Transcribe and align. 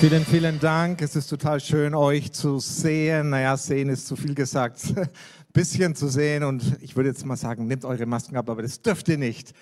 Vielen, 0.00 0.24
vielen 0.24 0.60
Dank. 0.60 1.02
Es 1.02 1.16
ist 1.16 1.26
total 1.26 1.58
schön, 1.58 1.92
euch 1.92 2.30
zu 2.30 2.60
sehen. 2.60 3.30
Naja, 3.30 3.56
sehen 3.56 3.88
ist 3.88 4.06
zu 4.06 4.14
viel 4.14 4.32
gesagt. 4.32 4.94
Bisschen 5.52 5.96
zu 5.96 6.06
sehen 6.06 6.44
und 6.44 6.62
ich 6.80 6.94
würde 6.94 7.08
jetzt 7.08 7.26
mal 7.26 7.34
sagen, 7.34 7.66
nehmt 7.66 7.84
eure 7.84 8.06
Masken 8.06 8.36
ab, 8.36 8.48
aber 8.48 8.62
das 8.62 8.80
dürft 8.80 9.08
ihr 9.08 9.18
nicht. 9.18 9.52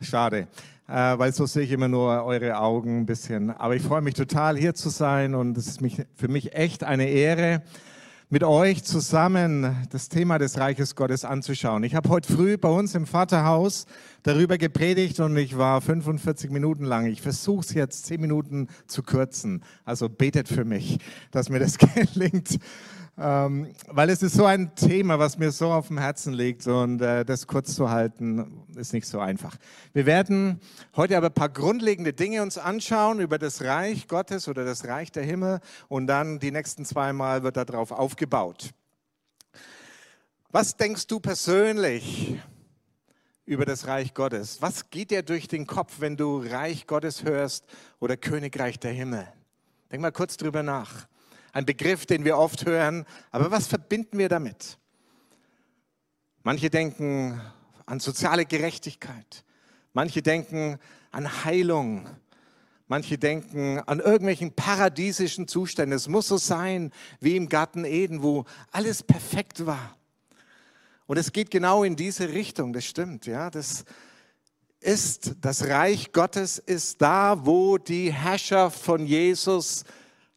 Schade, 0.00 0.48
äh, 0.88 0.92
weil 0.92 1.32
so 1.32 1.46
sehe 1.46 1.62
ich 1.62 1.70
immer 1.70 1.86
nur 1.86 2.24
eure 2.24 2.58
Augen 2.58 3.02
ein 3.02 3.06
bisschen. 3.06 3.52
Aber 3.52 3.76
ich 3.76 3.82
freue 3.82 4.02
mich 4.02 4.14
total, 4.14 4.56
hier 4.56 4.74
zu 4.74 4.88
sein 4.88 5.36
und 5.36 5.56
es 5.56 5.68
ist 5.68 5.80
für 6.16 6.26
mich 6.26 6.54
echt 6.54 6.82
eine 6.82 7.08
Ehre, 7.08 7.62
mit 8.34 8.42
euch 8.42 8.82
zusammen 8.82 9.86
das 9.90 10.08
Thema 10.08 10.40
des 10.40 10.58
Reiches 10.58 10.96
Gottes 10.96 11.24
anzuschauen. 11.24 11.84
Ich 11.84 11.94
habe 11.94 12.08
heute 12.08 12.32
früh 12.32 12.58
bei 12.58 12.68
uns 12.68 12.96
im 12.96 13.06
Vaterhaus 13.06 13.86
darüber 14.24 14.58
gepredigt 14.58 15.20
und 15.20 15.36
ich 15.36 15.56
war 15.56 15.80
45 15.80 16.50
Minuten 16.50 16.84
lang. 16.84 17.06
Ich 17.06 17.22
versuche 17.22 17.60
es 17.60 17.74
jetzt 17.74 18.06
10 18.06 18.20
Minuten 18.20 18.66
zu 18.88 19.04
kürzen. 19.04 19.62
Also 19.84 20.08
betet 20.08 20.48
für 20.48 20.64
mich, 20.64 20.98
dass 21.30 21.48
mir 21.48 21.60
das 21.60 21.78
gelingt. 22.14 22.58
Ähm, 23.16 23.72
weil 23.86 24.10
es 24.10 24.24
ist 24.24 24.34
so 24.34 24.44
ein 24.44 24.74
Thema, 24.74 25.20
was 25.20 25.38
mir 25.38 25.52
so 25.52 25.70
auf 25.70 25.86
dem 25.86 25.98
Herzen 25.98 26.32
liegt 26.32 26.66
und 26.66 27.00
äh, 27.00 27.24
das 27.24 27.46
kurz 27.46 27.76
zu 27.76 27.88
halten 27.88 28.64
ist 28.74 28.92
nicht 28.92 29.06
so 29.06 29.20
einfach. 29.20 29.56
Wir 29.92 30.04
werden 30.04 30.60
heute 30.96 31.16
aber 31.16 31.28
ein 31.28 31.34
paar 31.34 31.48
grundlegende 31.48 32.12
Dinge 32.12 32.42
uns 32.42 32.58
anschauen 32.58 33.20
über 33.20 33.38
das 33.38 33.62
Reich 33.62 34.08
Gottes 34.08 34.48
oder 34.48 34.64
das 34.64 34.88
Reich 34.88 35.12
der 35.12 35.22
Himmel 35.22 35.60
und 35.86 36.08
dann 36.08 36.40
die 36.40 36.50
nächsten 36.50 36.84
zwei 36.84 37.12
Mal 37.12 37.44
wird 37.44 37.56
darauf 37.56 37.92
aufgebaut. 37.92 38.70
Was 40.50 40.76
denkst 40.76 41.06
du 41.06 41.20
persönlich 41.20 42.40
über 43.44 43.64
das 43.64 43.86
Reich 43.86 44.12
Gottes? 44.14 44.60
Was 44.60 44.90
geht 44.90 45.12
dir 45.12 45.22
durch 45.22 45.46
den 45.46 45.68
Kopf, 45.68 46.00
wenn 46.00 46.16
du 46.16 46.38
Reich 46.38 46.88
Gottes 46.88 47.22
hörst 47.22 47.64
oder 48.00 48.16
Königreich 48.16 48.80
der 48.80 48.92
Himmel? 48.92 49.28
Denk 49.92 50.02
mal 50.02 50.10
kurz 50.10 50.36
drüber 50.36 50.64
nach 50.64 51.06
ein 51.54 51.64
Begriff, 51.64 52.04
den 52.04 52.24
wir 52.24 52.36
oft 52.36 52.66
hören, 52.66 53.06
aber 53.30 53.50
was 53.50 53.68
verbinden 53.68 54.18
wir 54.18 54.28
damit? 54.28 54.76
Manche 56.42 56.68
denken 56.68 57.40
an 57.86 58.00
soziale 58.00 58.44
Gerechtigkeit, 58.44 59.44
manche 59.92 60.20
denken 60.20 60.78
an 61.12 61.44
Heilung, 61.44 62.08
manche 62.88 63.18
denken 63.18 63.78
an 63.78 64.00
irgendwelchen 64.00 64.52
paradiesischen 64.52 65.46
Zuständen. 65.46 65.96
Es 65.96 66.08
muss 66.08 66.26
so 66.26 66.36
sein 66.36 66.90
wie 67.20 67.36
im 67.36 67.48
Garten 67.48 67.84
Eden, 67.84 68.22
wo 68.22 68.44
alles 68.72 69.04
perfekt 69.04 69.64
war. 69.64 69.96
Und 71.06 71.18
es 71.18 71.32
geht 71.32 71.52
genau 71.52 71.84
in 71.84 71.94
diese 71.94 72.30
Richtung, 72.30 72.72
das 72.72 72.84
stimmt, 72.84 73.26
ja, 73.26 73.48
das 73.48 73.84
ist, 74.80 75.36
das 75.40 75.68
Reich 75.68 76.12
Gottes 76.12 76.58
ist 76.58 77.00
da, 77.00 77.46
wo 77.46 77.78
die 77.78 78.12
Herrschaft 78.12 78.80
von 78.80 79.06
Jesus 79.06 79.84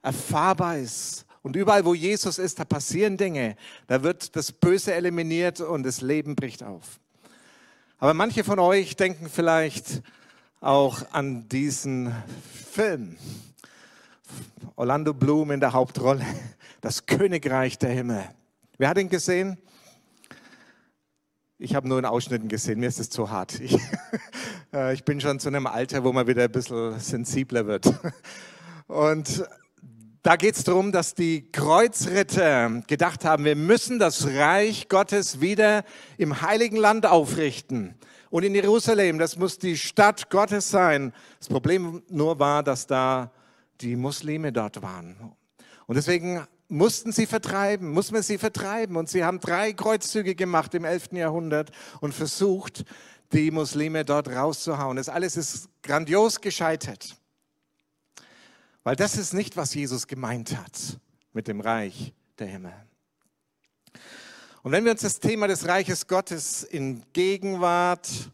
erfahrbar 0.08 0.77
ist. 0.77 1.25
Und 1.44 1.55
überall, 1.55 1.86
wo 1.86 1.94
Jesus 1.94 2.39
ist, 2.39 2.59
da 2.59 2.66
passieren 2.66 3.17
Dinge. 3.17 3.55
Da 3.88 4.03
wird 4.03 4.36
das 4.36 4.52
Böse 4.52 4.94
eliminiert 4.94 5.59
und 5.59 5.83
das 5.83 6.02
Leben 6.02 6.36
bricht 6.36 6.64
auf. 6.64 6.99
Aber 7.99 8.14
manche 8.14 8.44
von 8.44 8.59
euch 8.59 8.95
denken 8.95 9.30
vielleicht 9.30 10.02
auch 10.61 11.02
an 11.11 11.47
diesen 11.49 12.16
Film. 12.72 13.17
Orlando 14.75 15.14
Bloom 15.14 15.52
in 15.52 15.59
der 15.59 15.73
Hauptrolle, 15.73 16.25
das 16.81 17.05
Königreich 17.05 17.77
der 17.77 17.92
Himmel. 17.92 18.23
Wer 18.77 18.89
hat 18.89 18.97
ihn 18.97 19.09
gesehen? 19.09 19.58
Ich 21.58 21.75
habe 21.75 21.88
nur 21.88 21.97
in 21.97 22.05
Ausschnitten 22.05 22.47
gesehen, 22.49 22.80
mir 22.80 22.88
ist 22.88 22.99
es 22.99 23.09
zu 23.09 23.30
hart. 23.30 23.59
Ich, 23.59 23.77
äh, 24.73 24.93
ich 24.93 25.04
bin 25.04 25.20
schon 25.20 25.39
zu 25.39 25.48
einem 25.48 25.65
Alter, 25.65 26.04
wo 26.04 26.14
man 26.14 26.27
wieder 26.27 26.43
ein 26.43 26.52
bisschen 26.52 26.99
sensibler 26.99 27.65
wird. 27.65 27.92
Und 28.87 29.43
da 30.27 30.36
geht 30.36 30.58
es 30.58 30.65
darum, 30.65 30.92
dass 30.92 31.15
die 31.15 31.49
Kreuzritter 31.54 32.83
gedacht 32.86 33.23
haben, 33.23 33.45
wir 33.45 33.55
müssen 33.55 33.98
das 33.98 34.27
Reich 34.27 34.89
Gottes 34.89 35.39
wieder 35.39 35.86
im 36.17 36.42
heiligen 36.42 36.76
Land 36.76 37.05
aufrichten. 37.05 37.95
Und 38.30 38.43
in 38.43 38.54
Jerusalem, 38.54 39.20
das 39.20 39.37
muss 39.37 39.58
die 39.58 39.77
Stadt 39.77 40.30
Gottes 40.30 40.70
sein. 40.70 41.14
Das 41.39 41.48
Problem 41.48 42.04
nur 42.10 42.39
war, 42.39 42.61
dass 42.61 42.87
da 42.87 43.32
die 43.80 43.95
Muslime 43.95 44.52
dort 44.52 44.82
waren. 44.82 45.16
Und 45.86 45.95
deswegen 45.95 46.45
mussten 46.67 47.14
sie 47.14 47.26
vertreiben, 47.26 47.89
muss 47.92 48.11
man 48.11 48.21
sie 48.21 48.37
vertreiben. 48.37 48.98
Und 48.98 49.08
sie 49.08 49.23
haben 49.23 49.39
drei 49.39 49.71
Kreuzzüge 49.71 50.36
gemacht 50.36 50.73
im 50.73 50.83
11. 50.83 51.14
Jahrhundert 51.14 51.71
und 52.02 52.14
versucht, 52.14 52.83
die 53.32 53.49
Muslime 53.49 54.04
dort 54.04 54.27
rauszuhauen. 54.27 54.98
Das 54.98 55.08
alles 55.08 55.37
ist 55.37 55.70
grandios 55.83 56.42
gescheitert. 56.42 57.16
Weil 58.87 58.95
das 58.95 59.17
ist 59.17 59.33
nicht, 59.33 59.58
was 59.58 59.73
Jesus 59.73 60.08
gemeint 60.08 60.55
hat 60.55 60.98
mit 61.33 61.49
dem 61.49 61.59
Reich 61.59 62.14
der 62.39 62.48
Himmel. 62.48 62.71
Und 64.64 64.71
wenn 64.71 64.86
wir 64.86 64.93
uns 64.93 65.02
das 65.02 65.20
Thema 65.20 65.49
des 65.49 65.67
Reiches 65.67 66.08
Gottes 66.08 66.64
in 66.64 67.03
Gegenwart 67.11 68.31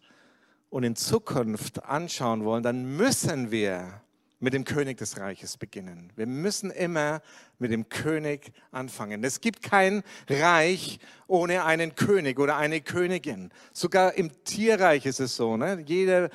und 0.69 0.83
in 0.83 0.95
Zukunft 0.95 1.83
anschauen 1.85 2.45
wollen, 2.45 2.61
dann 2.61 2.85
müssen 2.97 3.49
wir 3.49 4.03
mit 4.39 4.53
dem 4.53 4.63
König 4.63 4.99
des 4.99 5.17
Reiches 5.17 5.57
beginnen. 5.57 6.13
Wir 6.15 6.27
müssen 6.27 6.69
immer 6.69 7.23
mit 7.57 7.71
dem 7.71 7.89
König 7.89 8.51
anfangen. 8.69 9.23
Es 9.23 9.41
gibt 9.41 9.63
kein 9.63 10.03
Reich 10.29 10.99
ohne 11.25 11.65
einen 11.65 11.95
König 11.95 12.37
oder 12.37 12.57
eine 12.57 12.79
Königin. 12.79 13.49
Sogar 13.71 14.13
im 14.13 14.29
Tierreich 14.43 15.07
ist 15.07 15.19
es 15.19 15.35
so. 15.35 15.57
Ne? 15.57 15.83
Jeder 15.83 16.29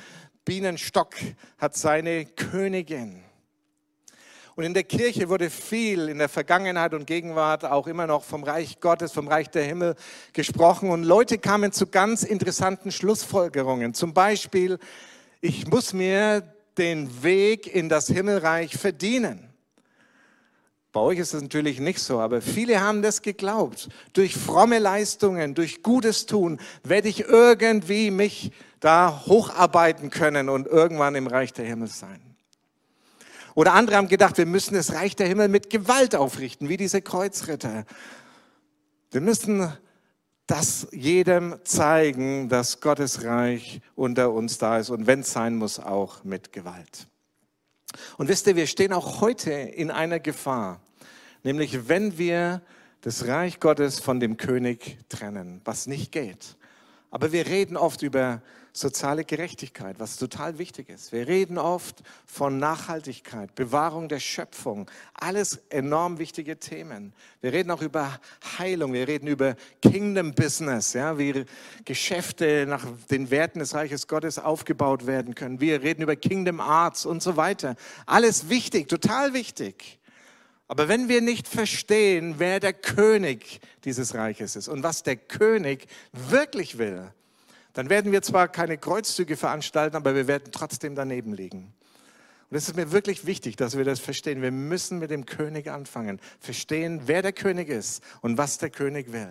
Bienenstock 0.45 1.15
hat 1.57 1.77
seine 1.77 2.27
Königin. 2.27 3.23
Und 4.59 4.65
in 4.65 4.75
der 4.75 4.83
Kirche 4.83 5.29
wurde 5.29 5.51
viel 5.51 6.09
in 6.09 6.19
der 6.19 6.29
Vergangenheit 6.29 6.93
und 6.93 7.07
Gegenwart 7.07 7.65
auch 7.65 7.87
immer 7.87 8.09
noch 8.09 8.25
vom 8.25 8.43
Reich 8.43 8.81
Gottes, 8.81 9.13
vom 9.13 9.29
Reich 9.29 9.49
der 9.51 9.63
Himmel 9.63 9.95
gesprochen. 10.33 10.91
Und 10.91 11.05
Leute 11.05 11.39
kamen 11.39 11.71
zu 11.71 11.87
ganz 11.87 12.25
interessanten 12.25 12.91
Schlussfolgerungen. 12.91 13.95
Zum 13.95 14.15
Beispiel, 14.15 14.81
ich 15.41 15.69
muss 15.69 15.93
mir 15.93 16.41
den 16.77 17.23
Weg 17.23 17.73
in 17.73 17.89
das 17.89 18.09
Himmelreich 18.09 18.77
verdienen. 18.77 19.49
Bei 20.91 21.03
euch 21.03 21.21
ist 21.21 21.35
es 21.35 21.43
natürlich 21.43 21.79
nicht 21.79 22.01
so, 22.01 22.19
aber 22.19 22.43
viele 22.43 22.81
haben 22.81 23.01
das 23.01 23.23
geglaubt. 23.23 23.89
Durch 24.13 24.35
fromme 24.35 24.81
Leistungen, 24.81 25.55
durch 25.55 25.85
Gutes 25.85 26.27
tun, 26.27 26.59
werde 26.83 27.09
ich 27.09 27.21
irgendwie 27.21 28.11
mich 28.11 28.51
da 28.81 29.23
hocharbeiten 29.25 30.11
können 30.11 30.49
und 30.49 30.67
irgendwann 30.67 31.15
im 31.15 31.29
Reich 31.29 31.53
der 31.53 31.65
Himmel 31.65 31.87
sein. 31.87 32.28
Oder 33.59 33.75
andere 33.75 33.97
haben 33.97 34.07
gedacht, 34.07 34.39
wir 34.39 34.47
müssen 34.47 34.75
das 34.75 34.93
Reich 34.93 35.17
der 35.17 35.27
Himmel 35.27 35.49
mit 35.49 35.69
Gewalt 35.69 36.15
aufrichten, 36.15 36.69
wie 36.69 36.77
diese 36.77 37.03
Kreuzritter. 37.03 37.87
Wir 39.11 39.21
müssen 39.21 39.73
das 40.47 40.87
jedem 40.93 41.57
zeigen, 41.65 42.49
dass 42.49 42.81
Gottes 42.81 43.25
Reich 43.25 43.81
unter 43.97 44.31
uns 44.31 44.59
da 44.59 44.79
ist 44.79 44.91
und 44.91 45.09
wenn 45.09 45.23
es 45.23 45.33
sein 45.33 45.57
muss, 45.57 45.81
auch 45.81 46.23
mit 46.23 46.53
Gewalt. 46.53 47.09
Und 48.17 48.29
wisst 48.29 48.47
ihr, 48.47 48.55
wir 48.55 48.69
stehen 48.69 48.93
auch 48.93 49.21
heute 49.23 49.51
in 49.51 49.91
einer 49.91 50.21
Gefahr, 50.21 50.81
nämlich 51.43 51.89
wenn 51.89 52.17
wir 52.17 52.63
das 53.01 53.27
Reich 53.27 53.59
Gottes 53.59 53.99
von 53.99 54.21
dem 54.21 54.37
König 54.37 54.99
trennen, 55.09 55.63
was 55.65 55.89
nicht 55.89 56.13
geht. 56.13 56.57
Aber 57.11 57.33
wir 57.33 57.47
reden 57.49 57.77
oft 57.77 58.03
über 58.03 58.41
soziale 58.73 59.25
Gerechtigkeit, 59.25 59.99
was 59.99 60.17
total 60.17 60.59
wichtig 60.59 60.89
ist. 60.89 61.13
Wir 61.13 61.27
reden 61.27 61.59
oft 61.59 62.03
von 62.27 62.59
Nachhaltigkeit, 62.59 63.55
Bewahrung 63.55 64.09
der 64.09 64.21
Schöpfung, 64.21 64.91
alles 65.15 65.61
enorm 65.71 66.19
wichtige 66.19 66.59
Themen. 66.59 67.13
Wir 67.41 67.53
reden 67.53 67.71
auch 67.71 67.83
über 67.83 68.21
Heilung, 68.59 68.93
wir 68.93 69.09
reden 69.09 69.27
über 69.27 69.57
Kingdom 69.83 70.35
Business, 70.35 70.93
ja, 70.93 71.19
wie 71.19 71.45
Geschäfte 71.85 72.67
nach 72.69 72.85
den 73.11 73.31
Werten 73.31 73.59
des 73.59 73.75
Reiches 73.75 74.07
Gottes 74.07 74.39
aufgebaut 74.39 75.07
werden 75.07 75.35
können. 75.35 75.61
Wir 75.61 75.83
reden 75.83 76.03
über 76.03 76.17
Kingdom 76.17 76.61
Arts 76.61 77.07
und 77.07 77.23
so 77.23 77.37
weiter. 77.37 77.77
Alles 78.07 78.49
wichtig, 78.49 78.89
total 78.89 79.35
wichtig. 79.35 79.99
Aber 80.69 80.87
wenn 80.87 81.09
wir 81.09 81.23
nicht 81.23 81.49
verstehen, 81.49 82.35
wer 82.39 82.61
der 82.61 82.75
König 82.75 83.61
dieses 83.85 84.15
Reiches 84.15 84.55
ist 84.55 84.69
und 84.69 84.83
was 84.83 85.03
der 85.03 85.17
König 85.17 85.87
wirklich 86.13 86.77
will, 86.77 87.11
dann 87.79 87.91
werden 87.91 88.11
wir 88.11 88.23
zwar 88.23 88.49
keine 88.49 88.77
Kreuzzüge 88.77 89.37
veranstalten, 89.37 89.95
aber 89.95 90.17
wir 90.17 90.27
werden 90.27 90.51
trotzdem 90.51 90.97
daneben 90.97 91.33
liegen. 91.33 91.73
Und 92.51 92.57
es 92.57 92.69
ist 92.69 92.75
mir 92.75 92.91
wirklich 92.91 93.25
wichtig, 93.25 93.55
dass 93.55 93.77
wir 93.77 93.85
das 93.85 94.01
verstehen. 94.01 94.43
Wir 94.43 94.51
müssen 94.51 94.99
mit 94.99 95.13
dem 95.13 95.27
König 95.27 95.71
anfangen, 95.71 96.19
verstehen, 96.41 97.03
wer 97.07 97.23
der 97.23 97.33
König 97.33 97.69
ist 97.69 98.03
und 98.21 98.37
was 98.37 98.59
der 98.59 98.71
König 98.71 99.13
will. 99.13 99.31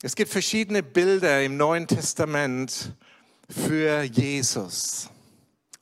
Es 0.00 0.14
gibt 0.14 0.30
verschiedene 0.30 0.84
Bilder 0.84 1.42
im 1.42 1.56
Neuen 1.56 1.88
Testament 1.88 2.94
für 3.48 4.02
Jesus. 4.02 5.10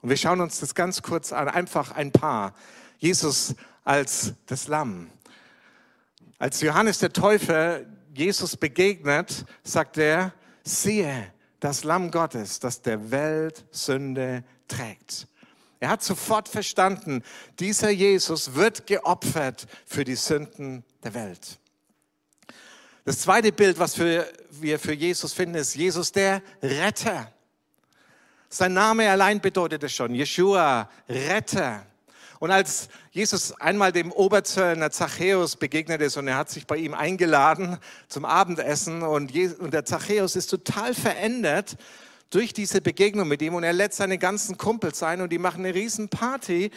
Und 0.00 0.08
wir 0.08 0.16
schauen 0.16 0.40
uns 0.40 0.60
das 0.60 0.74
ganz 0.74 1.02
kurz 1.02 1.34
an, 1.34 1.48
einfach 1.50 1.92
ein 1.92 2.12
paar. 2.12 2.54
Jesus 2.96 3.54
als 3.84 4.32
das 4.46 4.68
Lamm. 4.68 5.10
Als 6.38 6.62
Johannes 6.62 7.00
der 7.00 7.12
Täufer 7.12 7.84
Jesus 8.18 8.56
begegnet, 8.56 9.44
sagt 9.62 9.96
er, 9.96 10.32
siehe, 10.64 11.32
das 11.60 11.84
Lamm 11.84 12.10
Gottes, 12.10 12.58
das 12.58 12.82
der 12.82 13.12
Welt 13.12 13.64
Sünde 13.70 14.42
trägt. 14.66 15.28
Er 15.78 15.90
hat 15.90 16.02
sofort 16.02 16.48
verstanden, 16.48 17.22
dieser 17.60 17.90
Jesus 17.90 18.54
wird 18.54 18.88
geopfert 18.88 19.68
für 19.86 20.02
die 20.02 20.16
Sünden 20.16 20.82
der 21.04 21.14
Welt. 21.14 21.60
Das 23.04 23.20
zweite 23.20 23.52
Bild, 23.52 23.78
was 23.78 23.96
wir 23.96 24.78
für 24.80 24.94
Jesus 24.94 25.32
finden, 25.32 25.54
ist 25.54 25.76
Jesus 25.76 26.10
der 26.10 26.42
Retter. 26.60 27.32
Sein 28.48 28.72
Name 28.72 29.08
allein 29.08 29.40
bedeutet 29.40 29.84
es 29.84 29.92
schon, 29.92 30.12
Jeshua, 30.12 30.90
Retter. 31.08 31.86
Und 32.40 32.50
als 32.52 32.88
Jesus 33.10 33.52
einmal 33.60 33.90
dem 33.90 34.12
Oberzöllner 34.12 34.90
Zachäus 34.90 35.56
begegnet 35.56 36.00
ist 36.00 36.16
und 36.16 36.28
er 36.28 36.36
hat 36.36 36.50
sich 36.50 36.66
bei 36.66 36.76
ihm 36.76 36.94
eingeladen 36.94 37.78
zum 38.08 38.24
Abendessen 38.24 39.02
und, 39.02 39.34
der 39.34 39.84
Zachäus 39.84 40.36
ist 40.36 40.48
total 40.48 40.94
verändert 40.94 41.76
durch 42.30 42.52
diese 42.52 42.80
Begegnung 42.80 43.26
mit 43.26 43.42
ihm 43.42 43.54
und 43.54 43.64
er 43.64 43.72
lädt 43.72 43.92
seine 43.92 44.18
ganzen 44.18 44.56
Kumpels 44.56 45.02
ein 45.02 45.20
und 45.20 45.30
die 45.30 45.38
machen 45.38 45.64
eine 45.64 45.74
riesen 45.74 46.08
Party 46.08 46.70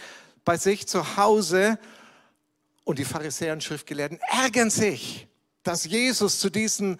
bei 0.45 0.57
sich 0.57 0.87
zu 0.87 1.17
Hause 1.17 1.77
und 2.83 2.97
die 2.97 3.05
Pharisäer 3.05 3.53
und 3.53 3.63
Schriftgelehrten 3.63 4.19
ärgern 4.29 4.71
sich, 4.71 5.27
dass 5.61 5.85
Jesus 5.85 6.39
zu 6.39 6.49
diesem 6.49 6.97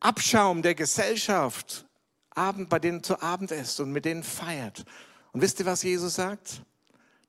Abschaum 0.00 0.60
der 0.60 0.74
Gesellschaft 0.74 1.86
Abend 2.34 2.68
bei 2.68 2.78
denen 2.78 3.02
zu 3.02 3.22
Abend 3.22 3.50
isst 3.50 3.80
und 3.80 3.92
mit 3.92 4.04
denen 4.04 4.22
feiert. 4.22 4.84
Und 5.32 5.40
wisst 5.40 5.60
ihr, 5.60 5.66
was 5.66 5.82
Jesus 5.82 6.14
sagt? 6.14 6.62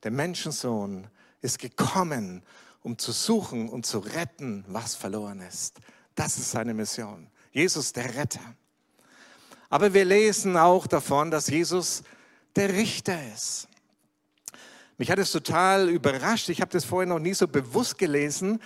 Der 0.04 0.12
Menschensohn 0.12 1.08
ist 1.42 1.60
gekommen, 1.60 2.44
um 2.82 2.98
zu 2.98 3.12
suchen 3.12 3.70
und 3.70 3.86
zu 3.86 4.00
retten, 4.00 4.66
was 4.68 4.96
verloren 4.96 5.42
ist. 5.42 5.80
Das 6.16 6.38
ist 6.38 6.52
seine 6.52 6.74
Mission. 6.74 7.30
Jesus, 7.52 7.94
der 7.94 8.14
Retter. 8.16 8.56
Aber 9.70 9.94
wir 9.94 10.06
lesen 10.06 10.58
auch 10.58 10.86
davon, 10.86 11.32
dass 11.32 11.48
Jesus 11.48 12.04
der 12.56 12.74
Richter 12.74 13.18
ist. 13.34 13.68
Mich 14.98 15.10
hat 15.10 15.20
es 15.20 15.32
total 15.32 15.90
überrascht. 15.90 16.50
Ich 16.50 16.62
habe 16.62 16.72
das 16.72 16.86
vorher 16.86 17.08
noch 17.08 17.20
nie 17.20 17.34
so 17.34 17.48
bewusst 17.48 17.98
gelesen. 17.98 18.62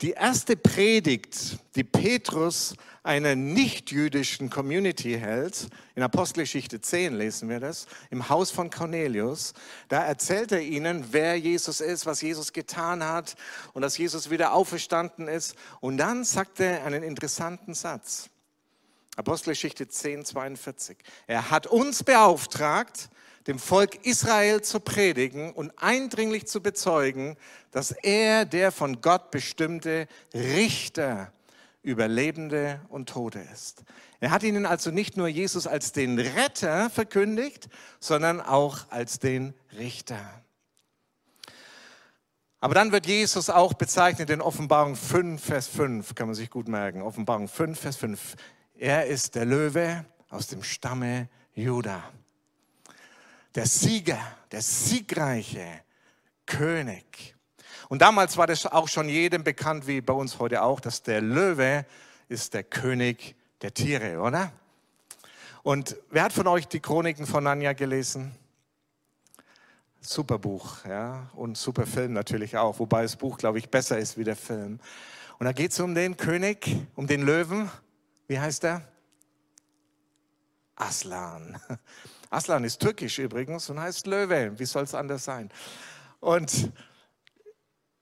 Die 0.00 0.12
erste 0.12 0.56
Predigt, 0.56 1.58
die 1.74 1.82
Petrus 1.82 2.74
einer 3.02 3.34
nicht-jüdischen 3.34 4.48
Community 4.48 5.18
hält, 5.18 5.66
in 5.96 6.04
Apostelgeschichte 6.04 6.80
10 6.80 7.16
lesen 7.16 7.48
wir 7.48 7.58
das, 7.58 7.88
im 8.10 8.28
Haus 8.28 8.52
von 8.52 8.70
Cornelius, 8.70 9.54
da 9.88 10.04
erzählt 10.04 10.52
er 10.52 10.60
ihnen, 10.60 11.06
wer 11.10 11.36
Jesus 11.36 11.80
ist, 11.80 12.06
was 12.06 12.22
Jesus 12.22 12.52
getan 12.52 13.02
hat 13.02 13.34
und 13.72 13.82
dass 13.82 13.98
Jesus 13.98 14.30
wieder 14.30 14.52
auferstanden 14.52 15.26
ist. 15.26 15.56
Und 15.80 15.96
dann 15.96 16.22
sagt 16.22 16.60
er 16.60 16.84
einen 16.84 17.02
interessanten 17.02 17.74
Satz. 17.74 18.30
Apostelgeschichte 19.16 19.88
10, 19.88 20.26
42. 20.26 20.96
Er 21.26 21.50
hat 21.50 21.66
uns 21.66 22.04
beauftragt, 22.04 23.08
dem 23.48 23.58
Volk 23.58 24.04
Israel 24.04 24.60
zu 24.60 24.78
predigen 24.78 25.52
und 25.54 25.72
eindringlich 25.78 26.46
zu 26.46 26.62
bezeugen, 26.62 27.36
dass 27.70 27.92
er 27.92 28.44
der 28.44 28.70
von 28.70 29.00
Gott 29.00 29.30
bestimmte 29.30 30.06
Richter 30.34 31.32
über 31.82 32.06
Lebende 32.08 32.80
und 32.90 33.08
Tote 33.08 33.38
ist. 33.38 33.84
Er 34.20 34.32
hat 34.32 34.42
ihnen 34.42 34.66
also 34.66 34.90
nicht 34.90 35.16
nur 35.16 35.28
Jesus 35.28 35.66
als 35.66 35.92
den 35.92 36.18
Retter 36.18 36.90
verkündigt, 36.90 37.70
sondern 38.00 38.42
auch 38.42 38.90
als 38.90 39.18
den 39.18 39.54
Richter. 39.78 40.20
Aber 42.60 42.74
dann 42.74 42.92
wird 42.92 43.06
Jesus 43.06 43.48
auch 43.48 43.72
bezeichnet 43.72 44.28
in 44.28 44.42
Offenbarung 44.42 44.94
5, 44.94 45.42
Vers 45.42 45.68
5, 45.68 46.14
kann 46.14 46.26
man 46.26 46.34
sich 46.34 46.50
gut 46.50 46.68
merken. 46.68 47.00
Offenbarung 47.00 47.48
5, 47.48 47.80
Vers 47.80 47.96
5. 47.96 48.34
Er 48.74 49.06
ist 49.06 49.36
der 49.36 49.46
Löwe 49.46 50.04
aus 50.28 50.48
dem 50.48 50.62
Stamme 50.62 51.30
Judah 51.54 52.02
der 53.54 53.66
Sieger, 53.66 54.20
der 54.52 54.62
siegreiche 54.62 55.82
König. 56.46 57.34
Und 57.88 58.02
damals 58.02 58.36
war 58.36 58.46
das 58.46 58.66
auch 58.66 58.88
schon 58.88 59.08
jedem 59.08 59.44
bekannt, 59.44 59.86
wie 59.86 60.00
bei 60.00 60.12
uns 60.12 60.38
heute 60.38 60.62
auch, 60.62 60.80
dass 60.80 61.02
der 61.02 61.20
Löwe 61.20 61.86
ist 62.28 62.54
der 62.54 62.62
König 62.62 63.34
der 63.62 63.72
Tiere, 63.72 64.20
oder? 64.20 64.52
Und 65.62 65.96
wer 66.10 66.24
hat 66.24 66.32
von 66.32 66.46
euch 66.46 66.68
die 66.68 66.80
Chroniken 66.80 67.26
von 67.26 67.44
Narnia 67.44 67.72
gelesen? 67.72 68.34
Super 70.00 70.38
Buch, 70.38 70.84
ja, 70.86 71.28
und 71.34 71.58
super 71.58 71.86
Film 71.86 72.12
natürlich 72.12 72.56
auch, 72.56 72.78
wobei 72.78 73.02
das 73.02 73.16
Buch, 73.16 73.36
glaube 73.36 73.58
ich, 73.58 73.68
besser 73.68 73.98
ist 73.98 74.16
wie 74.16 74.24
der 74.24 74.36
Film. 74.36 74.78
Und 75.38 75.44
da 75.44 75.52
geht 75.52 75.72
es 75.72 75.80
um 75.80 75.94
den 75.94 76.16
König, 76.16 76.76
um 76.94 77.06
den 77.06 77.22
Löwen. 77.22 77.70
Wie 78.26 78.38
heißt 78.38 78.64
er? 78.64 78.82
Aslan. 80.78 81.58
Aslan 82.30 82.64
ist 82.64 82.80
türkisch 82.80 83.18
übrigens 83.18 83.68
und 83.70 83.80
heißt 83.80 84.06
Löwe. 84.06 84.58
Wie 84.58 84.64
soll 84.64 84.84
es 84.84 84.94
anders 84.94 85.24
sein? 85.24 85.50
Und 86.20 86.72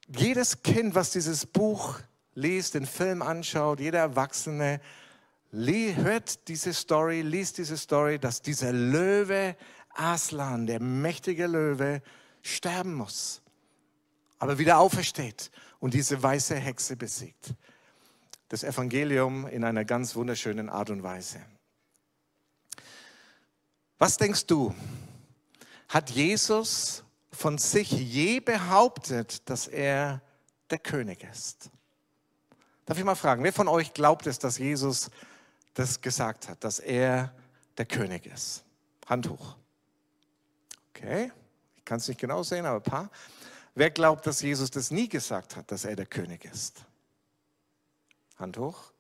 jedes 0.09 0.63
Kind, 0.63 0.95
was 0.95 1.11
dieses 1.11 1.47
Buch 1.47 1.99
liest, 2.35 2.75
den 2.75 2.87
Film 2.87 3.23
anschaut, 3.23 3.81
jeder 3.81 4.01
Erwachsene, 4.01 4.81
hört 5.53 6.49
diese 6.49 6.75
Story, 6.75 7.23
liest 7.23 7.59
diese 7.59 7.77
Story, 7.77 8.19
dass 8.19 8.43
dieser 8.43 8.73
Löwe 8.73 9.57
Aslan, 9.91 10.67
der 10.67 10.81
mächtige 10.81 11.47
Löwe, 11.47 12.03
sterben 12.43 12.95
muss, 12.95 13.43
aber 14.39 14.59
wieder 14.59 14.79
aufersteht 14.79 15.51
und 15.81 15.95
diese 15.95 16.23
weiße 16.23 16.55
Hexe 16.55 16.97
besiegt. 16.97 17.55
Das 18.49 18.63
Evangelium 18.63 19.47
in 19.47 19.65
einer 19.65 19.85
ganz 19.85 20.15
wunderschönen 20.15 20.69
Art 20.69 20.91
und 20.91 21.03
Weise. 21.03 21.41
Was 23.99 24.19
denkst 24.19 24.47
du? 24.47 24.75
Hat 25.89 26.11
Jesus 26.11 27.03
von 27.33 27.57
sich 27.57 27.91
je 27.91 28.41
behauptet, 28.41 29.49
dass 29.49 29.69
er 29.69 30.21
der 30.71 30.79
König 30.79 31.25
ist? 31.25 31.71
Darf 32.85 32.99
ich 32.99 33.05
mal 33.05 33.15
fragen, 33.15 33.43
wer 33.43 33.53
von 33.53 33.69
euch 33.69 33.95
glaubt 33.95 34.27
es, 34.27 34.39
dass 34.39 34.59
Jesus 34.59 35.11
das 35.75 36.01
gesagt 36.01 36.49
hat, 36.49 36.63
dass 36.63 36.79
er 36.79 37.35
der 37.79 37.87
König 37.87 38.27
ist? 38.27 38.65
Hand 39.07 39.29
hoch. 39.29 39.57
Okay, 40.91 41.33
ich 41.77 41.85
kann 41.85 41.99
es 41.99 42.09
nicht 42.09 42.21
genau 42.21 42.43
sehen, 42.43 42.67
aber 42.67 42.77
ein 42.77 42.83
paar. 42.83 43.11
Wer 43.75 43.91
glaubt, 43.91 44.27
dass 44.27 44.41
Jesus 44.41 44.71
das 44.71 44.91
nie 44.91 45.09
gesagt 45.09 45.57
hat, 45.57 45.71
dass 45.71 45.85
er 45.85 45.97
der 45.97 46.07
König 46.07 46.45
ist? 46.45 46.85
Hand 48.39 48.59
hoch. 48.59 48.93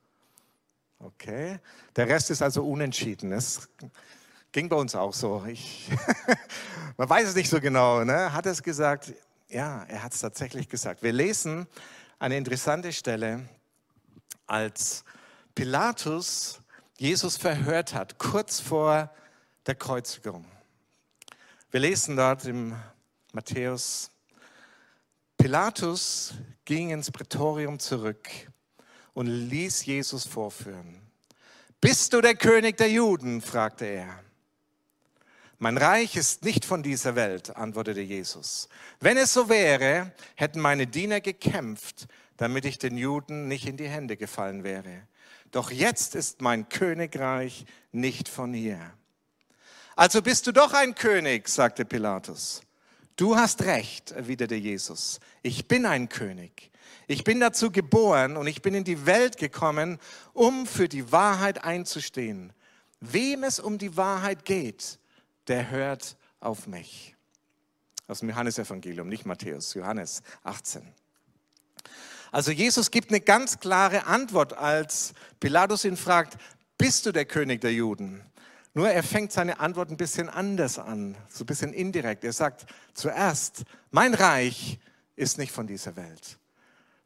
Okay, 0.99 1.59
der 1.95 2.09
Rest 2.09 2.31
ist 2.31 2.43
also 2.43 2.67
unentschieden. 2.67 3.33
Es 3.33 3.69
Ging 4.57 4.71
bei 4.71 4.77
uns 4.77 4.95
auch 4.95 5.13
so. 5.13 5.45
Ich, 5.47 5.87
man 6.97 7.11
weiß 7.11 7.29
es 7.29 7.35
nicht 7.35 7.51
so 7.51 7.61
genau. 7.61 8.03
Ne? 8.05 8.33
Hat 8.33 8.47
es 8.47 8.63
gesagt? 8.63 9.13
Ja, 9.51 9.83
er 9.83 10.03
hat 10.03 10.15
es 10.15 10.21
tatsächlich 10.21 10.71
gesagt. 10.71 11.03
Wir 11.03 11.13
lesen 11.13 11.67
eine 12.19 12.39
interessante 12.39 12.91
Stelle, 12.95 13.47
als 14.47 15.05
Pilatus 15.55 16.63
Jesus 16.97 17.37
verhört 17.37 17.93
hat, 17.93 18.17
kurz 18.17 18.59
vor 18.59 19.11
der 19.67 19.75
Kreuzigung. 19.75 20.47
Wir 21.71 21.81
lesen 21.81 22.17
dort 22.17 22.47
im 22.47 22.75
Matthäus, 23.35 24.11
Pilatus 25.37 26.33
ging 26.65 26.93
ins 26.93 27.11
Prätorium 27.11 27.79
zurück 27.79 28.31
und 29.13 29.27
ließ 29.27 29.85
Jesus 29.85 30.27
vorführen. 30.27 31.03
Bist 31.79 32.15
du 32.15 32.23
der 32.23 32.37
König 32.37 32.79
der 32.79 32.91
Juden? 32.91 33.43
fragte 33.43 33.85
er. 33.85 34.26
Mein 35.59 35.79
Reich 35.79 36.17
ist 36.17 36.45
nicht 36.45 36.67
von 36.67 36.83
dieser 36.83 37.17
Welt, 37.17 37.57
antwortete 37.57 38.03
Jesus. 38.03 38.69
Wenn 39.01 39.17
es 39.17 39.33
so 39.33 39.49
wäre, 39.49 40.13
hätten 40.35 40.61
meine 40.61 40.87
Diener 40.87 41.23
gekämpft, 41.23 42.09
damit 42.37 42.67
ich 42.67 42.79
den 42.79 42.99
Juden 42.99 43.49
nicht 43.49 43.67
in 43.67 43.79
die 43.79 43.89
Hände 43.89 44.19
gefallen 44.19 44.65
wäre. 44.65 45.07
Doch 45.53 45.71
jetzt 45.71 46.15
ist 46.15 46.43
mein 46.43 46.69
Königreich 46.69 47.65
nicht 47.91 48.29
von 48.29 48.53
hier. 48.53 48.93
Also 49.95 50.21
bist 50.21 50.47
du 50.47 50.53
doch 50.53 50.75
ein 50.75 50.95
König, 50.95 51.49
sagte 51.49 51.87
Pilatus. 51.87 52.61
Du 53.17 53.37
hast 53.37 53.63
recht, 53.63 54.11
erwiderte 54.11 54.57
Jesus. 54.57 55.21
Ich 55.43 55.67
bin 55.69 55.87
ein 55.87 56.11
König. 56.11 56.71
Ich 57.07 57.25
bin 57.25 57.41
dazu 57.41 57.71
geboren 57.71 58.37
und 58.37 58.47
ich 58.47 58.61
bin 58.61 58.75
in 58.75 58.85
die 58.85 59.07
Welt 59.07 59.39
gekommen, 59.39 59.99
um 60.35 60.67
für 60.67 60.89
die 60.89 61.13
Wahrheit 61.13 61.65
einzustehen. 61.65 62.53
Wem 63.01 63.45
es 63.45 63.59
um 63.59 63.79
die 63.79 63.97
Wahrheit 63.97 64.45
geht, 64.45 64.99
der 65.49 65.71
hört 65.71 66.17
auf 66.41 66.67
mich. 66.67 67.15
Aus 68.09 68.21
dem 68.21 68.29
Johannesevangelium, 68.29 69.09
nicht 69.09 69.27
Matthäus, 69.27 69.75
Johannes 69.75 70.23
18. 70.45 70.83
Also 72.33 72.51
Jesus 72.51 72.91
gibt 72.91 73.11
eine 73.11 73.21
ganz 73.21 73.59
klare 73.59 74.07
Antwort, 74.07 74.53
als 74.53 75.13
Pilatus 75.41 75.85
ihn 75.85 75.97
fragt, 75.97 76.37
bist 76.79 77.07
du 77.07 77.13
der 77.13 77.25
König 77.25 77.61
der 77.61 77.73
Juden? 77.73 78.23
Nur 78.75 78.91
er 78.91 79.03
fängt 79.03 79.33
seine 79.33 79.59
Antwort 79.59 79.91
ein 79.91 79.97
bisschen 79.97 80.29
anders 80.29 80.79
an, 80.79 81.17
so 81.31 81.45
ein 81.45 81.47
bisschen 81.47 81.73
indirekt. 81.73 82.25
Er 82.25 82.35
sagt 82.35 82.67
zuerst, 82.93 83.65
mein 83.91 84.13
Reich 84.13 84.79
ist 85.15 85.39
nicht 85.39 85.51
von 85.51 85.67
dieser 85.67 85.97
Welt. 85.97 86.39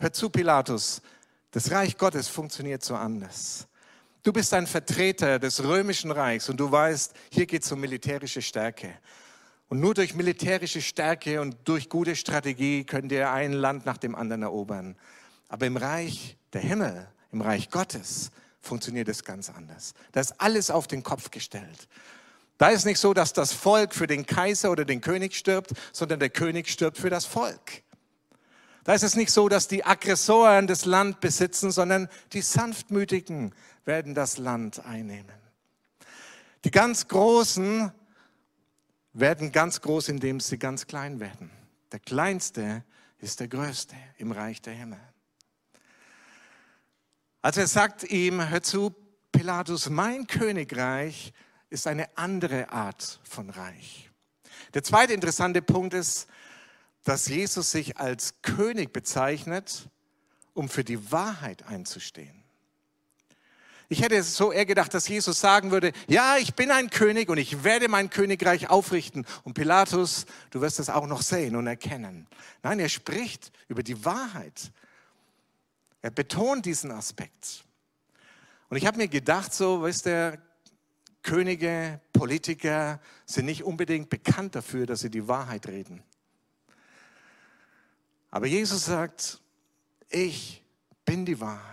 Hör 0.00 0.12
zu, 0.12 0.30
Pilatus, 0.30 1.00
das 1.52 1.70
Reich 1.70 1.96
Gottes 1.96 2.28
funktioniert 2.28 2.82
so 2.82 2.96
anders. 2.96 3.68
Du 4.22 4.34
bist 4.34 4.52
ein 4.52 4.66
Vertreter 4.66 5.38
des 5.38 5.64
römischen 5.64 6.10
Reichs 6.10 6.50
und 6.50 6.58
du 6.58 6.70
weißt, 6.70 7.14
hier 7.32 7.46
geht 7.46 7.64
es 7.64 7.72
um 7.72 7.80
militärische 7.80 8.42
Stärke. 8.42 8.94
Und 9.68 9.80
nur 9.80 9.94
durch 9.94 10.14
militärische 10.14 10.82
Stärke 10.82 11.40
und 11.40 11.56
durch 11.64 11.88
gute 11.88 12.14
Strategie 12.14 12.84
könnt 12.84 13.12
ihr 13.12 13.30
ein 13.30 13.52
Land 13.52 13.86
nach 13.86 13.96
dem 13.96 14.14
anderen 14.14 14.42
erobern. 14.42 14.96
Aber 15.48 15.66
im 15.66 15.78
Reich 15.78 16.36
der 16.52 16.60
Himmel, 16.60 17.08
im 17.32 17.40
Reich 17.40 17.70
Gottes, 17.70 18.30
funktioniert 18.60 19.08
es 19.08 19.24
ganz 19.24 19.48
anders. 19.48 19.94
Da 20.12 20.20
ist 20.20 20.38
alles 20.38 20.70
auf 20.70 20.86
den 20.86 21.02
Kopf 21.02 21.30
gestellt. 21.30 21.88
Da 22.58 22.68
ist 22.68 22.84
nicht 22.84 22.98
so, 22.98 23.14
dass 23.14 23.32
das 23.32 23.54
Volk 23.54 23.94
für 23.94 24.06
den 24.06 24.26
Kaiser 24.26 24.70
oder 24.70 24.84
den 24.84 25.00
König 25.00 25.34
stirbt, 25.34 25.72
sondern 25.92 26.20
der 26.20 26.28
König 26.28 26.68
stirbt 26.68 26.98
für 26.98 27.08
das 27.08 27.24
Volk. 27.24 27.82
Da 28.84 28.94
ist 28.94 29.02
es 29.02 29.14
nicht 29.14 29.30
so, 29.30 29.48
dass 29.48 29.68
die 29.68 29.84
Aggressoren 29.84 30.66
das 30.66 30.84
Land 30.84 31.20
besitzen, 31.20 31.70
sondern 31.70 32.08
die 32.32 32.42
Sanftmütigen 32.42 33.54
werden 33.84 34.14
das 34.14 34.38
Land 34.38 34.84
einnehmen. 34.84 35.34
Die 36.64 36.70
ganz 36.70 37.08
Großen 37.08 37.92
werden 39.12 39.52
ganz 39.52 39.80
groß, 39.80 40.08
indem 40.08 40.40
sie 40.40 40.58
ganz 40.58 40.86
klein 40.86 41.20
werden. 41.20 41.50
Der 41.92 42.00
Kleinste 42.00 42.84
ist 43.18 43.40
der 43.40 43.48
Größte 43.48 43.96
im 44.18 44.32
Reich 44.32 44.62
der 44.62 44.74
Himmel. 44.74 45.00
Also 47.42 47.60
er 47.60 47.66
sagt 47.66 48.04
ihm, 48.04 48.48
hör 48.48 48.62
zu, 48.62 48.94
Pilatus, 49.32 49.88
mein 49.88 50.26
Königreich 50.26 51.32
ist 51.70 51.86
eine 51.86 52.16
andere 52.16 52.70
Art 52.70 53.20
von 53.22 53.50
Reich. 53.50 54.10
Der 54.74 54.82
zweite 54.82 55.14
interessante 55.14 55.62
Punkt 55.62 55.94
ist, 55.94 56.28
dass 57.04 57.26
Jesus 57.26 57.70
sich 57.70 57.96
als 57.96 58.42
König 58.42 58.92
bezeichnet, 58.92 59.88
um 60.54 60.68
für 60.68 60.84
die 60.84 61.10
Wahrheit 61.10 61.66
einzustehen. 61.66 62.40
Ich 63.92 64.02
hätte 64.02 64.22
so 64.22 64.52
eher 64.52 64.66
gedacht, 64.66 64.94
dass 64.94 65.08
Jesus 65.08 65.40
sagen 65.40 65.72
würde, 65.72 65.92
ja, 66.06 66.36
ich 66.36 66.54
bin 66.54 66.70
ein 66.70 66.90
König 66.90 67.28
und 67.28 67.38
ich 67.38 67.64
werde 67.64 67.88
mein 67.88 68.08
Königreich 68.08 68.70
aufrichten. 68.70 69.26
Und 69.42 69.54
Pilatus, 69.54 70.26
du 70.50 70.60
wirst 70.60 70.78
es 70.78 70.88
auch 70.88 71.08
noch 71.08 71.22
sehen 71.22 71.56
und 71.56 71.66
erkennen. 71.66 72.28
Nein, 72.62 72.78
er 72.78 72.88
spricht 72.88 73.50
über 73.66 73.82
die 73.82 74.04
Wahrheit. 74.04 74.70
Er 76.02 76.12
betont 76.12 76.66
diesen 76.66 76.92
Aspekt. 76.92 77.64
Und 78.68 78.76
ich 78.76 78.86
habe 78.86 78.96
mir 78.96 79.08
gedacht, 79.08 79.52
so, 79.52 79.82
weißt 79.82 80.06
du, 80.06 80.38
Könige, 81.22 82.00
Politiker 82.12 83.00
sind 83.26 83.46
nicht 83.46 83.64
unbedingt 83.64 84.08
bekannt 84.08 84.54
dafür, 84.54 84.86
dass 84.86 85.00
sie 85.00 85.10
die 85.10 85.26
Wahrheit 85.26 85.66
reden. 85.66 86.02
Aber 88.30 88.46
Jesus 88.46 88.84
sagt, 88.84 89.40
ich 90.08 90.62
bin 91.04 91.24
die 91.24 91.40
Wahrheit. 91.40 91.70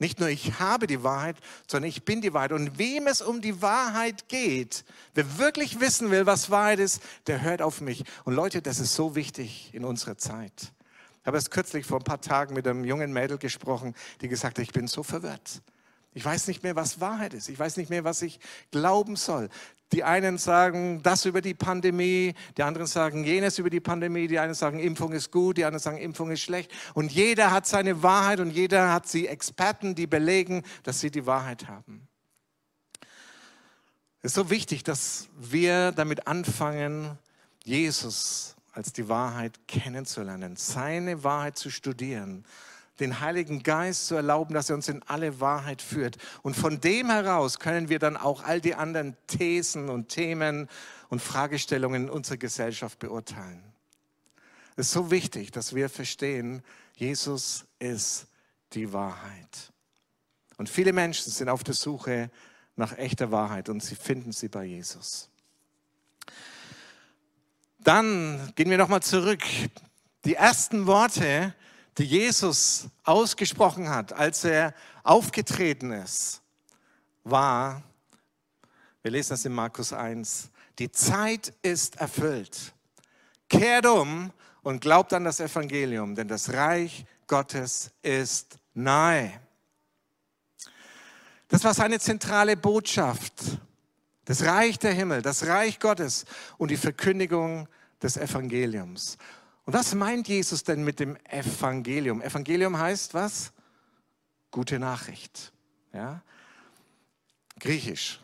Nicht 0.00 0.20
nur 0.20 0.28
ich 0.28 0.60
habe 0.60 0.86
die 0.86 1.02
Wahrheit, 1.02 1.36
sondern 1.66 1.88
ich 1.88 2.04
bin 2.04 2.20
die 2.20 2.32
Wahrheit. 2.32 2.52
Und 2.52 2.78
wem 2.78 3.08
es 3.08 3.20
um 3.20 3.40
die 3.40 3.60
Wahrheit 3.62 4.28
geht, 4.28 4.84
wer 5.14 5.38
wirklich 5.38 5.80
wissen 5.80 6.12
will, 6.12 6.24
was 6.24 6.50
Wahrheit 6.50 6.78
ist, 6.78 7.02
der 7.26 7.42
hört 7.42 7.62
auf 7.62 7.80
mich. 7.80 8.04
Und 8.24 8.34
Leute, 8.34 8.62
das 8.62 8.78
ist 8.78 8.94
so 8.94 9.16
wichtig 9.16 9.70
in 9.72 9.84
unserer 9.84 10.16
Zeit. 10.16 10.72
Ich 11.20 11.26
habe 11.26 11.36
es 11.36 11.50
kürzlich 11.50 11.84
vor 11.84 11.98
ein 11.98 12.04
paar 12.04 12.20
Tagen 12.20 12.54
mit 12.54 12.66
einem 12.68 12.84
jungen 12.84 13.12
Mädel 13.12 13.38
gesprochen, 13.38 13.94
die 14.20 14.28
gesagt 14.28 14.58
hat, 14.58 14.62
ich 14.62 14.72
bin 14.72 14.86
so 14.86 15.02
verwirrt. 15.02 15.62
Ich 16.14 16.24
weiß 16.24 16.46
nicht 16.46 16.62
mehr, 16.62 16.76
was 16.76 17.00
Wahrheit 17.00 17.34
ist. 17.34 17.48
Ich 17.48 17.58
weiß 17.58 17.76
nicht 17.76 17.90
mehr, 17.90 18.04
was 18.04 18.22
ich 18.22 18.38
glauben 18.70 19.16
soll. 19.16 19.48
Die 19.92 20.04
einen 20.04 20.36
sagen 20.36 21.02
das 21.02 21.24
über 21.24 21.40
die 21.40 21.54
Pandemie, 21.54 22.34
die 22.56 22.62
anderen 22.62 22.86
sagen 22.86 23.24
jenes 23.24 23.58
über 23.58 23.70
die 23.70 23.80
Pandemie, 23.80 24.28
die 24.28 24.38
einen 24.38 24.54
sagen 24.54 24.80
Impfung 24.80 25.12
ist 25.12 25.30
gut, 25.30 25.56
die 25.56 25.64
anderen 25.64 25.82
sagen 25.82 25.98
Impfung 25.98 26.30
ist 26.30 26.42
schlecht. 26.42 26.70
Und 26.92 27.10
jeder 27.10 27.50
hat 27.50 27.66
seine 27.66 28.02
Wahrheit 28.02 28.40
und 28.40 28.50
jeder 28.50 28.92
hat 28.92 29.08
sie 29.08 29.26
Experten, 29.26 29.94
die 29.94 30.06
belegen, 30.06 30.62
dass 30.82 31.00
sie 31.00 31.10
die 31.10 31.24
Wahrheit 31.24 31.68
haben. 31.68 32.06
Es 34.20 34.32
ist 34.32 34.34
so 34.34 34.50
wichtig, 34.50 34.82
dass 34.84 35.28
wir 35.38 35.92
damit 35.92 36.26
anfangen, 36.26 37.18
Jesus 37.64 38.56
als 38.72 38.92
die 38.92 39.08
Wahrheit 39.08 39.58
kennenzulernen, 39.66 40.56
seine 40.56 41.24
Wahrheit 41.24 41.56
zu 41.56 41.70
studieren, 41.70 42.44
den 43.00 43.20
Heiligen 43.20 43.62
Geist 43.62 44.06
zu 44.06 44.14
erlauben, 44.14 44.54
dass 44.54 44.70
er 44.70 44.76
uns 44.76 44.88
in 44.88 45.02
alle 45.04 45.40
Wahrheit 45.40 45.82
führt. 45.82 46.16
Und 46.42 46.56
von 46.56 46.80
dem 46.80 47.10
heraus 47.10 47.58
können 47.58 47.88
wir 47.88 47.98
dann 47.98 48.16
auch 48.16 48.44
all 48.44 48.60
die 48.60 48.74
anderen 48.74 49.16
Thesen 49.26 49.88
und 49.88 50.08
Themen 50.08 50.68
und 51.08 51.20
Fragestellungen 51.20 52.04
in 52.04 52.10
unserer 52.10 52.36
Gesellschaft 52.38 52.98
beurteilen. 52.98 53.62
Es 54.76 54.86
ist 54.86 54.92
so 54.92 55.10
wichtig, 55.10 55.50
dass 55.50 55.74
wir 55.74 55.88
verstehen, 55.88 56.62
Jesus 56.94 57.64
ist 57.78 58.26
die 58.74 58.92
Wahrheit. 58.92 59.72
Und 60.56 60.68
viele 60.68 60.92
Menschen 60.92 61.32
sind 61.32 61.48
auf 61.48 61.64
der 61.64 61.74
Suche 61.74 62.30
nach 62.76 62.96
echter 62.96 63.30
Wahrheit 63.30 63.68
und 63.68 63.82
sie 63.82 63.96
finden 63.96 64.32
sie 64.32 64.48
bei 64.48 64.64
Jesus. 64.64 65.30
Dann 67.78 68.52
gehen 68.54 68.70
wir 68.70 68.78
nochmal 68.78 69.02
zurück. 69.02 69.42
Die 70.24 70.34
ersten 70.34 70.86
Worte, 70.86 71.54
die 71.98 72.04
Jesus 72.04 72.88
ausgesprochen 73.02 73.88
hat, 73.88 74.12
als 74.12 74.44
er 74.44 74.72
aufgetreten 75.02 75.90
ist, 75.90 76.40
war, 77.24 77.82
wir 79.02 79.10
lesen 79.10 79.30
das 79.30 79.44
in 79.44 79.52
Markus 79.52 79.92
1, 79.92 80.50
die 80.78 80.92
Zeit 80.92 81.52
ist 81.62 81.96
erfüllt. 81.96 82.72
Kehrt 83.48 83.86
um 83.86 84.32
und 84.62 84.80
glaubt 84.80 85.12
an 85.12 85.24
das 85.24 85.40
Evangelium, 85.40 86.14
denn 86.14 86.28
das 86.28 86.52
Reich 86.52 87.04
Gottes 87.26 87.90
ist 88.02 88.58
nahe. 88.74 89.32
Das 91.48 91.64
war 91.64 91.74
seine 91.74 91.98
zentrale 91.98 92.56
Botschaft. 92.56 93.32
Das 94.24 94.44
Reich 94.44 94.78
der 94.78 94.92
Himmel, 94.92 95.22
das 95.22 95.46
Reich 95.46 95.80
Gottes 95.80 96.26
und 96.58 96.70
die 96.70 96.76
Verkündigung 96.76 97.66
des 98.02 98.16
Evangeliums. 98.16 99.16
Und 99.68 99.74
was 99.74 99.94
meint 99.94 100.28
Jesus 100.28 100.64
denn 100.64 100.82
mit 100.82 100.98
dem 100.98 101.18
Evangelium? 101.28 102.22
Evangelium 102.22 102.78
heißt 102.78 103.12
was? 103.12 103.52
Gute 104.50 104.78
Nachricht. 104.78 105.52
Ja? 105.92 106.22
Griechisch. 107.60 108.18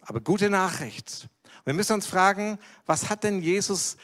Aber 0.00 0.20
gute 0.20 0.50
Nachricht. 0.50 1.28
Wir 1.64 1.74
müssen 1.74 1.92
uns 1.92 2.06
fragen, 2.06 2.58
was 2.86 3.08
hat 3.08 3.22
denn 3.22 3.40
Jesus 3.40 3.96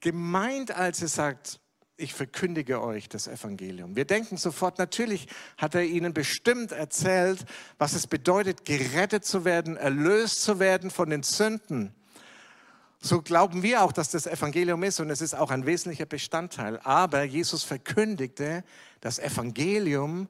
gemeint, 0.00 0.72
als 0.72 1.00
er 1.00 1.06
sagt, 1.06 1.60
ich 1.96 2.12
verkündige 2.12 2.82
euch 2.82 3.08
das 3.08 3.28
Evangelium. 3.28 3.94
Wir 3.94 4.04
denken 4.04 4.36
sofort, 4.36 4.78
natürlich 4.78 5.28
hat 5.58 5.76
er 5.76 5.84
ihnen 5.84 6.12
bestimmt 6.12 6.72
erzählt, 6.72 7.44
was 7.78 7.92
es 7.92 8.08
bedeutet, 8.08 8.64
gerettet 8.64 9.24
zu 9.24 9.44
werden, 9.44 9.76
erlöst 9.76 10.42
zu 10.42 10.58
werden 10.58 10.90
von 10.90 11.08
den 11.08 11.22
Sünden. 11.22 11.94
So 13.02 13.22
glauben 13.22 13.62
wir 13.62 13.82
auch, 13.82 13.92
dass 13.92 14.10
das 14.10 14.26
Evangelium 14.26 14.82
ist 14.82 15.00
und 15.00 15.08
es 15.08 15.22
ist 15.22 15.34
auch 15.34 15.50
ein 15.50 15.64
wesentlicher 15.64 16.04
Bestandteil. 16.04 16.78
Aber 16.80 17.22
Jesus 17.22 17.64
verkündigte 17.64 18.62
das 19.00 19.18
Evangelium 19.18 20.28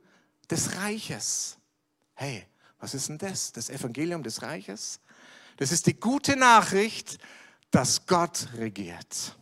des 0.48 0.76
Reiches. 0.76 1.58
Hey, 2.14 2.46
was 2.78 2.94
ist 2.94 3.08
denn 3.08 3.18
das? 3.18 3.50
Das 3.50 3.70
Evangelium 3.70 4.22
des 4.22 4.42
Reiches? 4.42 5.00
Das 5.56 5.72
ist 5.72 5.86
die 5.86 5.98
gute 5.98 6.36
Nachricht, 6.36 7.18
dass 7.72 8.06
Gott 8.06 8.48
regiert. 8.56 9.36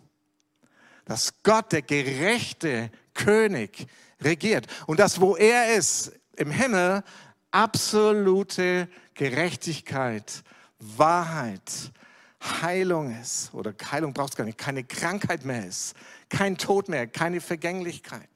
Dass 1.05 1.43
Gott, 1.43 1.73
der 1.73 1.83
gerechte 1.83 2.91
König, 3.13 3.87
regiert. 4.21 4.67
Und 4.87 5.01
dass, 5.01 5.21
wo 5.21 5.37
er 5.37 5.75
ist, 5.77 6.13
im 6.37 6.51
Himmel, 6.51 7.03
absolute 7.51 8.89
Gerechtigkeit, 9.15 10.43
Wahrheit, 10.79 11.93
Heilung 12.41 13.19
ist, 13.21 13.53
oder 13.53 13.75
Heilung 13.91 14.13
braucht 14.13 14.31
es 14.31 14.37
gar 14.37 14.45
nicht, 14.45 14.59
keine 14.59 14.85
Krankheit 14.85 15.45
mehr 15.45 15.67
ist, 15.67 15.95
kein 16.29 16.57
Tod 16.57 16.89
mehr, 16.89 17.07
keine 17.07 17.41
Vergänglichkeit. 17.41 18.29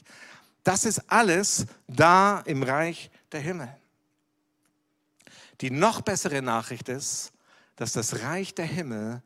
Das 0.64 0.85
ist 0.85 1.11
alles 1.11 1.66
da 1.87 2.40
im 2.40 2.62
Reich 2.62 3.11
der 3.30 3.40
Himmel. 3.40 3.75
Die 5.61 5.71
noch 5.71 6.00
bessere 6.00 6.42
Nachricht 6.42 6.88
ist, 6.88 7.32
dass 7.76 7.92
das 7.92 8.23
Reich 8.23 8.54
der 8.54 8.66
Himmel 8.66 9.23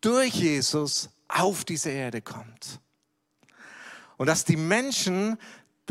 durch 0.00 0.34
Jesus 0.34 1.10
auf 1.28 1.64
diese 1.64 1.90
Erde 1.90 2.20
kommt. 2.20 2.80
Und 4.16 4.26
dass 4.26 4.44
die 4.44 4.56
Menschen 4.56 5.38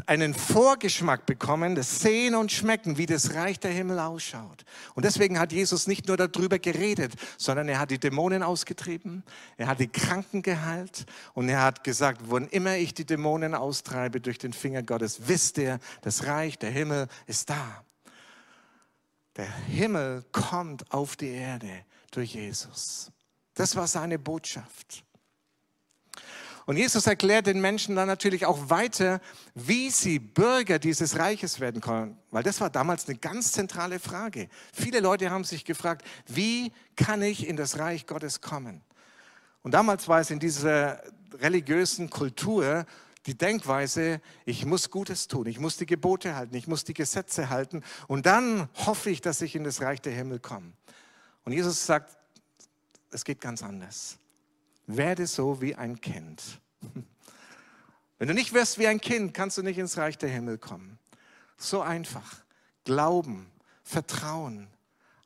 einen 0.08 0.34
Vorgeschmack 0.34 1.26
bekommen, 1.26 1.76
das 1.76 2.00
Sehen 2.00 2.36
und 2.36 2.52
Schmecken, 2.52 2.98
wie 2.98 3.06
das 3.06 3.34
Reich 3.34 3.60
der 3.60 3.72
Himmel 3.72 4.00
ausschaut. 4.00 4.66
Und 4.96 5.06
deswegen 5.06 5.40
hat 5.40 5.52
Jesus 5.52 5.88
nicht 5.88 6.08
nur 6.08 6.18
darüber 6.18 6.60
geredet, 6.60 7.14
sondern 7.38 7.68
er 7.70 7.80
hat 7.80 7.92
die 7.92 8.00
Dämonen 8.00 8.44
ausgetrieben, 8.44 9.24
er 9.58 9.68
hat 9.68 9.80
die 9.80 9.88
Kranken 9.88 10.42
geheilt 10.42 11.06
und 11.34 11.50
er 11.50 11.64
hat 11.64 11.84
gesagt, 11.84 12.22
wann 12.26 12.48
immer 12.48 12.78
ich 12.78 12.94
die 12.94 13.06
Dämonen 13.06 13.56
austreibe 13.56 14.22
durch 14.22 14.38
den 14.38 14.54
Finger 14.54 14.84
Gottes, 14.84 15.28
wisst 15.28 15.58
ihr, 15.58 15.80
das 16.02 16.26
Reich 16.26 16.58
der 16.58 16.72
Himmel 16.72 17.08
ist 17.28 17.50
da. 17.50 17.84
Der 19.36 19.52
Himmel 19.68 20.26
kommt 20.32 20.92
auf 20.92 21.16
die 21.16 21.30
Erde 21.30 21.86
durch 22.12 22.34
Jesus. 22.34 23.12
Das 23.54 23.76
war 23.76 23.88
seine 23.88 24.20
Botschaft. 24.20 25.04
Und 26.70 26.78
Jesus 26.78 27.08
erklärt 27.08 27.48
den 27.48 27.62
Menschen 27.62 27.96
dann 27.96 28.08
natürlich 28.08 28.46
auch 28.46 28.70
weiter, 28.70 29.22
wie 29.56 29.90
sie 29.90 30.20
Bürger 30.20 30.78
dieses 30.78 31.18
Reiches 31.18 31.60
werden 31.60 31.82
können. 31.82 32.16
Weil 32.30 32.44
das 32.44 32.62
war 32.62 32.70
damals 32.70 33.10
eine 33.10 33.18
ganz 33.18 33.54
zentrale 33.54 33.98
Frage. 33.98 34.50
Viele 34.72 35.00
Leute 35.00 35.32
haben 35.32 35.46
sich 35.46 35.66
gefragt, 35.66 36.06
wie 36.28 36.72
kann 36.96 37.24
ich 37.24 37.48
in 37.48 37.56
das 37.56 37.80
Reich 37.80 38.06
Gottes 38.06 38.42
kommen? 38.42 38.82
Und 39.64 39.74
damals 39.74 40.08
war 40.08 40.20
es 40.20 40.30
in 40.30 40.38
dieser 40.38 41.02
religiösen 41.40 42.12
Kultur 42.12 42.86
die 43.26 43.36
Denkweise, 43.36 44.22
ich 44.46 44.64
muss 44.64 44.92
Gutes 44.92 45.28
tun, 45.28 45.48
ich 45.48 45.60
muss 45.60 45.76
die 45.76 45.88
Gebote 45.88 46.36
halten, 46.36 46.54
ich 46.56 46.68
muss 46.68 46.84
die 46.84 46.94
Gesetze 46.94 47.50
halten 47.50 47.82
und 48.08 48.28
dann 48.28 48.70
hoffe 48.76 49.10
ich, 49.10 49.22
dass 49.22 49.42
ich 49.42 49.56
in 49.56 49.64
das 49.64 49.82
Reich 49.82 50.02
der 50.02 50.14
Himmel 50.14 50.38
komme. 50.38 50.74
Und 51.46 51.54
Jesus 51.54 51.84
sagt, 51.84 52.16
es 53.10 53.26
geht 53.26 53.42
ganz 53.42 53.64
anders. 53.64 54.20
Werde 54.92 55.28
so 55.28 55.62
wie 55.62 55.76
ein 55.76 56.02
Kind. 56.02 56.42
Wenn 58.18 58.28
du 58.28 58.34
nicht 58.34 58.54
wirst 58.54 58.80
wie 58.80 58.88
ein 58.88 59.00
Kind, 59.00 59.36
kannst 59.36 59.60
du 59.60 59.62
nicht 59.62 59.78
ins 59.78 59.98
Reich 59.98 60.18
der 60.18 60.30
Himmel 60.30 60.58
kommen. 60.58 60.98
So 61.58 61.82
einfach. 61.82 62.44
Glauben, 62.86 63.52
Vertrauen, 63.84 64.68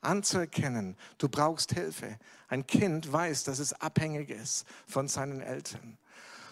anzuerkennen, 0.02 0.98
du 1.16 1.30
brauchst 1.30 1.72
Hilfe. 1.72 2.18
Ein 2.48 2.66
Kind 2.66 3.10
weiß, 3.10 3.44
dass 3.44 3.58
es 3.58 3.72
abhängig 3.72 4.28
ist 4.28 4.66
von 4.86 5.08
seinen 5.08 5.40
Eltern. 5.40 5.96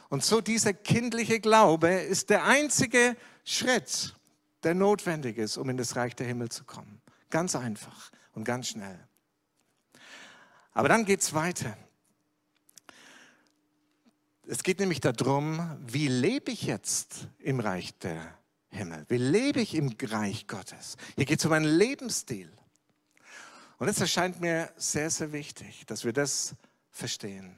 Und 0.08 0.24
so 0.24 0.40
dieser 0.40 0.72
kindliche 0.72 1.38
Glaube 1.38 1.90
ist 1.90 2.30
der 2.30 2.44
einzige 2.44 3.14
Schritt, 3.44 4.16
der 4.62 4.72
notwendig 4.72 5.36
ist, 5.36 5.58
um 5.58 5.68
in 5.68 5.76
das 5.76 5.96
Reich 5.96 6.16
der 6.16 6.26
Himmel 6.26 6.48
zu 6.48 6.64
kommen. 6.64 7.02
Ganz 7.28 7.54
einfach 7.56 8.10
und 8.32 8.44
ganz 8.44 8.68
schnell. 8.68 8.98
Aber 10.72 10.88
dann 10.88 11.04
geht 11.04 11.20
es 11.20 11.34
weiter. 11.34 11.76
Es 14.48 14.62
geht 14.62 14.80
nämlich 14.80 15.00
darum, 15.00 15.78
wie 15.86 16.08
lebe 16.08 16.50
ich 16.50 16.62
jetzt 16.62 17.28
im 17.38 17.60
Reich 17.60 17.96
der 17.98 18.38
Himmel? 18.70 19.04
Wie 19.08 19.18
lebe 19.18 19.60
ich 19.60 19.74
im 19.74 19.94
Reich 20.02 20.46
Gottes? 20.48 20.96
Hier 21.14 21.26
geht 21.26 21.38
es 21.38 21.46
um 21.46 21.52
einen 21.52 21.64
Lebensstil. 21.64 22.50
Und 23.78 23.88
es 23.88 24.00
erscheint 24.00 24.40
mir 24.40 24.72
sehr, 24.76 25.10
sehr 25.10 25.32
wichtig, 25.32 25.86
dass 25.86 26.04
wir 26.04 26.12
das 26.12 26.54
verstehen. 26.90 27.54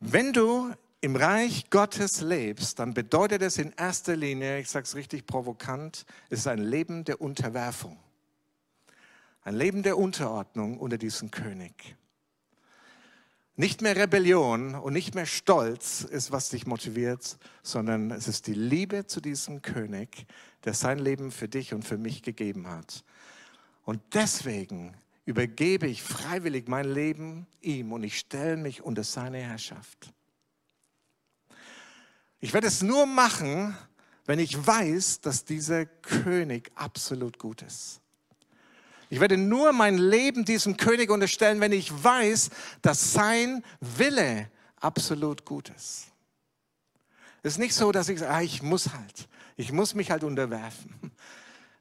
Wenn 0.00 0.32
du 0.32 0.72
im 1.00 1.16
Reich 1.16 1.68
Gottes 1.70 2.20
lebst, 2.20 2.78
dann 2.78 2.94
bedeutet 2.94 3.42
es 3.42 3.58
in 3.58 3.72
erster 3.72 4.16
Linie, 4.16 4.60
ich 4.60 4.70
sage 4.70 4.84
es 4.84 4.94
richtig 4.94 5.26
provokant, 5.26 6.06
es 6.30 6.40
ist 6.40 6.46
ein 6.46 6.58
Leben 6.58 7.04
der 7.04 7.20
Unterwerfung. 7.20 7.98
Ein 9.42 9.54
Leben 9.54 9.82
der 9.82 9.98
Unterordnung 9.98 10.78
unter 10.78 10.98
diesen 10.98 11.30
König. 11.30 11.96
Nicht 13.58 13.80
mehr 13.80 13.96
Rebellion 13.96 14.74
und 14.74 14.92
nicht 14.92 15.14
mehr 15.14 15.24
Stolz 15.24 16.02
ist, 16.02 16.30
was 16.30 16.50
dich 16.50 16.66
motiviert, 16.66 17.38
sondern 17.62 18.10
es 18.10 18.28
ist 18.28 18.46
die 18.46 18.54
Liebe 18.54 19.06
zu 19.06 19.22
diesem 19.22 19.62
König, 19.62 20.26
der 20.64 20.74
sein 20.74 20.98
Leben 20.98 21.32
für 21.32 21.48
dich 21.48 21.72
und 21.72 21.82
für 21.82 21.96
mich 21.96 22.22
gegeben 22.22 22.68
hat. 22.68 23.02
Und 23.84 24.02
deswegen 24.12 24.94
übergebe 25.24 25.86
ich 25.86 26.02
freiwillig 26.02 26.68
mein 26.68 26.84
Leben 26.92 27.46
ihm 27.62 27.92
und 27.92 28.02
ich 28.02 28.18
stelle 28.18 28.58
mich 28.58 28.82
unter 28.82 29.04
seine 29.04 29.38
Herrschaft. 29.38 30.12
Ich 32.40 32.52
werde 32.52 32.66
es 32.66 32.82
nur 32.82 33.06
machen, 33.06 33.74
wenn 34.26 34.38
ich 34.38 34.66
weiß, 34.66 35.22
dass 35.22 35.46
dieser 35.46 35.86
König 35.86 36.70
absolut 36.74 37.38
gut 37.38 37.62
ist. 37.62 38.02
Ich 39.08 39.20
werde 39.20 39.36
nur 39.36 39.72
mein 39.72 39.98
Leben 39.98 40.44
diesem 40.44 40.76
König 40.76 41.10
unterstellen, 41.10 41.60
wenn 41.60 41.72
ich 41.72 41.92
weiß, 42.02 42.50
dass 42.82 43.12
sein 43.12 43.62
Wille 43.80 44.50
absolut 44.80 45.44
gut 45.44 45.70
ist. 45.70 46.06
Es 47.42 47.52
ist 47.52 47.58
nicht 47.58 47.74
so, 47.74 47.92
dass 47.92 48.08
ich 48.08 48.18
sage, 48.18 48.32
ah, 48.32 48.42
ich 48.42 48.62
muss 48.62 48.92
halt, 48.92 49.28
ich 49.56 49.70
muss 49.70 49.94
mich 49.94 50.10
halt 50.10 50.24
unterwerfen. 50.24 50.94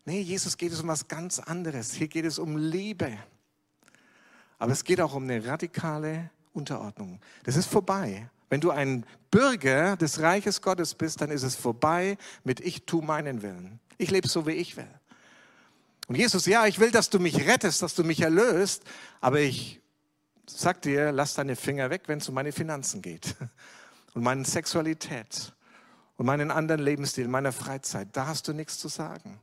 Nee, 0.08 0.22
Jesus 0.22 0.56
geht 0.56 0.72
es 0.72 0.82
um 0.82 0.88
was 0.88 1.08
ganz 1.08 1.40
anderes. 1.40 1.94
Hier 1.94 2.08
geht 2.08 2.26
es 2.26 2.38
um 2.38 2.58
Liebe. 2.58 3.18
Aber 4.60 4.72
es 4.72 4.84
geht 4.84 5.02
auch 5.02 5.16
um 5.16 5.24
eine 5.24 5.44
radikale 5.44 6.30
Unterordnung. 6.54 7.20
Das 7.44 7.56
ist 7.56 7.66
vorbei. 7.66 8.30
Wenn 8.50 8.62
du 8.62 8.70
ein 8.70 9.04
Bürger 9.32 9.98
des 9.98 10.20
Reiches 10.20 10.62
Gottes 10.62 10.94
bist, 10.94 11.22
dann 11.22 11.32
ist 11.32 11.42
es 11.42 11.56
vorbei 11.56 12.20
mit 12.44 12.60
ich 12.60 12.86
tu 12.86 13.02
meinen 13.02 13.42
Willen. 13.42 13.80
Ich 13.98 14.12
lebe 14.12 14.28
so, 14.28 14.46
wie 14.46 14.52
ich 14.52 14.78
will. 14.78 14.88
Und 16.08 16.16
Jesus, 16.16 16.46
ja, 16.46 16.68
ich 16.68 16.80
will, 16.80 16.92
dass 16.92 17.10
du 17.10 17.20
mich 17.20 17.48
rettest, 17.48 17.82
dass 17.82 17.96
du 17.96 18.04
mich 18.04 18.22
erlöst, 18.22 18.84
aber 19.22 19.40
ich 19.40 19.82
sag 20.48 20.82
dir, 20.82 21.12
lass 21.12 21.34
deine 21.34 21.56
Finger 21.56 21.90
weg, 21.90 22.04
wenn 22.08 22.20
es 22.20 22.30
um 22.30 22.36
meine 22.36 22.52
Finanzen 22.52 23.02
geht 23.02 23.36
und 24.14 24.24
meine 24.24 24.46
Sexualität 24.46 25.54
und 26.18 26.26
meinen 26.26 26.52
anderen 26.52 26.82
Lebensstil, 26.82 27.28
meiner 27.28 27.52
Freizeit. 27.52 28.10
Da 28.14 28.28
hast 28.28 28.48
du 28.48 28.54
nichts 28.54 28.78
zu 28.78 28.88
sagen. 28.88 29.40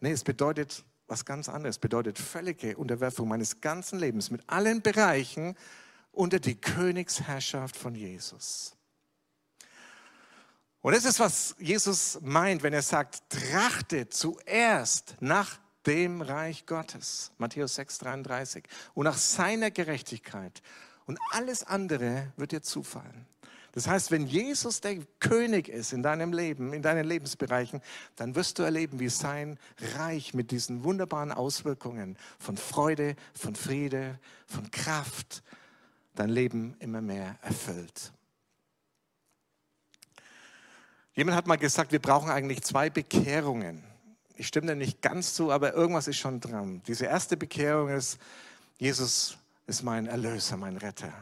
Nee, 0.00 0.12
es 0.12 0.24
bedeutet 0.24 0.84
was 1.06 1.24
ganz 1.24 1.48
anderes. 1.48 1.76
Es 1.76 1.80
bedeutet 1.80 2.18
völlige 2.18 2.76
Unterwerfung 2.76 3.28
meines 3.28 3.60
ganzen 3.60 3.98
Lebens 3.98 4.30
mit 4.30 4.42
allen 4.46 4.82
Bereichen 4.82 5.56
unter 6.12 6.38
die 6.38 6.54
Königsherrschaft 6.54 7.76
von 7.76 7.94
Jesus. 7.94 8.74
Und 10.80 10.94
das 10.94 11.04
ist, 11.04 11.18
was 11.18 11.56
Jesus 11.58 12.18
meint, 12.22 12.62
wenn 12.62 12.72
er 12.72 12.82
sagt, 12.82 13.22
trachte 13.30 14.08
zuerst 14.08 15.16
nach 15.20 15.58
dem 15.88 16.20
Reich 16.20 16.66
Gottes. 16.66 17.32
Matthäus 17.38 17.76
6, 17.76 17.98
33. 17.98 18.64
Und 18.94 19.04
nach 19.04 19.16
seiner 19.16 19.70
Gerechtigkeit. 19.70 20.62
Und 21.06 21.18
alles 21.30 21.64
andere 21.64 22.32
wird 22.36 22.52
dir 22.52 22.62
zufallen. 22.62 23.26
Das 23.72 23.86
heißt, 23.86 24.10
wenn 24.10 24.26
Jesus 24.26 24.80
der 24.80 24.98
König 25.20 25.68
ist 25.68 25.92
in 25.92 26.02
deinem 26.02 26.32
Leben, 26.32 26.72
in 26.72 26.82
deinen 26.82 27.06
Lebensbereichen, 27.06 27.80
dann 28.16 28.34
wirst 28.34 28.58
du 28.58 28.62
erleben, 28.62 28.98
wie 29.00 29.08
sein 29.08 29.58
Reich 29.96 30.34
mit 30.34 30.50
diesen 30.50 30.84
wunderbaren 30.84 31.32
Auswirkungen 31.32 32.18
von 32.38 32.56
Freude, 32.56 33.14
von 33.34 33.54
Friede, 33.54 34.18
von 34.46 34.70
Kraft 34.70 35.42
dein 36.14 36.30
Leben 36.30 36.76
immer 36.80 37.00
mehr 37.00 37.38
erfüllt. 37.42 38.12
Jemand 41.14 41.36
hat 41.36 41.46
mal 41.46 41.56
gesagt, 41.56 41.92
wir 41.92 42.00
brauchen 42.00 42.30
eigentlich 42.30 42.62
zwei 42.62 42.90
Bekehrungen. 42.90 43.87
Ich 44.38 44.46
stimme 44.46 44.68
da 44.68 44.74
nicht 44.76 45.02
ganz 45.02 45.34
zu, 45.34 45.50
aber 45.50 45.74
irgendwas 45.74 46.06
ist 46.06 46.18
schon 46.18 46.38
dran. 46.38 46.80
Diese 46.86 47.06
erste 47.06 47.36
Bekehrung 47.36 47.88
ist, 47.88 48.18
Jesus 48.78 49.36
ist 49.66 49.82
mein 49.82 50.06
Erlöser, 50.06 50.56
mein 50.56 50.76
Retter. 50.76 51.12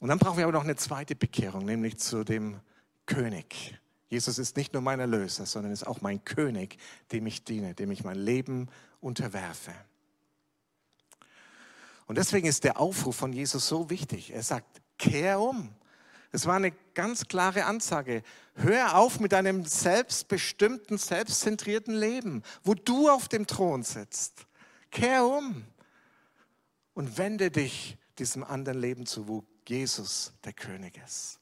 Und 0.00 0.08
dann 0.08 0.18
brauchen 0.18 0.38
wir 0.38 0.44
aber 0.44 0.52
noch 0.52 0.64
eine 0.64 0.74
zweite 0.74 1.14
Bekehrung, 1.14 1.64
nämlich 1.64 1.98
zu 1.98 2.24
dem 2.24 2.58
König. 3.06 3.78
Jesus 4.08 4.38
ist 4.38 4.56
nicht 4.56 4.72
nur 4.72 4.82
mein 4.82 4.98
Erlöser, 4.98 5.46
sondern 5.46 5.70
ist 5.70 5.86
auch 5.86 6.00
mein 6.00 6.24
König, 6.24 6.78
dem 7.12 7.28
ich 7.28 7.44
diene, 7.44 7.74
dem 7.74 7.92
ich 7.92 8.02
mein 8.02 8.18
Leben 8.18 8.68
unterwerfe. 9.00 9.72
Und 12.06 12.18
deswegen 12.18 12.48
ist 12.48 12.64
der 12.64 12.80
Aufruf 12.80 13.14
von 13.14 13.32
Jesus 13.32 13.68
so 13.68 13.88
wichtig. 13.88 14.32
Er 14.32 14.42
sagt, 14.42 14.80
kehr 14.98 15.38
um. 15.38 15.72
Es 16.32 16.44
war 16.46 16.56
eine 16.56 16.72
ganz 16.94 17.28
klare 17.28 17.66
Ansage. 17.66 18.24
Hör 18.60 18.96
auf 18.96 19.20
mit 19.20 19.30
deinem 19.30 19.64
selbstbestimmten, 19.64 20.98
selbstzentrierten 20.98 21.94
Leben, 21.94 22.42
wo 22.64 22.74
du 22.74 23.08
auf 23.08 23.28
dem 23.28 23.46
Thron 23.46 23.84
sitzt. 23.84 24.46
Kehr 24.90 25.24
um 25.24 25.64
und 26.94 27.18
wende 27.18 27.52
dich 27.52 27.96
diesem 28.18 28.42
anderen 28.42 28.80
Leben 28.80 29.06
zu, 29.06 29.28
wo 29.28 29.44
Jesus 29.68 30.32
der 30.42 30.54
König 30.54 31.00
ist. 31.06 31.38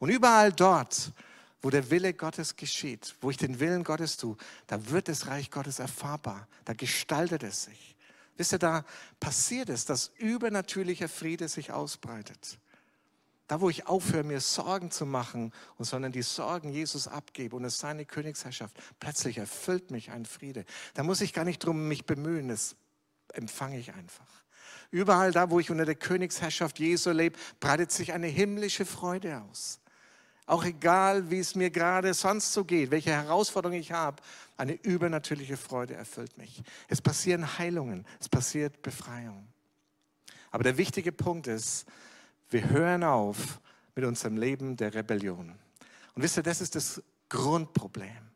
Und 0.00 0.08
überall 0.10 0.52
dort, 0.52 1.12
wo 1.62 1.70
der 1.70 1.88
Wille 1.90 2.12
Gottes 2.12 2.56
geschieht, 2.56 3.14
wo 3.20 3.30
ich 3.30 3.36
den 3.36 3.60
Willen 3.60 3.84
Gottes 3.84 4.16
tue, 4.16 4.36
da 4.66 4.90
wird 4.90 5.06
das 5.06 5.28
Reich 5.28 5.52
Gottes 5.52 5.78
erfahrbar, 5.78 6.48
da 6.64 6.72
gestaltet 6.72 7.44
es 7.44 7.64
sich. 7.64 7.94
Wisst 8.36 8.52
ihr, 8.52 8.58
da 8.58 8.84
passiert 9.20 9.68
es, 9.68 9.84
dass 9.84 10.10
übernatürlicher 10.18 11.08
Friede 11.08 11.46
sich 11.46 11.70
ausbreitet. 11.70 12.58
Da, 13.46 13.60
wo 13.60 13.68
ich 13.68 13.86
aufhöre, 13.86 14.24
mir 14.24 14.40
Sorgen 14.40 14.90
zu 14.90 15.04
machen 15.04 15.52
und 15.76 15.84
sondern 15.84 16.12
die 16.12 16.22
Sorgen 16.22 16.70
Jesus 16.70 17.08
abgebe 17.08 17.54
und 17.56 17.64
es 17.64 17.78
seine 17.78 18.06
Königsherrschaft, 18.06 18.74
plötzlich 19.00 19.36
erfüllt 19.38 19.90
mich 19.90 20.10
ein 20.10 20.24
Friede. 20.24 20.64
Da 20.94 21.02
muss 21.02 21.20
ich 21.20 21.34
gar 21.34 21.44
nicht 21.44 21.58
drum 21.58 21.86
mich 21.86 22.06
bemühen, 22.06 22.48
das 22.48 22.74
empfange 23.34 23.78
ich 23.78 23.92
einfach. 23.92 24.44
Überall 24.90 25.32
da, 25.32 25.50
wo 25.50 25.60
ich 25.60 25.70
unter 25.70 25.84
der 25.84 25.94
Königsherrschaft 25.94 26.78
Jesu 26.78 27.10
lebe, 27.10 27.38
breitet 27.60 27.90
sich 27.92 28.12
eine 28.12 28.28
himmlische 28.28 28.86
Freude 28.86 29.42
aus. 29.42 29.80
Auch 30.46 30.64
egal, 30.64 31.30
wie 31.30 31.38
es 31.38 31.54
mir 31.54 31.70
gerade 31.70 32.12
sonst 32.12 32.52
so 32.52 32.64
geht, 32.64 32.90
welche 32.90 33.10
Herausforderungen 33.10 33.80
ich 33.80 33.92
habe, 33.92 34.22
eine 34.56 34.74
übernatürliche 34.74 35.56
Freude 35.56 35.94
erfüllt 35.94 36.36
mich. 36.36 36.62
Es 36.88 37.00
passieren 37.00 37.58
Heilungen, 37.58 38.06
es 38.20 38.28
passiert 38.28 38.82
Befreiung. 38.82 39.48
Aber 40.50 40.62
der 40.62 40.76
wichtige 40.76 41.12
Punkt 41.12 41.46
ist, 41.46 41.86
wir 42.54 42.70
hören 42.70 43.02
auf 43.02 43.60
mit 43.96 44.04
unserem 44.04 44.36
Leben 44.36 44.76
der 44.76 44.94
Rebellion. 44.94 45.58
Und 46.14 46.22
wisst 46.22 46.36
ihr, 46.36 46.44
das 46.44 46.60
ist 46.60 46.76
das 46.76 47.02
Grundproblem. 47.28 48.30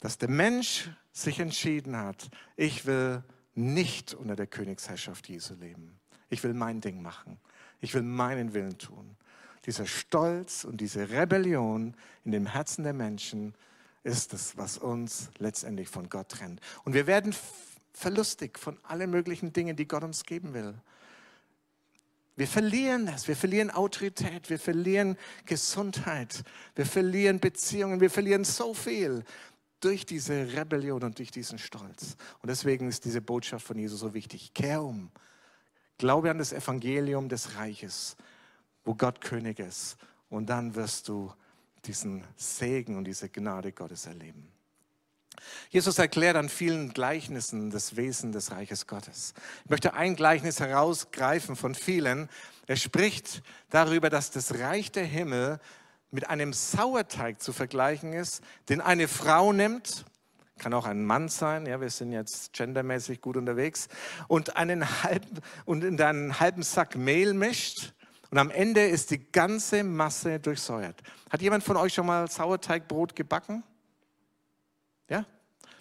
Dass 0.00 0.18
der 0.18 0.28
Mensch 0.28 0.90
sich 1.12 1.38
entschieden 1.38 1.96
hat, 1.96 2.28
ich 2.56 2.86
will 2.86 3.22
nicht 3.54 4.14
unter 4.14 4.34
der 4.34 4.48
Königsherrschaft 4.48 5.28
Jesu 5.28 5.54
leben. 5.54 6.00
Ich 6.28 6.42
will 6.42 6.54
mein 6.54 6.80
Ding 6.80 7.00
machen. 7.00 7.38
Ich 7.80 7.94
will 7.94 8.02
meinen 8.02 8.52
Willen 8.52 8.78
tun. 8.78 9.16
Dieser 9.64 9.86
Stolz 9.86 10.64
und 10.64 10.80
diese 10.80 11.08
Rebellion 11.08 11.94
in 12.24 12.32
dem 12.32 12.46
Herzen 12.46 12.82
der 12.82 12.94
Menschen 12.94 13.54
ist 14.02 14.34
es, 14.34 14.56
was 14.56 14.76
uns 14.76 15.30
letztendlich 15.38 15.88
von 15.88 16.08
Gott 16.08 16.30
trennt. 16.30 16.60
Und 16.82 16.94
wir 16.94 17.06
werden 17.06 17.32
verlustig 17.92 18.58
von 18.58 18.76
allen 18.82 19.10
möglichen 19.10 19.52
Dingen, 19.52 19.76
die 19.76 19.86
Gott 19.86 20.02
uns 20.02 20.24
geben 20.24 20.52
will. 20.52 20.74
Wir 22.38 22.46
verlieren 22.46 23.04
das. 23.04 23.26
Wir 23.26 23.34
verlieren 23.34 23.72
Autorität. 23.72 24.48
Wir 24.48 24.60
verlieren 24.60 25.18
Gesundheit. 25.44 26.44
Wir 26.76 26.86
verlieren 26.86 27.40
Beziehungen. 27.40 28.00
Wir 28.00 28.10
verlieren 28.10 28.44
so 28.44 28.74
viel 28.74 29.24
durch 29.80 30.06
diese 30.06 30.52
Rebellion 30.52 31.02
und 31.02 31.18
durch 31.18 31.32
diesen 31.32 31.58
Stolz. 31.58 32.16
Und 32.40 32.48
deswegen 32.48 32.86
ist 32.86 33.04
diese 33.04 33.20
Botschaft 33.20 33.66
von 33.66 33.76
Jesus 33.76 33.98
so 33.98 34.14
wichtig. 34.14 34.54
Kehr 34.54 34.84
um. 34.84 35.10
Glaube 35.98 36.30
an 36.30 36.38
das 36.38 36.52
Evangelium 36.52 37.28
des 37.28 37.56
Reiches, 37.56 38.16
wo 38.84 38.94
Gott 38.94 39.20
König 39.20 39.58
ist. 39.58 39.96
Und 40.30 40.48
dann 40.48 40.76
wirst 40.76 41.08
du 41.08 41.32
diesen 41.86 42.22
Segen 42.36 42.96
und 42.96 43.04
diese 43.04 43.28
Gnade 43.28 43.72
Gottes 43.72 44.06
erleben. 44.06 44.46
Jesus 45.70 45.98
erklärt 45.98 46.36
an 46.36 46.48
vielen 46.48 46.92
Gleichnissen 46.92 47.70
das 47.70 47.96
Wesen 47.96 48.32
des 48.32 48.50
Reiches 48.50 48.86
Gottes. 48.86 49.34
Ich 49.64 49.70
möchte 49.70 49.94
ein 49.94 50.16
Gleichnis 50.16 50.60
herausgreifen 50.60 51.56
von 51.56 51.74
vielen. 51.74 52.28
Er 52.66 52.76
spricht 52.76 53.42
darüber, 53.70 54.10
dass 54.10 54.30
das 54.30 54.58
Reich 54.58 54.92
der 54.92 55.04
Himmel 55.04 55.60
mit 56.10 56.28
einem 56.28 56.52
Sauerteig 56.52 57.40
zu 57.42 57.52
vergleichen 57.52 58.12
ist, 58.12 58.42
den 58.68 58.80
eine 58.80 59.08
Frau 59.08 59.52
nimmt, 59.52 60.04
kann 60.58 60.74
auch 60.74 60.86
ein 60.86 61.04
Mann 61.04 61.28
sein, 61.28 61.66
ja, 61.66 61.80
wir 61.80 61.90
sind 61.90 62.12
jetzt 62.12 62.52
gendermäßig 62.52 63.20
gut 63.20 63.36
unterwegs, 63.36 63.88
und, 64.26 64.56
einen 64.56 65.02
halben, 65.02 65.40
und 65.64 65.84
in 65.84 66.00
einen 66.00 66.40
halben 66.40 66.62
Sack 66.62 66.96
Mehl 66.96 67.34
mischt 67.34 67.92
und 68.30 68.38
am 68.38 68.50
Ende 68.50 68.86
ist 68.86 69.10
die 69.10 69.30
ganze 69.32 69.84
Masse 69.84 70.38
durchsäuert. 70.38 71.02
Hat 71.30 71.40
jemand 71.40 71.64
von 71.64 71.76
euch 71.76 71.94
schon 71.94 72.06
mal 72.06 72.28
Sauerteigbrot 72.30 73.16
gebacken? 73.16 73.62
Ja? 75.08 75.24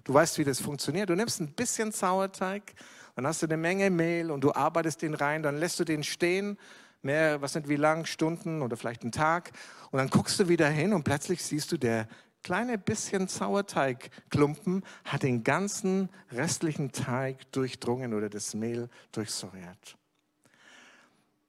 Du 0.03 0.13
weißt, 0.13 0.37
wie 0.37 0.43
das 0.43 0.59
funktioniert. 0.61 1.09
Du 1.09 1.15
nimmst 1.15 1.41
ein 1.41 1.53
bisschen 1.53 1.91
Sauerteig, 1.91 2.73
dann 3.15 3.27
hast 3.27 3.41
du 3.41 3.47
eine 3.47 3.57
Menge 3.57 3.89
Mehl 3.89 4.31
und 4.31 4.41
du 4.41 4.53
arbeitest 4.53 5.01
den 5.01 5.13
rein, 5.13 5.43
dann 5.43 5.57
lässt 5.57 5.79
du 5.79 5.83
den 5.83 6.03
stehen, 6.03 6.57
mehr, 7.01 7.41
was 7.41 7.53
sind 7.53 7.67
wie 7.67 7.75
lang, 7.75 8.05
Stunden 8.05 8.61
oder 8.61 8.77
vielleicht 8.77 9.01
einen 9.01 9.11
Tag. 9.11 9.51
Und 9.91 9.97
dann 9.97 10.09
guckst 10.09 10.39
du 10.39 10.47
wieder 10.47 10.69
hin 10.69 10.93
und 10.93 11.03
plötzlich 11.03 11.43
siehst 11.43 11.71
du, 11.71 11.77
der 11.77 12.07
kleine 12.43 12.77
bisschen 12.77 13.27
Sauerteigklumpen 13.27 14.83
hat 15.03 15.23
den 15.23 15.43
ganzen 15.43 16.09
restlichen 16.31 16.91
Teig 16.91 17.51
durchdrungen 17.51 18.13
oder 18.13 18.29
das 18.29 18.53
Mehl 18.53 18.89
durchsäuert. 19.11 19.97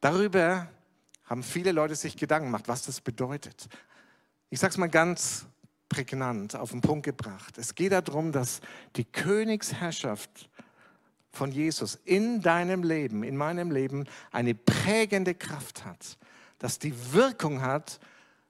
Darüber 0.00 0.68
haben 1.24 1.42
viele 1.42 1.72
Leute 1.72 1.94
sich 1.94 2.16
Gedanken 2.16 2.48
gemacht, 2.48 2.68
was 2.68 2.82
das 2.86 3.00
bedeutet. 3.00 3.68
Ich 4.50 4.60
sage 4.60 4.72
es 4.72 4.78
mal 4.78 4.88
ganz 4.88 5.46
prägnant 5.88 6.54
auf 6.54 6.70
den 6.70 6.80
Punkt 6.80 7.04
gebracht. 7.04 7.58
Es 7.58 7.74
geht 7.74 7.92
darum, 7.92 8.32
dass 8.32 8.60
die 8.96 9.04
Königsherrschaft 9.04 10.48
von 11.32 11.52
Jesus 11.52 11.98
in 12.04 12.42
deinem 12.42 12.82
Leben, 12.82 13.22
in 13.22 13.36
meinem 13.36 13.70
Leben 13.70 14.06
eine 14.32 14.54
prägende 14.54 15.34
Kraft 15.34 15.84
hat, 15.84 16.18
dass 16.58 16.78
die 16.78 16.94
Wirkung 17.12 17.62
hat 17.62 18.00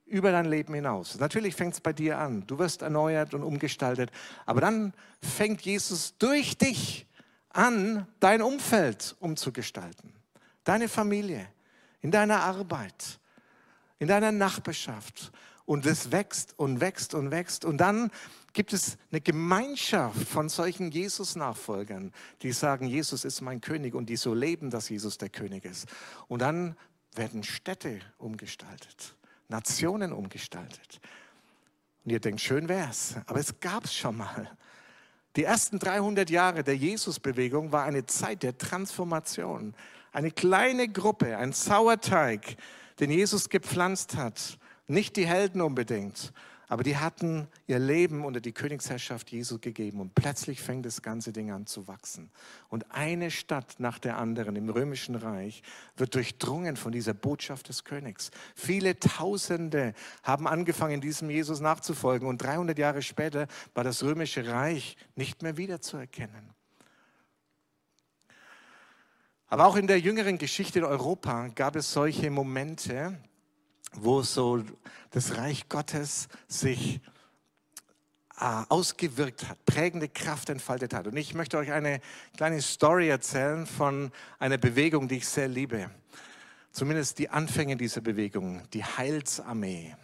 über 0.07 0.33
dein 0.33 0.47
Leben 0.47 0.75
hinaus. 0.75 1.19
Natürlich 1.19 1.55
fängt 1.55 1.75
es 1.75 1.81
bei 1.81 1.93
dir 1.93 2.19
an. 2.19 2.47
Du 2.47 2.59
wirst 2.59 2.83
erneuert 2.83 3.35
und 3.35 3.43
umgestaltet, 3.43 4.11
aber 4.47 4.61
dann 4.61 4.95
fängt 5.21 5.61
Jesus 5.63 6.17
durch 6.19 6.57
dich 6.57 7.07
an, 7.51 8.07
dein 8.21 8.43
Umfeld 8.43 9.17
umzugestalten, 9.21 10.13
deine 10.65 10.89
Familie, 10.89 11.47
in 12.01 12.11
deiner 12.11 12.41
Arbeit, 12.41 13.19
in 13.99 14.09
deiner 14.09 14.33
Nachbarschaft. 14.33 15.33
Und 15.69 15.85
es 15.85 16.13
wächst 16.13 16.59
und 16.59 16.81
wächst 16.81 17.13
und 17.13 17.31
wächst. 17.31 17.67
Und 17.67 17.77
dann 17.77 18.11
gibt 18.55 18.73
es 18.73 18.97
eine 19.11 19.21
Gemeinschaft 19.21 20.27
von 20.27 20.49
solchen 20.49 20.91
Jesus-Nachfolgern, 20.91 22.15
die 22.41 22.53
sagen, 22.53 22.87
Jesus 22.87 23.27
ist 23.27 23.43
mein 23.43 23.61
König 23.61 23.95
und 23.95 24.09
die 24.09 24.17
so 24.17 24.33
leben, 24.33 24.71
dass 24.71 24.89
Jesus 24.89 25.19
der 25.19 25.29
König 25.29 25.67
ist. 25.67 25.87
Und 26.27 26.41
dann 26.41 26.75
werden 27.15 27.43
Städte 27.43 28.01
umgestaltet, 28.17 29.15
Nationen 29.49 30.15
umgestaltet. 30.15 31.01
Und 32.03 32.13
ihr 32.13 32.21
denkt, 32.21 32.41
schön 32.41 32.71
wär's, 32.71 33.17
aber 33.27 33.39
es 33.39 33.61
gab 33.61 33.85
es 33.85 33.95
schon 33.95 34.17
mal. 34.17 34.51
Die 35.37 35.45
ersten 35.45 35.79
300 35.79 36.31
Jahre 36.31 36.65
der 36.65 36.77
Jesus-Bewegung 36.77 37.73
war 37.73 37.85
eine 37.85 38.07
Zeit 38.07 38.43
der 38.43 38.57
Transformation. 38.57 39.75
Eine 40.13 40.31
kleine 40.31 40.89
Gruppe, 40.89 41.37
ein 41.37 41.53
Sauerteig, 41.53 42.57
den 43.01 43.11
Jesus 43.11 43.51
gepflanzt 43.51 44.17
hat. 44.17 44.58
Nicht 44.89 45.17
die 45.17 45.27
Helden 45.27 45.61
unbedingt, 45.61 46.33
aber 46.67 46.83
die 46.83 46.97
hatten 46.97 47.49
ihr 47.67 47.79
Leben 47.79 48.25
unter 48.25 48.41
die 48.41 48.53
Königsherrschaft 48.53 49.31
Jesu 49.31 49.59
gegeben 49.59 50.01
und 50.01 50.15
plötzlich 50.15 50.61
fängt 50.61 50.85
das 50.85 51.01
ganze 51.01 51.33
Ding 51.33 51.51
an 51.51 51.67
zu 51.67 51.89
wachsen. 51.89 52.31
Und 52.69 52.91
eine 52.91 53.31
Stadt 53.31 53.77
nach 53.79 53.99
der 53.99 54.19
anderen 54.19 54.57
im 54.57 54.69
römischen 54.69 55.15
Reich 55.15 55.63
wird 55.97 56.15
durchdrungen 56.15 56.77
von 56.77 56.93
dieser 56.93 57.15
Botschaft 57.15 57.69
des 57.69 57.85
Königs. 57.85 58.31
Viele 58.55 58.99
Tausende 58.99 59.95
haben 60.23 60.47
angefangen, 60.47 61.01
diesem 61.01 61.31
Jesus 61.31 61.61
nachzufolgen 61.61 62.29
und 62.29 62.43
300 62.43 62.79
Jahre 62.79 63.03
später 63.03 63.47
war 63.75 63.85
das 63.85 64.03
römische 64.03 64.47
Reich 64.47 64.97
nicht 65.17 65.43
mehr 65.43 65.57
wiederzuerkennen. 65.57 66.55
Aber 69.47 69.67
auch 69.67 69.77
in 69.77 69.87
der 69.87 69.99
jüngeren 69.99 70.37
Geschichte 70.37 70.81
in 70.81 70.85
Europa 70.85 71.49
gab 71.49 71.77
es 71.77 71.91
solche 71.91 72.31
Momente, 72.31 73.19
wo 73.95 74.23
so 74.23 74.63
das 75.11 75.37
Reich 75.37 75.69
Gottes 75.69 76.29
sich 76.47 77.01
äh, 78.41 78.63
ausgewirkt 78.69 79.49
hat, 79.49 79.65
prägende 79.65 80.09
Kraft 80.09 80.49
entfaltet 80.51 80.95
hat. 80.95 81.07
Und 81.07 81.17
ich 81.17 81.35
möchte 81.35 81.59
euch 81.59 81.73
eine 81.73 82.01
kleine 82.37 82.63
Story 82.63 83.09
erzählen 83.09 83.67
von 83.67 84.13
einer 84.39 84.59
Bewegung, 84.59 85.09
die 85.09 85.17
ich 85.17 85.29
sehr 85.29 85.49
liebe. 85.49 85.91
Zumindest 86.71 87.19
die 87.19 87.31
Anfänge 87.31 87.77
dieser 87.77 88.01
Bewegung, 88.01 88.63
die 88.73 88.85
Heilsarmee. 88.85 89.97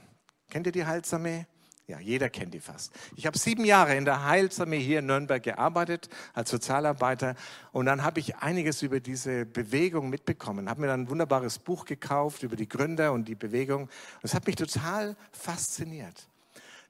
Kennt 0.50 0.66
ihr 0.66 0.72
die 0.72 0.84
Heilsarmee? 0.84 1.46
Ja, 1.86 2.00
jeder 2.00 2.30
kennt 2.30 2.54
die 2.54 2.60
fast. 2.60 2.92
Ich 3.14 3.26
habe 3.26 3.36
sieben 3.36 3.66
Jahre 3.66 3.94
in 3.94 4.06
der 4.06 4.24
Heilsarmee 4.24 4.80
hier 4.80 5.00
in 5.00 5.06
Nürnberg 5.06 5.42
gearbeitet 5.42 6.08
als 6.32 6.48
Sozialarbeiter 6.50 7.34
und 7.72 7.84
dann 7.84 8.02
habe 8.02 8.20
ich 8.20 8.36
einiges 8.36 8.80
über 8.80 9.00
diese 9.00 9.44
Bewegung 9.44 10.08
mitbekommen. 10.08 10.70
Habe 10.70 10.80
mir 10.80 10.86
dann 10.86 11.02
ein 11.02 11.10
wunderbares 11.10 11.58
Buch 11.58 11.84
gekauft 11.84 12.42
über 12.42 12.56
die 12.56 12.68
Gründer 12.68 13.12
und 13.12 13.28
die 13.28 13.34
Bewegung. 13.34 13.90
Das 14.22 14.32
hat 14.32 14.46
mich 14.46 14.56
total 14.56 15.14
fasziniert. 15.32 16.26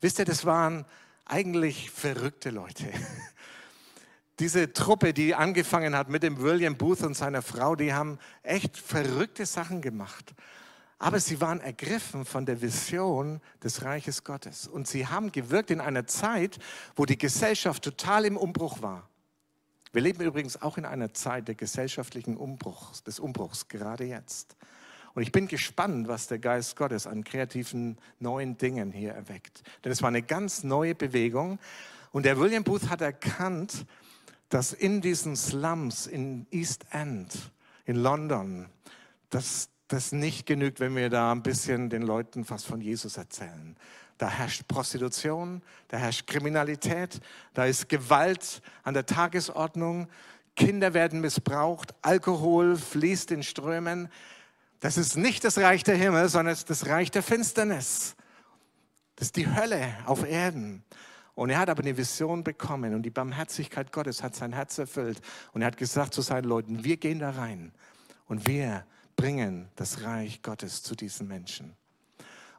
Wisst 0.00 0.20
ihr, 0.20 0.26
das 0.26 0.44
waren 0.44 0.84
eigentlich 1.24 1.90
verrückte 1.90 2.50
Leute. 2.50 2.86
Diese 4.38 4.72
Truppe, 4.72 5.12
die 5.12 5.34
angefangen 5.34 5.96
hat 5.96 6.08
mit 6.08 6.22
dem 6.22 6.40
William 6.40 6.76
Booth 6.76 7.02
und 7.02 7.14
seiner 7.14 7.42
Frau, 7.42 7.74
die 7.74 7.94
haben 7.94 8.18
echt 8.44 8.76
verrückte 8.76 9.44
Sachen 9.44 9.80
gemacht. 9.80 10.34
Aber 11.04 11.20
sie 11.20 11.38
waren 11.42 11.60
ergriffen 11.60 12.24
von 12.24 12.46
der 12.46 12.62
Vision 12.62 13.42
des 13.62 13.82
Reiches 13.82 14.24
Gottes. 14.24 14.66
Und 14.66 14.88
sie 14.88 15.06
haben 15.06 15.32
gewirkt 15.32 15.70
in 15.70 15.82
einer 15.82 16.06
Zeit, 16.06 16.58
wo 16.96 17.04
die 17.04 17.18
Gesellschaft 17.18 17.84
total 17.84 18.24
im 18.24 18.38
Umbruch 18.38 18.80
war. 18.80 19.06
Wir 19.92 20.00
leben 20.00 20.24
übrigens 20.24 20.62
auch 20.62 20.78
in 20.78 20.86
einer 20.86 21.12
Zeit 21.12 21.46
der 21.46 21.56
gesellschaftlichen 21.56 22.38
Umbruchs, 22.38 23.02
des 23.02 23.20
Umbruchs, 23.20 23.68
gerade 23.68 24.04
jetzt. 24.04 24.56
Und 25.12 25.22
ich 25.22 25.30
bin 25.30 25.46
gespannt, 25.46 26.08
was 26.08 26.26
der 26.26 26.38
Geist 26.38 26.74
Gottes 26.74 27.06
an 27.06 27.22
kreativen 27.22 27.98
neuen 28.18 28.56
Dingen 28.56 28.90
hier 28.90 29.12
erweckt. 29.12 29.62
Denn 29.84 29.92
es 29.92 30.00
war 30.00 30.08
eine 30.08 30.22
ganz 30.22 30.64
neue 30.64 30.94
Bewegung. 30.94 31.58
Und 32.12 32.24
der 32.24 32.38
William 32.38 32.64
Booth 32.64 32.88
hat 32.88 33.02
erkannt, 33.02 33.84
dass 34.48 34.72
in 34.72 35.02
diesen 35.02 35.36
Slums 35.36 36.06
in 36.06 36.46
East 36.50 36.86
End, 36.92 37.52
in 37.84 37.96
London, 37.96 38.70
dass 39.28 39.68
das 39.94 40.12
nicht 40.12 40.46
genügt, 40.46 40.80
wenn 40.80 40.96
wir 40.96 41.08
da 41.08 41.32
ein 41.32 41.42
bisschen 41.42 41.88
den 41.88 42.02
Leuten 42.02 42.48
was 42.50 42.64
von 42.64 42.80
Jesus 42.80 43.16
erzählen. 43.16 43.76
Da 44.18 44.28
herrscht 44.28 44.66
Prostitution, 44.68 45.62
da 45.88 45.96
herrscht 45.96 46.26
Kriminalität, 46.26 47.20
da 47.52 47.64
ist 47.64 47.88
Gewalt 47.88 48.60
an 48.82 48.94
der 48.94 49.06
Tagesordnung, 49.06 50.08
Kinder 50.56 50.94
werden 50.94 51.20
missbraucht, 51.20 51.94
Alkohol 52.02 52.76
fließt 52.76 53.30
in 53.30 53.42
Strömen. 53.42 54.08
Das 54.80 54.96
ist 54.96 55.16
nicht 55.16 55.44
das 55.44 55.58
Reich 55.58 55.82
der 55.82 55.96
Himmel, 55.96 56.28
sondern 56.28 56.52
es 56.52 56.60
ist 56.60 56.70
das 56.70 56.86
Reich 56.86 57.10
der 57.10 57.22
Finsternis. 57.22 58.14
Das 59.16 59.28
ist 59.28 59.36
die 59.36 59.52
Hölle 59.52 59.96
auf 60.06 60.28
Erden. 60.28 60.84
Und 61.34 61.50
er 61.50 61.58
hat 61.58 61.70
aber 61.70 61.82
eine 61.82 61.96
Vision 61.96 62.44
bekommen 62.44 62.94
und 62.94 63.02
die 63.02 63.10
Barmherzigkeit 63.10 63.90
Gottes 63.90 64.22
hat 64.22 64.36
sein 64.36 64.52
Herz 64.52 64.78
erfüllt. 64.78 65.20
Und 65.52 65.62
er 65.62 65.68
hat 65.68 65.76
gesagt 65.76 66.14
zu 66.14 66.20
seinen 66.20 66.44
Leuten, 66.44 66.84
wir 66.84 66.96
gehen 66.96 67.18
da 67.18 67.30
rein 67.30 67.72
und 68.26 68.46
wir 68.46 68.84
bringen 69.16 69.68
das 69.76 70.02
Reich 70.02 70.42
Gottes 70.42 70.82
zu 70.82 70.94
diesen 70.94 71.28
Menschen. 71.28 71.76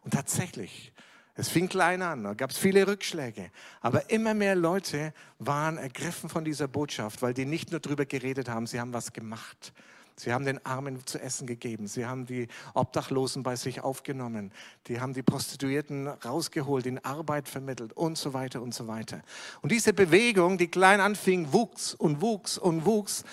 Und 0.04 0.14
tatsächlich, 0.14 0.94
es 1.36 1.50
fing 1.50 1.68
klein 1.68 2.02
an, 2.02 2.24
da 2.24 2.34
gab 2.34 2.52
es 2.52 2.58
viele 2.58 2.88
Rückschläge, 2.88 3.52
aber 3.82 4.10
immer 4.10 4.34
mehr 4.34 4.56
Leute 4.56 5.14
waren 5.40 5.78
ergriffen 5.78 6.30
von 6.30 6.46
dieser 6.46 6.68
Botschaft, 6.68 7.22
weil 7.22 7.34
die 7.34 7.46
nicht 7.46 7.72
nur 7.72 7.80
darüber 7.80 8.06
geredet 8.06 8.48
haben, 8.48 8.68
sie 8.68 8.80
haben 8.80 8.94
was 8.94 9.12
gemacht. 9.12 9.74
Sie 10.18 10.32
haben 10.32 10.46
den 10.46 10.66
Armen 10.66 11.06
zu 11.06 11.20
essen 11.20 11.46
gegeben. 11.46 11.88
Sie 11.88 12.06
haben 12.06 12.26
die 12.26 12.48
Obdachlosen 12.74 13.44
bei 13.44 13.58
sich 13.58 13.82
aufgenommen. 13.82 14.54
Die 14.88 15.02
haben 15.02 15.14
die 15.14 15.24
Prostituierten 15.24 16.08
rausgeholt, 16.08 16.86
in 16.86 17.04
Arbeit 17.04 17.50
vermittelt 17.50 17.92
und 17.92 18.18
so 18.18 18.34
weiter 18.34 18.62
und 18.62 18.74
so 18.74 18.88
weiter. 18.88 19.22
Und 19.62 19.74
diese 19.74 19.92
Bewegung, 19.92 20.58
die 20.58 20.70
klein 20.70 21.02
anfing, 21.02 21.52
wuchs 21.52 21.94
und 21.94 22.22
wuchs 22.22 22.58
und 22.58 22.86
wuchs 22.86 23.26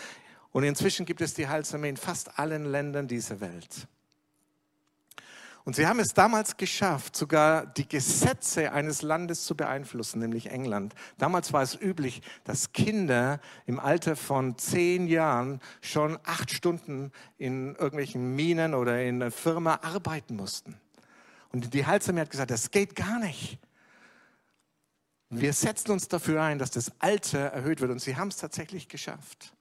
Und 0.53 0.65
inzwischen 0.65 1.07
gibt 1.07 1.21
es 1.21 1.35
die 1.35 1.49
Heilsarmee 1.49 1.89
in 1.89 1.97
fast 1.97 2.39
allen 2.39 2.67
Ländern 2.67 3.09
dieser 3.09 3.41
Welt. 3.41 3.89
Und 5.65 5.77
sie 5.77 5.87
haben 5.87 6.01
es 6.01 6.13
damals 6.13 6.57
geschafft, 6.57 7.15
sogar 7.15 7.67
die 7.67 7.89
Gesetze 7.89 8.73
eines 8.73 9.03
Landes 9.03 9.45
zu 9.45 9.57
beeinflussen, 9.57 10.19
nämlich 10.19 10.51
England. 10.51 10.95
Damals 11.19 11.53
war 11.53 11.63
es 11.63 11.81
üblich, 11.81 12.21
dass 12.43 12.73
Kinder 12.73 13.41
im 13.67 13.79
Alter 13.79 14.17
von 14.17 14.59
zehn 14.59 15.07
Jahren 15.07 15.61
schon 15.81 16.19
acht 16.25 16.51
Stunden 16.51 17.13
in 17.39 17.77
irgendwelchen 17.77 18.35
Minen 18.35 18.75
oder 18.75 19.03
in 19.03 19.23
einer 19.23 19.31
Firma 19.31 19.79
arbeiten 19.83 20.35
mussten. 20.35 20.81
Und 21.53 21.73
die 21.75 21.87
Heilsarmee 21.87 22.23
hat 22.23 22.31
gesagt, 22.31 22.51
das 22.51 22.73
geht 22.73 22.97
gar 22.97 23.21
nicht. 23.21 23.59
Wir 25.31 25.53
setzen 25.53 25.93
uns 25.93 26.09
dafür 26.09 26.43
ein, 26.43 26.59
dass 26.59 26.73
das 26.73 26.91
Alter 26.99 27.39
erhöht 27.39 27.81
wird. 27.81 27.93
Und 27.93 28.01
sie 28.01 28.17
haben 28.17 28.29
es 28.29 28.37
tatsächlich 28.37 28.89
geschafft. 28.89 29.55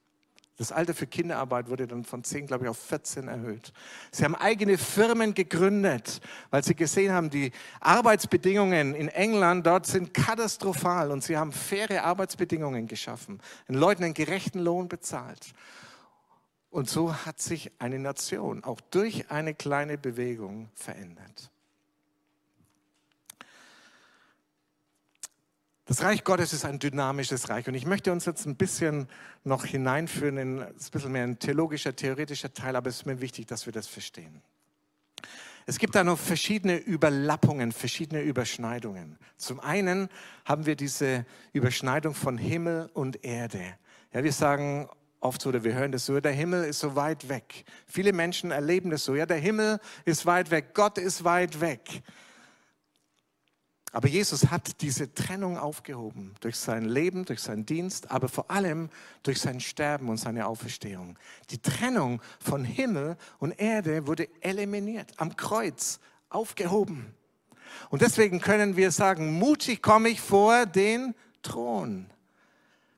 Das 0.62 0.70
Alter 0.70 0.94
für 0.94 1.08
Kinderarbeit 1.08 1.68
wurde 1.68 1.88
dann 1.88 2.04
von 2.04 2.22
10, 2.22 2.46
glaube 2.46 2.66
ich, 2.66 2.70
auf 2.70 2.78
14 2.78 3.26
erhöht. 3.26 3.72
Sie 4.12 4.22
haben 4.22 4.36
eigene 4.36 4.78
Firmen 4.78 5.34
gegründet, 5.34 6.20
weil 6.50 6.62
sie 6.62 6.76
gesehen 6.76 7.12
haben, 7.12 7.30
die 7.30 7.50
Arbeitsbedingungen 7.80 8.94
in 8.94 9.08
England 9.08 9.66
dort 9.66 9.88
sind 9.88 10.14
katastrophal 10.14 11.10
und 11.10 11.24
sie 11.24 11.36
haben 11.36 11.50
faire 11.50 12.04
Arbeitsbedingungen 12.04 12.86
geschaffen, 12.86 13.40
den 13.68 13.74
Leuten 13.74 14.04
einen 14.04 14.14
gerechten 14.14 14.60
Lohn 14.60 14.86
bezahlt. 14.86 15.52
Und 16.70 16.88
so 16.88 17.12
hat 17.12 17.40
sich 17.40 17.72
eine 17.80 17.98
Nation 17.98 18.62
auch 18.62 18.80
durch 18.80 19.32
eine 19.32 19.54
kleine 19.54 19.98
Bewegung 19.98 20.68
verändert. 20.76 21.50
Das 25.84 26.02
Reich 26.02 26.22
Gottes 26.22 26.52
ist 26.52 26.64
ein 26.64 26.78
dynamisches 26.78 27.48
Reich 27.48 27.66
und 27.66 27.74
ich 27.74 27.86
möchte 27.86 28.12
uns 28.12 28.24
jetzt 28.24 28.46
ein 28.46 28.54
bisschen 28.54 29.08
noch 29.42 29.64
hineinführen 29.64 30.36
in 30.36 30.60
ein 30.60 30.74
bisschen 30.92 31.10
mehr 31.10 31.24
ein 31.24 31.40
theologischer, 31.40 31.96
theoretischer 31.96 32.54
Teil, 32.54 32.76
aber 32.76 32.88
es 32.88 32.98
ist 32.98 33.06
mir 33.06 33.20
wichtig, 33.20 33.46
dass 33.46 33.66
wir 33.66 33.72
das 33.72 33.88
verstehen. 33.88 34.42
Es 35.66 35.78
gibt 35.78 35.94
da 35.96 36.04
noch 36.04 36.18
verschiedene 36.18 36.76
Überlappungen, 36.76 37.72
verschiedene 37.72 38.22
Überschneidungen. 38.22 39.18
Zum 39.36 39.58
einen 39.58 40.08
haben 40.44 40.66
wir 40.66 40.76
diese 40.76 41.24
Überschneidung 41.52 42.14
von 42.14 42.38
Himmel 42.38 42.88
und 42.94 43.24
Erde. 43.24 43.62
Ja, 44.12 44.22
wir 44.22 44.32
sagen 44.32 44.88
oft 45.18 45.42
so, 45.42 45.48
oder 45.48 45.64
wir 45.64 45.74
hören 45.74 45.92
das 45.92 46.06
so, 46.06 46.20
der 46.20 46.32
Himmel 46.32 46.64
ist 46.64 46.80
so 46.80 46.94
weit 46.94 47.28
weg. 47.28 47.64
Viele 47.86 48.12
Menschen 48.12 48.52
erleben 48.52 48.90
das 48.90 49.04
so, 49.04 49.14
ja, 49.14 49.26
der 49.26 49.38
Himmel 49.38 49.80
ist 50.04 50.26
weit 50.26 50.50
weg, 50.50 50.74
Gott 50.74 50.98
ist 50.98 51.24
weit 51.24 51.60
weg. 51.60 52.02
Aber 53.94 54.08
Jesus 54.08 54.50
hat 54.50 54.80
diese 54.80 55.12
Trennung 55.12 55.58
aufgehoben 55.58 56.34
durch 56.40 56.56
sein 56.56 56.86
Leben, 56.86 57.26
durch 57.26 57.40
seinen 57.40 57.66
Dienst, 57.66 58.10
aber 58.10 58.28
vor 58.28 58.50
allem 58.50 58.88
durch 59.22 59.38
sein 59.38 59.60
Sterben 59.60 60.08
und 60.08 60.16
seine 60.16 60.46
Auferstehung. 60.46 61.18
Die 61.50 61.58
Trennung 61.58 62.22
von 62.40 62.64
Himmel 62.64 63.18
und 63.38 63.52
Erde 63.52 64.06
wurde 64.06 64.28
eliminiert, 64.40 65.12
am 65.18 65.36
Kreuz 65.36 66.00
aufgehoben. 66.30 67.14
Und 67.90 68.00
deswegen 68.00 68.40
können 68.40 68.76
wir 68.76 68.90
sagen, 68.90 69.38
mutig 69.38 69.82
komme 69.82 70.08
ich 70.08 70.22
vor 70.22 70.64
den 70.64 71.14
Thron. 71.42 72.06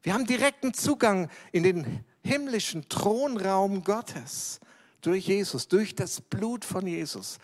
Wir 0.02 0.14
haben 0.14 0.26
direkten 0.26 0.74
Zugang 0.74 1.28
in 1.50 1.64
den 1.64 2.04
himmlischen 2.22 2.88
Thronraum 2.88 3.82
Gottes 3.82 4.60
durch 5.00 5.26
Jesus, 5.26 5.66
durch 5.66 5.96
das 5.96 6.20
Blut 6.20 6.64
von 6.64 6.86
Jesus. 6.86 7.38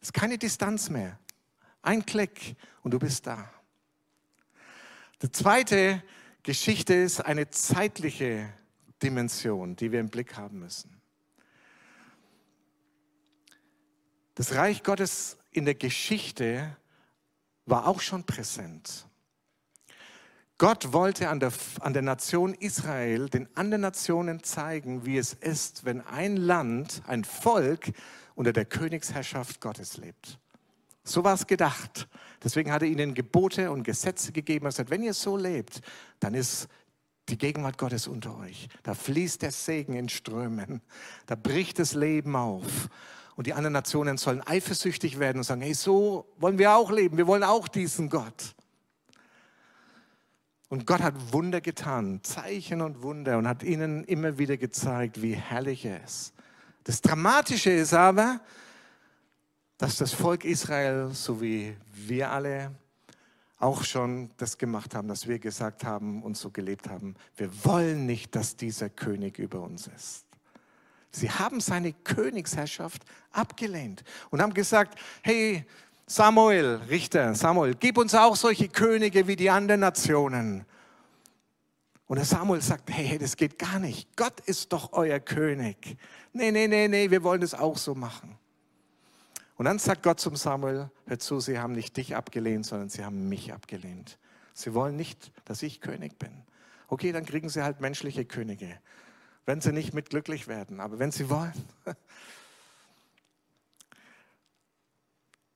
Es 0.00 0.08
ist 0.08 0.14
keine 0.14 0.38
Distanz 0.38 0.90
mehr. 0.90 1.18
Ein 1.86 2.04
Klick 2.04 2.56
und 2.82 2.90
du 2.90 2.98
bist 2.98 3.28
da. 3.28 3.48
Die 5.22 5.30
zweite 5.30 6.02
Geschichte 6.42 6.94
ist 6.94 7.20
eine 7.20 7.48
zeitliche 7.50 8.52
Dimension, 9.00 9.76
die 9.76 9.92
wir 9.92 10.00
im 10.00 10.08
Blick 10.08 10.36
haben 10.36 10.58
müssen. 10.58 11.00
Das 14.34 14.56
Reich 14.56 14.82
Gottes 14.82 15.38
in 15.52 15.64
der 15.64 15.76
Geschichte 15.76 16.76
war 17.66 17.86
auch 17.86 18.00
schon 18.00 18.24
präsent. 18.24 19.06
Gott 20.58 20.92
wollte 20.92 21.28
an 21.28 21.38
der, 21.38 21.52
an 21.78 21.92
der 21.92 22.02
Nation 22.02 22.52
Israel, 22.54 23.28
den 23.28 23.48
anderen 23.56 23.82
Nationen 23.82 24.42
zeigen, 24.42 25.06
wie 25.06 25.18
es 25.18 25.34
ist, 25.34 25.84
wenn 25.84 26.00
ein 26.00 26.36
Land, 26.36 27.02
ein 27.06 27.22
Volk 27.22 27.92
unter 28.34 28.52
der 28.52 28.64
Königsherrschaft 28.64 29.60
Gottes 29.60 29.98
lebt. 29.98 30.40
So 31.06 31.22
war 31.22 31.34
es 31.34 31.46
gedacht. 31.46 32.08
Deswegen 32.42 32.72
hat 32.72 32.82
er 32.82 32.88
ihnen 32.88 33.14
Gebote 33.14 33.70
und 33.70 33.84
Gesetze 33.84 34.32
gegeben. 34.32 34.66
Er 34.66 34.72
sagt, 34.72 34.90
wenn 34.90 35.02
ihr 35.02 35.14
so 35.14 35.36
lebt, 35.36 35.80
dann 36.20 36.34
ist 36.34 36.68
die 37.28 37.38
Gegenwart 37.38 37.78
Gottes 37.78 38.08
unter 38.08 38.36
euch. 38.38 38.68
Da 38.82 38.94
fließt 38.94 39.42
der 39.42 39.52
Segen 39.52 39.94
in 39.94 40.08
Strömen. 40.08 40.82
Da 41.26 41.36
bricht 41.36 41.78
das 41.78 41.94
Leben 41.94 42.34
auf. 42.34 42.88
Und 43.36 43.46
die 43.46 43.54
anderen 43.54 43.72
Nationen 43.72 44.16
sollen 44.16 44.42
eifersüchtig 44.44 45.18
werden 45.18 45.38
und 45.38 45.44
sagen, 45.44 45.60
hey, 45.60 45.74
so 45.74 46.26
wollen 46.38 46.58
wir 46.58 46.74
auch 46.74 46.90
leben. 46.90 47.16
Wir 47.16 47.26
wollen 47.26 47.44
auch 47.44 47.68
diesen 47.68 48.08
Gott. 48.10 48.54
Und 50.68 50.86
Gott 50.86 51.00
hat 51.00 51.32
Wunder 51.32 51.60
getan, 51.60 52.20
Zeichen 52.24 52.80
und 52.80 53.02
Wunder 53.02 53.38
und 53.38 53.46
hat 53.46 53.62
ihnen 53.62 54.02
immer 54.04 54.38
wieder 54.38 54.56
gezeigt, 54.56 55.22
wie 55.22 55.34
herrlich 55.34 55.84
er 55.84 56.02
ist. 56.02 56.32
Das 56.82 57.00
Dramatische 57.00 57.70
ist 57.70 57.94
aber, 57.94 58.40
dass 59.78 59.96
das 59.96 60.12
Volk 60.12 60.44
Israel, 60.44 61.10
so 61.12 61.40
wie 61.40 61.76
wir 61.92 62.30
alle, 62.30 62.74
auch 63.58 63.84
schon 63.84 64.30
das 64.36 64.58
gemacht 64.58 64.94
haben, 64.94 65.08
dass 65.08 65.26
wir 65.26 65.38
gesagt 65.38 65.84
haben 65.84 66.22
und 66.22 66.36
so 66.36 66.50
gelebt 66.50 66.88
haben, 66.88 67.14
wir 67.36 67.64
wollen 67.64 68.06
nicht, 68.06 68.34
dass 68.34 68.56
dieser 68.56 68.90
König 68.90 69.38
über 69.38 69.60
uns 69.60 69.86
ist. 69.86 70.26
Sie 71.10 71.30
haben 71.30 71.60
seine 71.60 71.92
Königsherrschaft 71.92 73.02
abgelehnt 73.32 74.04
und 74.30 74.42
haben 74.42 74.52
gesagt, 74.52 74.98
hey 75.22 75.64
Samuel, 76.06 76.80
Richter, 76.88 77.34
Samuel, 77.34 77.74
gib 77.74 77.98
uns 77.98 78.14
auch 78.14 78.36
solche 78.36 78.68
Könige 78.68 79.26
wie 79.26 79.36
die 79.36 79.50
anderen 79.50 79.80
Nationen. 79.80 80.64
Und 82.06 82.16
der 82.16 82.24
Samuel 82.24 82.60
sagt, 82.60 82.90
hey, 82.90 83.18
das 83.18 83.36
geht 83.36 83.58
gar 83.58 83.80
nicht. 83.80 84.16
Gott 84.16 84.38
ist 84.40 84.72
doch 84.72 84.92
euer 84.92 85.18
König. 85.18 85.96
Nee, 86.32 86.52
nee, 86.52 86.68
nee, 86.68 86.86
nee, 86.86 87.10
wir 87.10 87.24
wollen 87.24 87.40
das 87.40 87.54
auch 87.54 87.76
so 87.76 87.96
machen. 87.96 88.38
Und 89.56 89.64
dann 89.64 89.78
sagt 89.78 90.02
Gott 90.02 90.20
zum 90.20 90.36
Samuel, 90.36 90.90
hör 91.06 91.18
zu, 91.18 91.40
sie 91.40 91.58
haben 91.58 91.72
nicht 91.72 91.96
dich 91.96 92.14
abgelehnt, 92.14 92.66
sondern 92.66 92.88
sie 92.88 93.04
haben 93.04 93.28
mich 93.28 93.52
abgelehnt. 93.52 94.18
Sie 94.52 94.74
wollen 94.74 94.96
nicht, 94.96 95.32
dass 95.44 95.62
ich 95.62 95.80
König 95.80 96.18
bin. 96.18 96.42
Okay, 96.88 97.12
dann 97.12 97.24
kriegen 97.24 97.48
sie 97.48 97.62
halt 97.62 97.80
menschliche 97.80 98.24
Könige, 98.24 98.78
wenn 99.44 99.60
sie 99.60 99.72
nicht 99.72 99.94
mit 99.94 100.10
glücklich 100.10 100.46
werden, 100.46 100.80
aber 100.80 100.98
wenn 100.98 101.10
sie 101.10 101.30
wollen. 101.30 101.52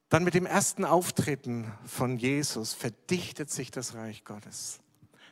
Dann 0.08 0.24
mit 0.24 0.34
dem 0.34 0.44
ersten 0.44 0.84
Auftreten 0.84 1.72
von 1.86 2.18
Jesus 2.18 2.74
verdichtet 2.74 3.48
sich 3.48 3.70
das 3.70 3.94
Reich 3.94 4.24
Gottes. 4.24 4.80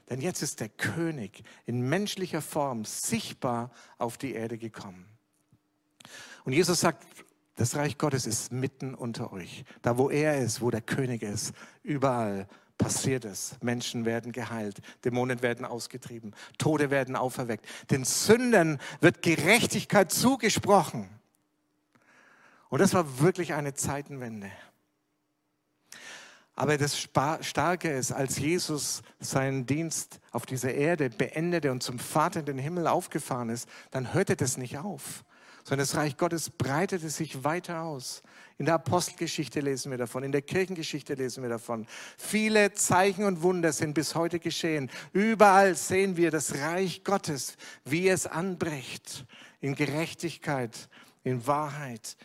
Denn 0.09 0.20
jetzt 0.20 0.40
ist 0.40 0.61
der 0.61 0.68
König 0.68 1.42
in 1.66 1.81
menschlicher 1.81 2.40
Form 2.40 2.85
sichtbar 2.85 3.72
auf 3.98 4.18
die 4.18 4.35
Erde 4.35 4.57
gekommen. 4.57 5.07
Und 6.44 6.52
Jesus 6.52 6.81
sagt 6.81 7.04
das 7.59 7.75
Reich 7.75 7.99
Gottes 7.99 8.25
ist 8.25 8.53
mitten 8.53 8.94
unter 8.94 9.33
euch. 9.33 9.64
Da, 9.83 9.99
wo 9.99 10.11
er 10.11 10.38
ist, 10.38 10.61
wo 10.61 10.71
der 10.71 10.81
König 10.81 11.23
ist, 11.23 11.53
überall 11.83 12.47
passiert 12.79 13.25
es. 13.25 13.57
Menschen 13.61 14.05
werden 14.05 14.31
geheilt, 14.31 14.81
Dämonen 15.05 15.42
werden 15.42 15.64
ausgetrieben, 15.64 16.37
Tode 16.57 16.92
werden 16.92 17.16
auferweckt. 17.16 17.66
Den 17.90 18.05
Sündern 18.05 18.79
wird 19.01 19.23
Gerechtigkeit 19.23 20.12
zugesprochen. 20.12 21.09
Und 22.68 22.79
das 22.79 22.94
war 22.94 23.18
wirklich 23.18 23.55
eine 23.55 23.75
Zeitenwende. 23.75 24.53
Aber 26.55 26.79
das 26.79 26.97
Starke 26.97 27.90
ist, 27.90 28.12
als 28.12 28.38
Jesus 28.38 29.03
seinen 29.18 29.66
Dienst 29.66 30.21
auf 30.31 30.47
dieser 30.47 30.75
Erde 30.75 31.11
beendete 31.11 31.73
und 31.73 31.83
zum 31.83 31.99
Vater 31.99 32.38
in 32.38 32.47
den 32.47 32.59
Himmel 32.59 32.87
aufgefahren 32.87 33.49
ist, 33.49 33.68
dann 33.90 34.14
hörte 34.14 34.37
das 34.37 34.59
nicht 34.59 34.79
auf 34.79 35.25
sondern 35.68 35.87
das 35.87 35.96
Reich 35.96 36.16
Gottes 36.16 36.48
breitete 36.48 37.11
sich 37.11 37.44
weiter 37.44 37.83
aus. 37.83 38.22
In 38.57 38.64
der 38.64 38.76
Apostelgeschichte 38.76 39.61
lesen 39.61 39.90
wir 39.90 39.98
davon, 39.98 40.22
in 40.22 40.33
der 40.33 40.40
Kirchengeschichte 40.40 41.12
lesen 41.12 41.42
wir 41.42 41.50
davon. 41.50 41.87
Viele 42.16 42.72
Zeichen 42.72 43.26
und 43.26 43.42
Wunder 43.42 43.70
sind 43.74 43.92
bis 43.92 44.14
heute 44.14 44.38
geschehen. 44.38 44.90
Überall 45.12 45.74
sehen 45.74 46.16
wir 46.16 46.31
das 46.31 46.54
Reich 46.54 47.04
Gottes, 47.04 47.59
wie 47.85 48.09
es 48.09 48.26
anbricht, 48.26 49.26
in 49.61 49.74
Gerechtigkeit, 49.74 50.88
in 51.22 51.46
Wahrheit, 51.46 52.16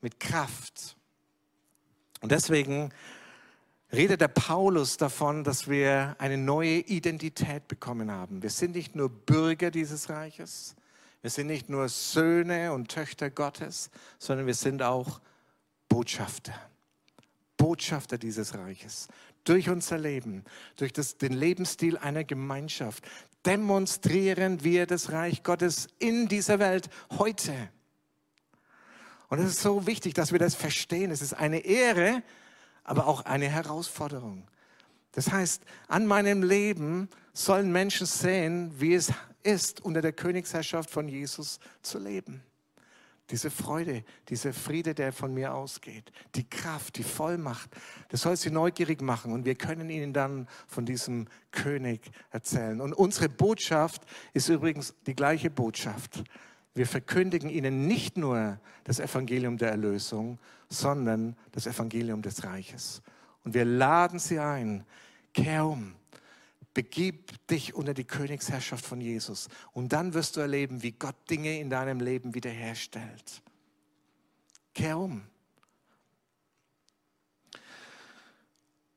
mit 0.00 0.18
Kraft. 0.18 0.96
Und 2.20 2.32
deswegen 2.32 2.90
redet 3.92 4.20
der 4.20 4.28
Paulus 4.28 4.96
davon, 4.96 5.44
dass 5.44 5.68
wir 5.68 6.16
eine 6.18 6.36
neue 6.36 6.78
Identität 6.78 7.68
bekommen 7.68 8.10
haben. 8.10 8.42
Wir 8.42 8.50
sind 8.50 8.74
nicht 8.74 8.96
nur 8.96 9.08
Bürger 9.08 9.70
dieses 9.70 10.10
Reiches, 10.10 10.74
wir 11.22 11.30
sind 11.30 11.48
nicht 11.48 11.68
nur 11.68 11.88
Söhne 11.88 12.72
und 12.72 12.88
Töchter 12.88 13.30
Gottes, 13.30 13.90
sondern 14.18 14.46
wir 14.46 14.54
sind 14.54 14.82
auch 14.82 15.20
Botschafter. 15.88 16.54
Botschafter 17.56 18.18
dieses 18.18 18.54
Reiches. 18.54 19.08
Durch 19.44 19.68
unser 19.68 19.98
Leben, 19.98 20.44
durch 20.76 20.92
das, 20.92 21.18
den 21.18 21.32
Lebensstil 21.32 21.96
einer 21.98 22.24
Gemeinschaft 22.24 23.04
demonstrieren 23.44 24.62
wir 24.62 24.86
das 24.86 25.12
Reich 25.12 25.42
Gottes 25.42 25.88
in 25.98 26.28
dieser 26.28 26.58
Welt 26.58 26.88
heute. 27.18 27.54
Und 29.28 29.38
es 29.40 29.50
ist 29.50 29.62
so 29.62 29.86
wichtig, 29.86 30.14
dass 30.14 30.32
wir 30.32 30.38
das 30.38 30.54
verstehen. 30.54 31.10
Es 31.10 31.22
ist 31.22 31.34
eine 31.34 31.60
Ehre, 31.60 32.22
aber 32.84 33.06
auch 33.06 33.24
eine 33.24 33.48
Herausforderung. 33.48 34.46
Das 35.12 35.30
heißt, 35.32 35.62
an 35.88 36.06
meinem 36.06 36.42
Leben 36.42 37.08
sollen 37.32 37.72
Menschen 37.72 38.06
sehen, 38.06 38.72
wie 38.78 38.94
es 38.94 39.12
ist, 39.48 39.80
unter 39.80 40.02
der 40.02 40.12
Königsherrschaft 40.12 40.90
von 40.90 41.08
Jesus 41.08 41.58
zu 41.82 41.98
leben. 41.98 42.42
Diese 43.30 43.50
Freude, 43.50 44.04
dieser 44.28 44.52
Friede, 44.54 44.94
der 44.94 45.12
von 45.12 45.34
mir 45.34 45.54
ausgeht, 45.54 46.12
die 46.34 46.48
Kraft, 46.48 46.96
die 46.96 47.02
Vollmacht, 47.02 47.70
das 48.08 48.22
soll 48.22 48.36
sie 48.36 48.50
neugierig 48.50 49.02
machen 49.02 49.32
und 49.32 49.44
wir 49.44 49.54
können 49.54 49.90
ihnen 49.90 50.12
dann 50.12 50.48
von 50.66 50.86
diesem 50.86 51.28
König 51.50 52.10
erzählen. 52.30 52.80
Und 52.80 52.94
unsere 52.94 53.28
Botschaft 53.28 54.02
ist 54.32 54.48
übrigens 54.48 54.94
die 55.06 55.14
gleiche 55.14 55.50
Botschaft. 55.50 56.24
Wir 56.74 56.86
verkündigen 56.86 57.50
ihnen 57.50 57.86
nicht 57.86 58.16
nur 58.16 58.58
das 58.84 59.00
Evangelium 59.00 59.58
der 59.58 59.70
Erlösung, 59.70 60.38
sondern 60.68 61.36
das 61.52 61.66
Evangelium 61.66 62.22
des 62.22 62.44
Reiches. 62.44 63.02
Und 63.44 63.52
wir 63.52 63.64
laden 63.64 64.18
sie 64.18 64.38
ein, 64.38 64.84
kehr 65.34 65.66
um, 65.66 65.94
begib 66.78 67.44
dich 67.48 67.74
unter 67.74 67.92
die 67.92 68.04
Königsherrschaft 68.04 68.86
von 68.86 69.00
Jesus. 69.00 69.48
Und 69.72 69.92
dann 69.92 70.14
wirst 70.14 70.36
du 70.36 70.40
erleben, 70.40 70.80
wie 70.84 70.92
Gott 70.92 71.16
Dinge 71.28 71.58
in 71.58 71.70
deinem 71.70 71.98
Leben 71.98 72.36
wiederherstellt. 72.36 73.42
Kehr 74.76 74.96
um. 74.96 75.26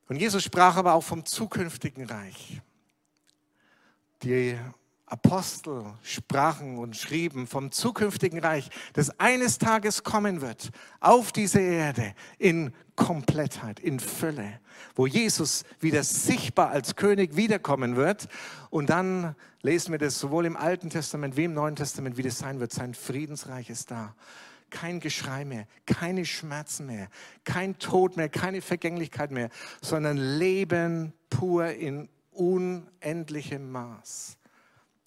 Und 0.06 0.14
Jesus 0.14 0.44
sprach 0.44 0.76
aber 0.76 0.94
auch 0.94 1.02
vom 1.02 1.26
zukünftigen 1.26 2.04
Reich. 2.04 2.60
Die 4.22 4.56
Apostel 5.12 5.84
sprachen 6.02 6.78
und 6.78 6.96
schrieben 6.96 7.46
vom 7.46 7.70
zukünftigen 7.70 8.38
Reich, 8.38 8.70
das 8.94 9.20
eines 9.20 9.58
Tages 9.58 10.04
kommen 10.04 10.40
wird 10.40 10.70
auf 11.00 11.32
diese 11.32 11.60
Erde 11.60 12.14
in 12.38 12.72
Komplettheit, 12.96 13.78
in 13.78 14.00
Fülle, 14.00 14.58
wo 14.94 15.06
Jesus 15.06 15.64
wieder 15.80 16.02
sichtbar 16.02 16.70
als 16.70 16.96
König 16.96 17.36
wiederkommen 17.36 17.96
wird. 17.96 18.26
Und 18.70 18.88
dann 18.88 19.36
lesen 19.60 19.92
wir 19.92 19.98
das 19.98 20.18
sowohl 20.18 20.46
im 20.46 20.56
Alten 20.56 20.88
Testament 20.88 21.36
wie 21.36 21.44
im 21.44 21.52
Neuen 21.52 21.76
Testament, 21.76 22.16
wie 22.16 22.22
das 22.22 22.38
sein 22.38 22.58
wird. 22.58 22.72
Sein 22.72 22.94
Friedensreich 22.94 23.68
ist 23.68 23.90
da. 23.90 24.14
Kein 24.70 24.98
Geschrei 24.98 25.44
mehr, 25.44 25.66
keine 25.84 26.24
Schmerzen 26.24 26.86
mehr, 26.86 27.08
kein 27.44 27.78
Tod 27.78 28.16
mehr, 28.16 28.30
keine 28.30 28.62
Vergänglichkeit 28.62 29.30
mehr, 29.30 29.50
sondern 29.82 30.16
Leben 30.16 31.12
pur 31.28 31.66
in 31.66 32.08
unendlichem 32.30 33.70
Maß. 33.70 34.38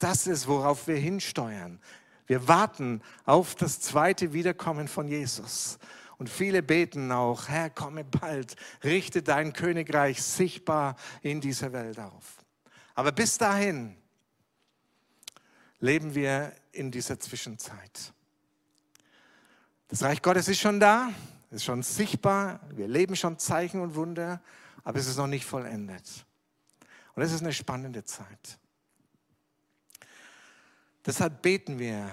Das 0.06 0.28
ist, 0.28 0.48
worauf 0.48 0.86
wir 0.86 0.98
hinsteuern. 0.98 1.80
Wir 2.28 2.48
warten 2.48 3.02
auf 3.26 3.56
das 3.56 3.82
zweite 3.82 4.34
Wiederkommen 4.34 4.88
von 4.88 5.08
Jesus. 5.08 5.80
Und 6.20 6.30
viele 6.30 6.62
beten 6.62 7.12
auch, 7.12 7.48
Herr, 7.48 7.72
komme 7.72 8.04
bald, 8.04 8.56
richte 8.84 9.24
dein 9.24 9.52
Königreich 9.52 10.22
sichtbar 10.22 10.96
in 11.24 11.41
dieser 11.41 11.74
Welt 11.74 11.98
auf. 11.98 12.46
Aber 12.94 13.12
bis 13.12 13.39
dahin 13.39 13.98
leben 15.80 16.13
wir 16.13 16.54
in 16.72 16.91
dieser 16.91 17.20
Zwischenzeit. 17.20 18.13
Das 19.88 20.04
Reich 20.04 20.22
Gottes 20.22 20.48
ist 20.48 20.60
schon 20.60 20.80
da, 20.80 21.10
ist 21.50 21.63
schon 21.63 21.82
sichtbar, 21.82 22.60
wir 22.76 22.88
leben 22.88 23.15
schon 23.15 23.39
Zeichen 23.39 23.82
und 23.82 23.96
Wunder, 23.96 24.39
aber 24.84 25.00
es 25.00 25.08
ist 25.08 25.18
noch 25.18 25.26
nicht 25.26 25.46
vollendet. 25.46 26.28
Und 27.15 27.24
es 27.24 27.32
ist 27.32 27.41
eine 27.41 27.54
spannende 27.54 28.04
Zeit. 28.04 28.60
Deshalb 31.06 31.41
beten 31.44 31.78
wir, 31.78 32.10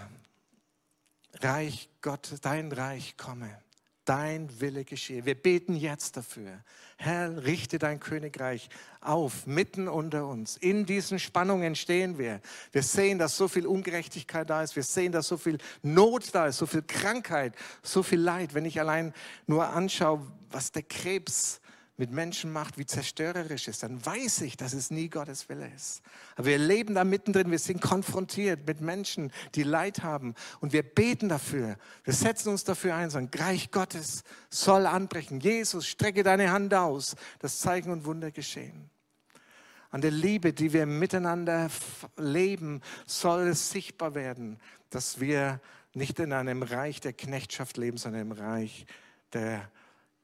Reich 1.40 1.88
Gottes, 2.02 2.42
dein 2.42 2.70
Reich 2.70 3.16
komme, 3.16 3.58
dein 4.04 4.60
Wille 4.60 4.84
geschehe. 4.84 5.24
Wir 5.24 5.34
beten 5.34 5.74
jetzt 5.74 6.18
dafür. 6.18 6.62
Herr, 6.98 7.44
richte 7.44 7.78
dein 7.78 8.00
Königreich 8.00 8.68
auf, 9.00 9.46
mitten 9.46 9.88
unter 9.88 10.26
uns. 10.26 10.58
In 10.58 10.84
diesen 10.84 11.18
Spannungen 11.18 11.74
stehen 11.74 12.18
wir. 12.18 12.40
Wir 12.70 12.82
sehen, 12.82 13.18
dass 13.18 13.36
so 13.36 13.48
viel 13.48 13.66
Ungerechtigkeit 13.66 14.50
da 14.50 14.62
ist. 14.62 14.76
Wir 14.76 14.82
sehen, 14.82 15.10
dass 15.10 15.26
so 15.26 15.38
viel 15.38 15.56
Not 15.82 16.34
da 16.34 16.48
ist, 16.48 16.58
so 16.58 16.66
viel 16.66 16.82
Krankheit, 16.82 17.54
so 17.82 18.02
viel 18.02 18.20
Leid. 18.20 18.52
Wenn 18.52 18.66
ich 18.66 18.78
allein 18.78 19.14
nur 19.46 19.68
anschaue, 19.68 20.20
was 20.50 20.70
der 20.70 20.82
Krebs 20.82 21.61
mit 22.02 22.10
Menschen 22.10 22.52
macht, 22.52 22.78
wie 22.78 22.84
zerstörerisch 22.84 23.68
ist, 23.68 23.84
dann 23.84 24.04
weiß 24.04 24.40
ich, 24.40 24.56
dass 24.56 24.72
es 24.72 24.90
nie 24.90 25.08
Gottes 25.08 25.48
Wille 25.48 25.70
ist. 25.72 26.02
Aber 26.34 26.48
wir 26.48 26.58
leben 26.58 26.96
da 26.96 27.04
mittendrin, 27.04 27.52
wir 27.52 27.60
sind 27.60 27.80
konfrontiert 27.80 28.66
mit 28.66 28.80
Menschen, 28.80 29.30
die 29.54 29.62
Leid 29.62 30.02
haben 30.02 30.34
und 30.58 30.72
wir 30.72 30.82
beten 30.82 31.28
dafür. 31.28 31.76
Wir 32.02 32.12
setzen 32.12 32.48
uns 32.48 32.64
dafür 32.64 32.96
ein, 32.96 33.08
sagen, 33.08 33.30
Reich 33.32 33.70
Gottes 33.70 34.24
soll 34.50 34.86
anbrechen. 34.86 35.38
Jesus, 35.38 35.86
strecke 35.86 36.24
deine 36.24 36.50
Hand 36.50 36.74
aus, 36.74 37.14
dass 37.38 37.60
Zeichen 37.60 37.92
und 37.92 38.04
Wunder 38.04 38.32
geschehen. 38.32 38.90
An 39.90 40.00
der 40.00 40.10
Liebe, 40.10 40.52
die 40.52 40.72
wir 40.72 40.86
miteinander 40.86 41.70
leben, 42.16 42.80
soll 43.06 43.46
es 43.46 43.70
sichtbar 43.70 44.16
werden, 44.16 44.58
dass 44.90 45.20
wir 45.20 45.60
nicht 45.94 46.18
in 46.18 46.32
einem 46.32 46.64
Reich 46.64 47.00
der 47.00 47.12
Knechtschaft 47.12 47.76
leben, 47.76 47.96
sondern 47.96 48.22
im 48.22 48.32
Reich 48.32 48.86
der 49.32 49.70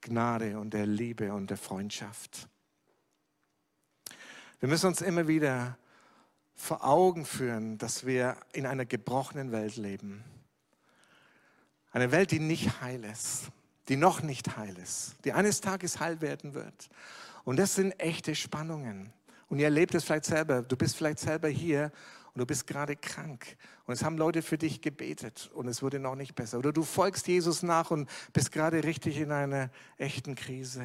Gnade 0.00 0.58
und 0.58 0.74
der 0.74 0.87
Liebe 0.87 1.32
und 1.32 1.50
der 1.50 1.56
Freundschaft. 1.56 2.48
Wir 4.61 4.68
müssen 4.68 4.87
uns 4.87 5.00
immer 5.00 5.28
wieder 5.28 5.78
vor 6.54 6.84
Augen 6.84 7.24
führen, 7.24 7.78
dass 7.78 8.04
wir 8.04 8.37
in 8.52 8.66
einer 8.66 8.84
gebrochenen 8.84 9.52
Welt 9.52 9.76
leben. 9.76 10.24
Eine 11.92 12.11
Welt, 12.11 12.32
die 12.32 12.40
nicht 12.40 12.80
heil 12.80 13.04
ist, 13.04 13.44
die 13.88 13.96
noch 13.96 14.22
nicht 14.22 14.56
heil 14.56 14.76
ist, 14.78 15.16
die 15.24 15.32
eines 15.32 15.61
Tages 15.61 16.00
heil 16.00 16.20
werden 16.20 16.54
wird. 16.54 16.90
Und 17.44 17.56
das 17.56 17.74
sind 17.74 17.92
echte 18.00 18.34
Spannungen. 18.34 19.12
Und 19.48 19.58
ihr 19.58 19.66
erlebt 19.66 19.94
es 19.94 20.04
vielleicht 20.04 20.26
selber. 20.26 20.62
Du 20.62 20.76
bist 20.76 20.96
vielleicht 20.96 21.20
selber 21.20 21.48
hier 21.48 21.90
und 22.38 22.42
du 22.42 22.46
bist 22.46 22.68
gerade 22.68 22.94
krank 22.94 23.57
und 23.87 23.94
es 23.94 24.05
haben 24.05 24.16
Leute 24.16 24.42
für 24.42 24.57
dich 24.57 24.81
gebetet 24.81 25.51
und 25.55 25.66
es 25.66 25.83
wurde 25.83 25.98
noch 25.98 26.14
nicht 26.14 26.37
besser. 26.37 26.59
Oder 26.59 26.72
du 26.72 26.85
folgst 26.85 27.27
Jesus 27.27 27.64
nach 27.64 27.90
und 27.90 28.09
bist 28.33 28.53
gerade 28.53 28.85
richtig 28.85 29.16
in 29.16 29.33
einer 29.33 29.70
echten 29.96 30.37
Krise. 30.37 30.85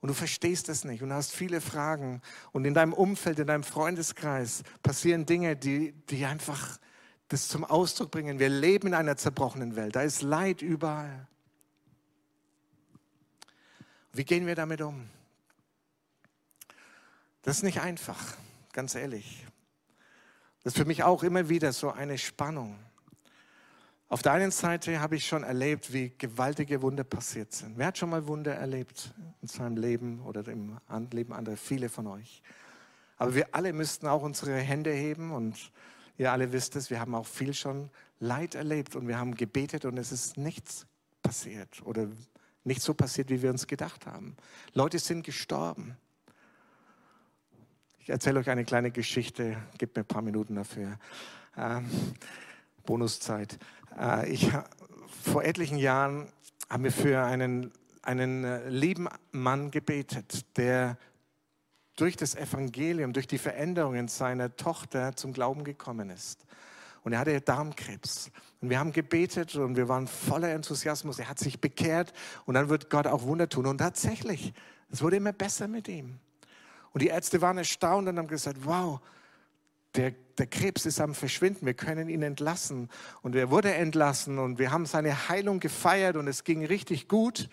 Und 0.00 0.08
du 0.08 0.14
verstehst 0.14 0.68
es 0.68 0.82
nicht 0.82 1.04
und 1.04 1.12
hast 1.12 1.30
viele 1.30 1.60
Fragen. 1.60 2.22
Und 2.50 2.64
in 2.64 2.74
deinem 2.74 2.92
Umfeld, 2.92 3.38
in 3.38 3.46
deinem 3.46 3.62
Freundeskreis 3.62 4.64
passieren 4.82 5.26
Dinge, 5.26 5.54
die, 5.54 5.92
die 6.10 6.24
einfach 6.24 6.80
das 7.28 7.46
zum 7.46 7.64
Ausdruck 7.64 8.10
bringen. 8.10 8.40
Wir 8.40 8.48
leben 8.48 8.88
in 8.88 8.94
einer 8.94 9.16
zerbrochenen 9.16 9.76
Welt. 9.76 9.94
Da 9.94 10.02
ist 10.02 10.22
Leid 10.22 10.60
überall. 10.60 11.28
Wie 14.12 14.24
gehen 14.24 14.48
wir 14.48 14.56
damit 14.56 14.80
um? 14.80 15.08
Das 17.42 17.58
ist 17.58 17.62
nicht 17.62 17.80
einfach, 17.80 18.36
ganz 18.72 18.96
ehrlich. 18.96 19.46
Das 20.64 20.72
ist 20.72 20.78
für 20.78 20.86
mich 20.86 21.02
auch 21.02 21.22
immer 21.22 21.50
wieder 21.50 21.74
so 21.74 21.90
eine 21.90 22.16
Spannung. 22.16 22.78
Auf 24.08 24.22
der 24.22 24.32
einen 24.32 24.50
Seite 24.50 24.98
habe 24.98 25.16
ich 25.16 25.26
schon 25.26 25.42
erlebt, 25.42 25.92
wie 25.92 26.14
gewaltige 26.16 26.80
Wunder 26.80 27.04
passiert 27.04 27.52
sind. 27.52 27.76
Wer 27.76 27.88
hat 27.88 27.98
schon 27.98 28.08
mal 28.08 28.26
Wunder 28.26 28.54
erlebt 28.54 29.12
in 29.42 29.48
seinem 29.48 29.76
Leben 29.76 30.22
oder 30.22 30.48
im 30.48 30.78
Leben 31.10 31.34
anderer? 31.34 31.58
Viele 31.58 31.90
von 31.90 32.06
euch. 32.06 32.42
Aber 33.18 33.34
wir 33.34 33.54
alle 33.54 33.74
müssten 33.74 34.06
auch 34.06 34.22
unsere 34.22 34.56
Hände 34.56 34.90
heben 34.90 35.32
und 35.32 35.70
ihr 36.16 36.32
alle 36.32 36.50
wisst 36.50 36.76
es, 36.76 36.88
wir 36.88 36.98
haben 36.98 37.14
auch 37.14 37.26
viel 37.26 37.52
schon 37.52 37.90
Leid 38.18 38.54
erlebt 38.54 38.96
und 38.96 39.06
wir 39.06 39.18
haben 39.18 39.34
gebetet 39.34 39.84
und 39.84 39.98
es 39.98 40.12
ist 40.12 40.38
nichts 40.38 40.86
passiert 41.22 41.82
oder 41.84 42.08
nicht 42.64 42.80
so 42.80 42.94
passiert, 42.94 43.28
wie 43.28 43.42
wir 43.42 43.50
uns 43.50 43.66
gedacht 43.66 44.06
haben. 44.06 44.34
Leute 44.72 44.98
sind 44.98 45.26
gestorben. 45.26 45.98
Ich 48.04 48.10
erzähle 48.10 48.38
euch 48.38 48.50
eine 48.50 48.66
kleine 48.66 48.90
Geschichte, 48.90 49.56
gebt 49.78 49.96
mir 49.96 50.02
ein 50.02 50.06
paar 50.06 50.20
Minuten 50.20 50.56
dafür. 50.56 50.98
Ähm, 51.56 51.88
Bonuszeit. 52.84 53.58
Äh, 53.98 54.28
ich, 54.28 54.52
vor 55.22 55.42
etlichen 55.42 55.78
Jahren 55.78 56.28
haben 56.68 56.84
wir 56.84 56.92
für 56.92 57.22
einen, 57.22 57.72
einen 58.02 58.44
äh, 58.44 58.68
lieben 58.68 59.08
Mann 59.32 59.70
gebetet, 59.70 60.44
der 60.58 60.98
durch 61.96 62.18
das 62.18 62.34
Evangelium, 62.34 63.14
durch 63.14 63.26
die 63.26 63.38
Veränderungen 63.38 64.08
seiner 64.08 64.54
Tochter 64.54 65.16
zum 65.16 65.32
Glauben 65.32 65.64
gekommen 65.64 66.10
ist. 66.10 66.44
Und 67.04 67.14
er 67.14 67.20
hatte 67.20 67.40
Darmkrebs. 67.40 68.30
Und 68.60 68.68
wir 68.68 68.78
haben 68.78 68.92
gebetet 68.92 69.54
und 69.54 69.76
wir 69.76 69.88
waren 69.88 70.08
voller 70.08 70.50
Enthusiasmus. 70.50 71.20
Er 71.20 71.30
hat 71.30 71.38
sich 71.38 71.58
bekehrt 71.58 72.12
und 72.44 72.52
dann 72.52 72.68
wird 72.68 72.90
Gott 72.90 73.06
auch 73.06 73.22
Wunder 73.22 73.48
tun. 73.48 73.64
Und 73.64 73.78
tatsächlich, 73.78 74.52
es 74.90 75.00
wurde 75.00 75.16
immer 75.16 75.32
besser 75.32 75.68
mit 75.68 75.88
ihm. 75.88 76.20
Und 76.94 77.02
die 77.02 77.08
Ärzte 77.08 77.42
waren 77.42 77.58
erstaunt 77.58 78.08
und 78.08 78.16
haben 78.18 78.28
gesagt, 78.28 78.64
wow, 78.64 79.00
der, 79.96 80.12
der 80.38 80.46
Krebs 80.46 80.86
ist 80.86 81.00
am 81.00 81.14
Verschwinden, 81.14 81.66
wir 81.66 81.74
können 81.74 82.08
ihn 82.08 82.22
entlassen. 82.22 82.88
Und 83.22 83.34
er 83.34 83.50
wurde 83.50 83.74
entlassen 83.74 84.38
und 84.38 84.58
wir 84.58 84.70
haben 84.70 84.86
seine 84.86 85.28
Heilung 85.28 85.60
gefeiert 85.60 86.16
und 86.16 86.26
es 86.28 86.44
ging 86.44 86.64
richtig 86.64 87.08
gut. 87.08 87.50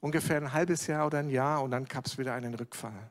ungefähr 0.00 0.36
ein 0.36 0.52
halbes 0.52 0.86
Jahr 0.86 1.06
oder 1.06 1.18
ein 1.18 1.30
Jahr 1.30 1.62
und 1.62 1.70
dann 1.72 1.86
gab 1.86 2.06
es 2.06 2.18
wieder 2.18 2.34
einen 2.34 2.54
Rückfall. 2.54 3.10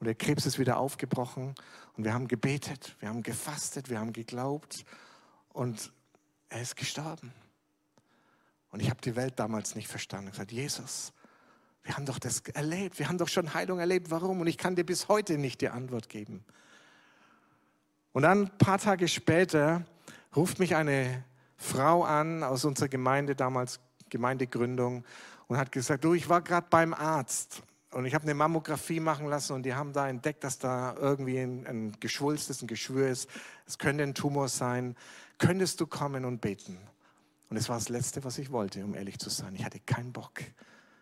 Und 0.00 0.06
der 0.06 0.14
Krebs 0.14 0.46
ist 0.46 0.58
wieder 0.58 0.78
aufgebrochen 0.78 1.54
und 1.96 2.04
wir 2.04 2.14
haben 2.14 2.26
gebetet, 2.26 2.96
wir 3.00 3.08
haben 3.08 3.22
gefastet, 3.22 3.90
wir 3.90 4.00
haben 4.00 4.12
geglaubt 4.12 4.84
und 5.52 5.92
er 6.48 6.62
ist 6.62 6.76
gestorben. 6.76 7.32
Und 8.70 8.80
ich 8.80 8.88
habe 8.88 9.00
die 9.02 9.14
Welt 9.16 9.38
damals 9.38 9.74
nicht 9.74 9.88
verstanden. 9.88 10.30
Ich 10.32 10.38
habe 10.38 10.46
gesagt, 10.46 10.52
Jesus, 10.52 11.12
wir 11.82 11.96
haben 11.96 12.06
doch 12.06 12.18
das 12.18 12.40
erlebt, 12.54 12.98
wir 12.98 13.08
haben 13.08 13.18
doch 13.18 13.28
schon 13.28 13.54
Heilung 13.54 13.78
erlebt. 13.78 14.10
Warum? 14.10 14.40
Und 14.40 14.46
ich 14.46 14.58
kann 14.58 14.76
dir 14.76 14.84
bis 14.84 15.08
heute 15.08 15.38
nicht 15.38 15.60
die 15.60 15.68
Antwort 15.68 16.08
geben. 16.08 16.44
Und 18.12 18.22
dann 18.22 18.42
ein 18.42 18.58
paar 18.58 18.78
Tage 18.78 19.08
später 19.08 19.84
ruft 20.34 20.58
mich 20.58 20.76
eine 20.76 21.24
Frau 21.56 22.04
an 22.04 22.42
aus 22.42 22.64
unserer 22.64 22.88
Gemeinde, 22.88 23.34
damals 23.34 23.80
Gemeindegründung, 24.08 25.04
und 25.46 25.56
hat 25.56 25.72
gesagt, 25.72 26.04
du, 26.04 26.14
ich 26.14 26.28
war 26.28 26.42
gerade 26.42 26.66
beim 26.70 26.94
Arzt 26.94 27.62
und 27.92 28.06
ich 28.06 28.14
habe 28.14 28.24
eine 28.24 28.34
Mammographie 28.34 29.00
machen 29.00 29.26
lassen 29.26 29.54
und 29.54 29.64
die 29.64 29.74
haben 29.74 29.92
da 29.92 30.08
entdeckt, 30.08 30.44
dass 30.44 30.58
da 30.58 30.94
irgendwie 30.98 31.38
ein, 31.38 31.66
ein 31.66 31.96
Geschwulst 31.98 32.50
ist, 32.50 32.62
ein 32.62 32.68
Geschwür 32.68 33.08
ist. 33.08 33.28
Es 33.66 33.78
könnte 33.78 34.04
ein 34.04 34.14
Tumor 34.14 34.48
sein. 34.48 34.96
Könntest 35.38 35.80
du 35.80 35.86
kommen 35.86 36.24
und 36.24 36.40
beten? 36.40 36.78
Und 37.48 37.56
es 37.56 37.68
war 37.68 37.76
das 37.76 37.88
Letzte, 37.88 38.22
was 38.22 38.38
ich 38.38 38.52
wollte, 38.52 38.84
um 38.84 38.94
ehrlich 38.94 39.18
zu 39.18 39.28
sein. 39.28 39.54
Ich 39.56 39.64
hatte 39.64 39.80
keinen 39.80 40.12
Bock. 40.12 40.40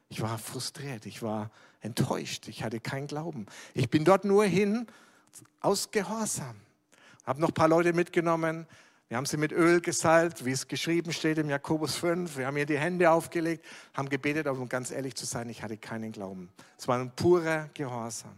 Ich 0.09 0.23
war 0.23 0.39
frustriert, 0.39 1.07
ich 1.07 1.23
war 1.23 1.51
enttäuscht, 1.81 2.49
ich 2.49 2.63
hatte 2.65 2.81
keinen 2.81 3.07
Glauben. 3.07 3.47
Ich 3.75 3.91
bin 3.91 4.05
dort 4.05 4.25
nur 4.25 4.45
hin 4.45 4.87
aus 5.61 5.91
Gehorsam. 5.91 6.57
Habe 7.25 7.41
noch 7.41 7.49
ein 7.49 7.55
paar 7.55 7.69
Leute 7.69 7.93
mitgenommen. 7.93 8.67
Wir 9.09 9.17
haben 9.17 9.27
sie 9.27 9.37
mit 9.37 9.53
Öl 9.53 9.81
gesalbt, 9.81 10.45
wie 10.45 10.51
es 10.51 10.67
geschrieben 10.67 11.13
steht 11.13 11.39
im 11.39 11.49
Jakobus 11.49 11.97
5. 11.97 12.37
Wir 12.37 12.47
haben 12.47 12.57
ihr 12.57 12.67
die 12.67 12.79
Hände 12.79 13.11
aufgelegt, 13.11 13.65
haben 13.95 14.09
gebetet, 14.09 14.47
aber 14.47 14.59
um 14.59 14.69
ganz 14.69 14.91
ehrlich 14.91 15.15
zu 15.15 15.27
sein, 15.27 15.49
ich 15.49 15.63
hatte 15.63 15.77
keinen 15.77 16.13
Glauben. 16.13 16.51
Es 16.79 16.89
war 16.89 16.99
ein 16.99 17.11
purer 17.11 17.69
Gehorsam. 17.75 18.37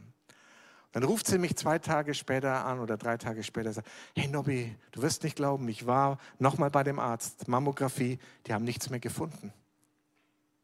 Dann 0.93 1.05
ruft 1.05 1.27
sie 1.27 1.39
mich 1.39 1.57
zwei 1.57 1.79
Tage 1.79 2.15
später 2.15 2.65
an 2.65 2.81
oder 2.81 2.97
drei 2.97 3.17
Tage 3.17 3.45
später 3.45 3.69
und 3.69 3.75
sagt, 3.75 3.89
hey 4.17 4.27
Nobby, 4.27 4.77
du 4.91 5.03
wirst 5.03 5.23
nicht 5.23 5.37
glauben, 5.37 5.69
ich 5.69 5.87
war 5.87 6.19
nochmal 6.41 6.71
bei 6.71 6.83
dem 6.83 6.99
Arzt, 6.99 7.47
Mammographie, 7.47 8.19
die 8.47 8.53
haben 8.53 8.65
nichts 8.65 8.91
mehr 8.91 8.99
gefunden. 8.99 9.53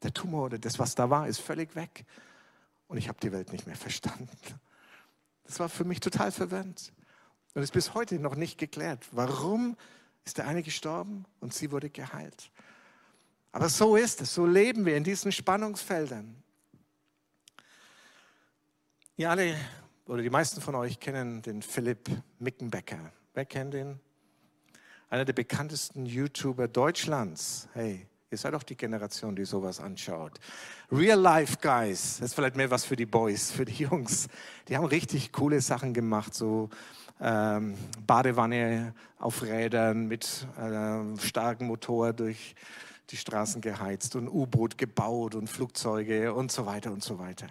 Der 0.03 0.13
Tumor 0.13 0.45
oder 0.45 0.59
das, 0.59 0.79
was 0.79 0.95
da 0.95 1.09
war, 1.09 1.27
ist 1.27 1.39
völlig 1.39 1.75
weg. 1.75 2.05
Und 2.87 2.97
ich 2.97 3.07
habe 3.07 3.19
die 3.21 3.31
Welt 3.31 3.51
nicht 3.51 3.67
mehr 3.67 3.75
verstanden. 3.75 4.29
Das 5.43 5.59
war 5.59 5.69
für 5.69 5.85
mich 5.85 5.99
total 5.99 6.31
verwirrend. 6.31 6.93
Und 7.53 7.63
ist 7.63 7.73
bis 7.73 7.93
heute 7.93 8.19
noch 8.19 8.35
nicht 8.35 8.57
geklärt. 8.57 9.07
Warum 9.11 9.75
ist 10.25 10.37
der 10.37 10.47
eine 10.47 10.61
gestorben 10.61 11.25
und 11.39 11.53
sie 11.53 11.71
wurde 11.71 11.89
geheilt? 11.89 12.51
Aber 13.51 13.69
so 13.69 13.95
ist 13.95 14.21
es, 14.21 14.33
so 14.35 14.45
leben 14.45 14.85
wir 14.85 14.95
in 14.95 15.03
diesen 15.03 15.31
Spannungsfeldern. 15.31 16.43
Ihr 19.15 19.31
alle 19.31 19.57
oder 20.05 20.21
die 20.21 20.29
meisten 20.29 20.61
von 20.61 20.75
euch 20.75 20.99
kennen 20.99 21.41
den 21.41 21.61
Philipp 21.63 22.09
Mickenbecker. 22.39 23.11
Wer 23.33 23.45
kennt 23.45 23.73
ihn? 23.73 23.99
Einer 25.09 25.25
der 25.25 25.33
bekanntesten 25.33 26.05
YouTuber 26.05 26.67
Deutschlands. 26.67 27.67
Hey, 27.73 28.07
Ihr 28.29 28.37
seid 28.37 28.53
doch 28.53 28.63
die 28.63 28.75
Generation, 28.75 29.37
die 29.37 29.45
sowas 29.45 29.79
anschaut. 29.79 30.37
Real 30.91 31.17
Life 31.17 31.59
Guys, 31.61 32.17
das 32.17 32.31
ist 32.31 32.33
vielleicht 32.33 32.57
mehr 32.57 32.69
was 32.69 32.83
für 32.83 32.97
die 32.97 33.05
Boys, 33.05 33.51
für 33.51 33.63
die 33.63 33.83
Jungs. 33.83 34.27
Die 34.67 34.75
haben 34.75 34.83
richtig 34.83 35.31
coole 35.31 35.61
Sachen 35.61 35.93
gemacht, 35.93 36.33
so 36.33 36.69
ähm, 37.21 37.75
Badewanne 38.05 38.93
auf 39.17 39.43
Rädern 39.43 40.09
mit 40.09 40.45
äh, 40.59 41.17
starkem 41.25 41.67
Motor 41.67 42.11
durch 42.11 42.53
die 43.11 43.15
Straßen 43.15 43.61
geheizt 43.61 44.17
und 44.17 44.27
U-Boot 44.27 44.77
gebaut 44.77 45.33
und 45.33 45.49
Flugzeuge 45.49 46.33
und 46.33 46.51
so 46.51 46.65
weiter 46.65 46.91
und 46.91 47.03
so 47.03 47.19
weiter. 47.19 47.47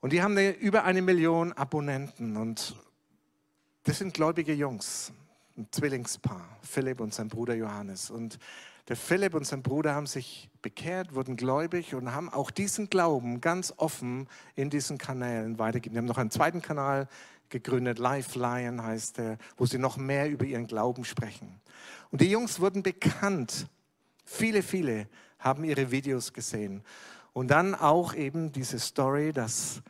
Und 0.00 0.14
die 0.14 0.22
haben 0.22 0.38
eine, 0.38 0.52
über 0.52 0.84
eine 0.84 1.02
Million 1.02 1.52
Abonnenten 1.52 2.38
und 2.38 2.74
das 3.82 3.98
sind 3.98 4.14
gläubige 4.14 4.54
Jungs 4.54 5.12
ein 5.56 5.68
Zwillingspaar, 5.70 6.58
Philipp 6.62 7.00
und 7.00 7.14
sein 7.14 7.28
Bruder 7.28 7.54
Johannes. 7.54 8.10
Und 8.10 8.40
der 8.88 8.96
Philipp 8.96 9.34
und 9.34 9.46
sein 9.46 9.62
Bruder 9.62 9.94
haben 9.94 10.06
sich 10.06 10.50
bekehrt, 10.62 11.14
wurden 11.14 11.36
gläubig 11.36 11.94
und 11.94 12.12
haben 12.12 12.28
auch 12.28 12.50
diesen 12.50 12.90
Glauben 12.90 13.40
ganz 13.40 13.72
offen 13.76 14.28
in 14.56 14.68
diesen 14.68 14.98
Kanälen 14.98 15.56
weitergegeben. 15.58 15.94
Wir 15.94 16.00
haben 16.00 16.06
noch 16.06 16.18
einen 16.18 16.32
zweiten 16.32 16.60
Kanal 16.60 17.08
gegründet, 17.50 17.98
Life 17.98 18.38
Lion 18.38 18.82
heißt 18.82 19.18
der, 19.18 19.38
wo 19.56 19.64
sie 19.64 19.78
noch 19.78 19.96
mehr 19.96 20.28
über 20.28 20.44
ihren 20.44 20.66
Glauben 20.66 21.04
sprechen. 21.04 21.60
Und 22.10 22.20
die 22.20 22.30
Jungs 22.30 22.58
wurden 22.60 22.82
bekannt. 22.82 23.68
Viele, 24.24 24.62
viele 24.62 25.08
haben 25.38 25.64
ihre 25.64 25.90
Videos 25.90 26.32
gesehen. 26.32 26.82
Und 27.32 27.48
dann 27.48 27.74
auch 27.74 28.14
eben 28.14 28.52
diese 28.52 28.78
Story, 28.78 29.32
dass 29.32 29.82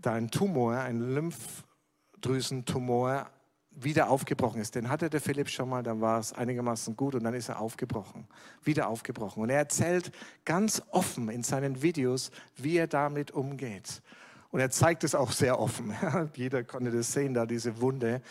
da 0.00 0.14
ein 0.14 0.30
Tumor, 0.30 0.78
ein 0.78 1.14
Lymphdrüsentumor 1.14 3.28
wieder 3.76 4.10
aufgebrochen 4.10 4.60
ist. 4.60 4.74
Den 4.74 4.88
hatte 4.88 5.10
der 5.10 5.20
Philipp 5.20 5.48
schon 5.48 5.68
mal, 5.68 5.82
dann 5.82 6.00
war 6.00 6.20
es 6.20 6.32
einigermaßen 6.32 6.96
gut 6.96 7.14
und 7.14 7.24
dann 7.24 7.34
ist 7.34 7.48
er 7.48 7.60
aufgebrochen, 7.60 8.26
wieder 8.62 8.88
aufgebrochen. 8.88 9.42
Und 9.42 9.50
er 9.50 9.58
erzählt 9.58 10.12
ganz 10.44 10.82
offen 10.90 11.28
in 11.28 11.42
seinen 11.42 11.82
Videos, 11.82 12.30
wie 12.56 12.76
er 12.76 12.86
damit 12.86 13.32
umgeht. 13.32 14.02
Und 14.50 14.60
er 14.60 14.70
zeigt 14.70 15.02
es 15.02 15.14
auch 15.14 15.32
sehr 15.32 15.58
offen. 15.58 15.94
Jeder 16.34 16.62
konnte 16.62 16.92
das 16.92 17.12
sehen, 17.12 17.34
da 17.34 17.46
diese 17.46 17.80
Wunde. 17.80 18.22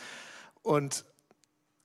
Und, 0.62 1.04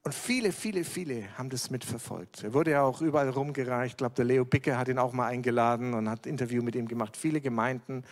und 0.05 0.15
viele, 0.15 0.53
viele, 0.53 0.85
viele 0.85 1.37
haben 1.37 1.51
das 1.51 1.71
mitverfolgt. 1.71 2.45
Er 2.45 2.55
wurde 2.55 2.71
ja 2.71 2.83
auch 2.83 3.01
überall 3.01 3.31
rumgereicht. 3.31 3.95
Ich 3.95 3.97
glaube, 3.97 4.15
der 4.15 4.25
Leo 4.25 4.45
Bicke 4.45 4.79
hat 4.79 4.89
ihn 4.89 4.99
auch 4.99 5.13
mal 5.13 5.27
eingeladen 5.27 5.95
und 5.95 6.09
hat 6.09 6.27
ein 6.27 6.31
Interview 6.31 6.63
mit 6.63 6.77
ihm 6.77 6.87
gemacht. 6.87 7.17
Viele 7.17 7.41
Gemeinden 7.41 8.05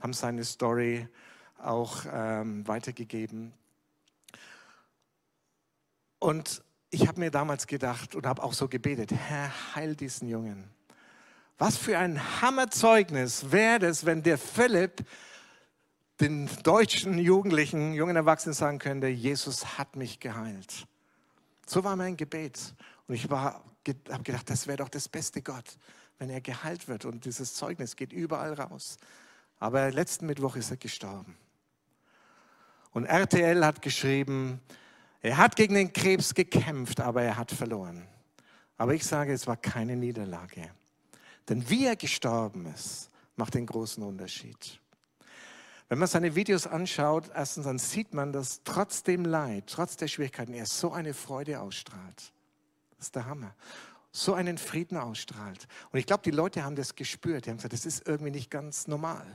haben 0.00 0.14
seine 0.14 0.44
Story 0.44 1.06
auch 1.58 2.04
ähm, 2.10 2.66
weitergegeben. 2.66 3.52
Und 6.18 6.62
ich 6.90 7.06
habe 7.08 7.20
mir 7.20 7.30
damals 7.30 7.66
gedacht 7.66 8.14
und 8.14 8.26
habe 8.26 8.42
auch 8.42 8.52
so 8.52 8.68
gebetet, 8.68 9.12
Herr, 9.12 9.50
heil 9.74 9.96
diesen 9.96 10.28
Jungen. 10.28 10.70
Was 11.58 11.76
für 11.76 11.98
ein 11.98 12.40
Hammerzeugnis 12.42 13.50
wäre 13.50 13.86
es, 13.86 14.04
wenn 14.04 14.22
der 14.22 14.38
Philipp 14.38 15.06
den 16.20 16.48
deutschen 16.62 17.18
Jugendlichen, 17.18 17.92
jungen 17.94 18.16
Erwachsenen 18.16 18.54
sagen 18.54 18.78
könnte, 18.78 19.08
Jesus 19.08 19.78
hat 19.78 19.96
mich 19.96 20.20
geheilt. 20.20 20.86
So 21.66 21.84
war 21.84 21.96
mein 21.96 22.16
Gebet. 22.16 22.74
Und 23.06 23.14
ich 23.14 23.28
habe 23.30 23.60
gedacht, 23.84 24.48
das 24.48 24.66
wäre 24.66 24.78
doch 24.78 24.88
das 24.88 25.08
beste 25.08 25.42
Gott, 25.42 25.78
wenn 26.18 26.30
er 26.30 26.40
geheilt 26.40 26.88
wird. 26.88 27.04
Und 27.04 27.24
dieses 27.24 27.54
Zeugnis 27.54 27.96
geht 27.96 28.12
überall 28.12 28.54
raus. 28.54 28.98
Aber 29.58 29.90
letzten 29.90 30.26
Mittwoch 30.26 30.56
ist 30.56 30.70
er 30.70 30.76
gestorben. 30.76 31.36
Und 32.92 33.04
RTL 33.04 33.64
hat 33.64 33.82
geschrieben, 33.82 34.60
er 35.22 35.36
hat 35.36 35.56
gegen 35.56 35.74
den 35.74 35.92
Krebs 35.92 36.34
gekämpft, 36.34 37.00
aber 37.00 37.22
er 37.22 37.36
hat 37.36 37.50
verloren. 37.50 38.06
Aber 38.76 38.94
ich 38.94 39.04
sage, 39.04 39.32
es 39.32 39.46
war 39.46 39.56
keine 39.56 39.96
Niederlage. 39.96 40.70
Denn 41.48 41.68
wie 41.70 41.86
er 41.86 41.96
gestorben 41.96 42.66
ist, 42.66 43.10
macht 43.36 43.54
den 43.54 43.66
großen 43.66 44.02
Unterschied. 44.02 44.80
Wenn 45.88 45.98
man 45.98 46.08
seine 46.08 46.34
Videos 46.34 46.66
anschaut, 46.66 47.30
erstens 47.34 47.64
dann 47.64 47.78
sieht 47.78 48.12
man, 48.12 48.32
dass 48.32 48.62
trotz 48.64 49.04
dem 49.04 49.24
Leid, 49.24 49.64
trotz 49.68 49.96
der 49.96 50.08
Schwierigkeiten, 50.08 50.52
er 50.52 50.66
so 50.66 50.92
eine 50.92 51.14
Freude 51.14 51.60
ausstrahlt. 51.60 52.32
Das 52.96 53.06
ist 53.06 53.14
der 53.14 53.26
Hammer. 53.26 53.54
So 54.10 54.34
einen 54.34 54.58
Frieden 54.58 54.96
ausstrahlt. 54.96 55.68
Und 55.92 55.98
ich 55.98 56.06
glaube, 56.06 56.22
die 56.24 56.30
Leute 56.30 56.64
haben 56.64 56.74
das 56.74 56.96
gespürt. 56.96 57.46
Die 57.46 57.50
haben 57.50 57.58
gesagt, 57.58 57.74
das 57.74 57.86
ist 57.86 58.08
irgendwie 58.08 58.32
nicht 58.32 58.50
ganz 58.50 58.88
normal. 58.88 59.26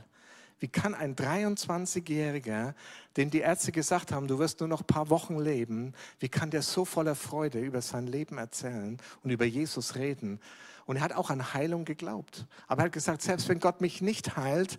Wie 0.62 0.68
kann 0.68 0.94
ein 0.94 1.16
23-Jähriger, 1.16 2.76
dem 3.18 3.32
die 3.32 3.40
Ärzte 3.40 3.72
gesagt 3.72 4.12
haben, 4.12 4.28
du 4.28 4.38
wirst 4.38 4.60
nur 4.60 4.70
noch 4.70 4.82
ein 4.82 4.88
paar 4.88 5.10
Wochen 5.10 5.40
leben, 5.40 5.96
wie 6.20 6.30
kann 6.30 6.52
der 6.52 6.62
so 6.62 6.86
voller 6.86 7.16
Freude 7.16 7.60
über 7.60 7.82
sein 7.82 8.06
Leben 8.06 8.38
erzählen 8.38 9.02
und 9.24 9.32
über 9.32 9.46
Jesus 9.46 9.96
reden? 9.96 10.40
Und 10.86 10.98
er 10.98 11.02
hat 11.02 11.14
auch 11.14 11.32
an 11.32 11.56
Heilung 11.56 11.84
geglaubt. 11.84 12.46
Aber 12.68 12.84
er 12.84 12.86
hat 12.86 12.92
gesagt, 12.92 13.24
selbst 13.24 13.50
wenn 13.50 13.60
Gott 13.60 13.82
mich 13.82 14.04
nicht 14.04 14.38
heilt, 14.38 14.78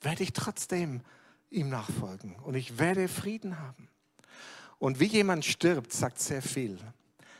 werde 0.00 0.24
ich 0.24 0.32
trotzdem 0.32 1.02
ihm 1.50 1.68
nachfolgen 1.68 2.34
und 2.42 2.56
ich 2.56 2.80
werde 2.80 3.06
Frieden 3.06 3.60
haben. 3.60 3.88
Und 4.80 4.98
wie 4.98 5.06
jemand 5.06 5.44
stirbt, 5.44 5.92
sagt 5.92 6.18
sehr 6.18 6.42
viel. 6.42 6.78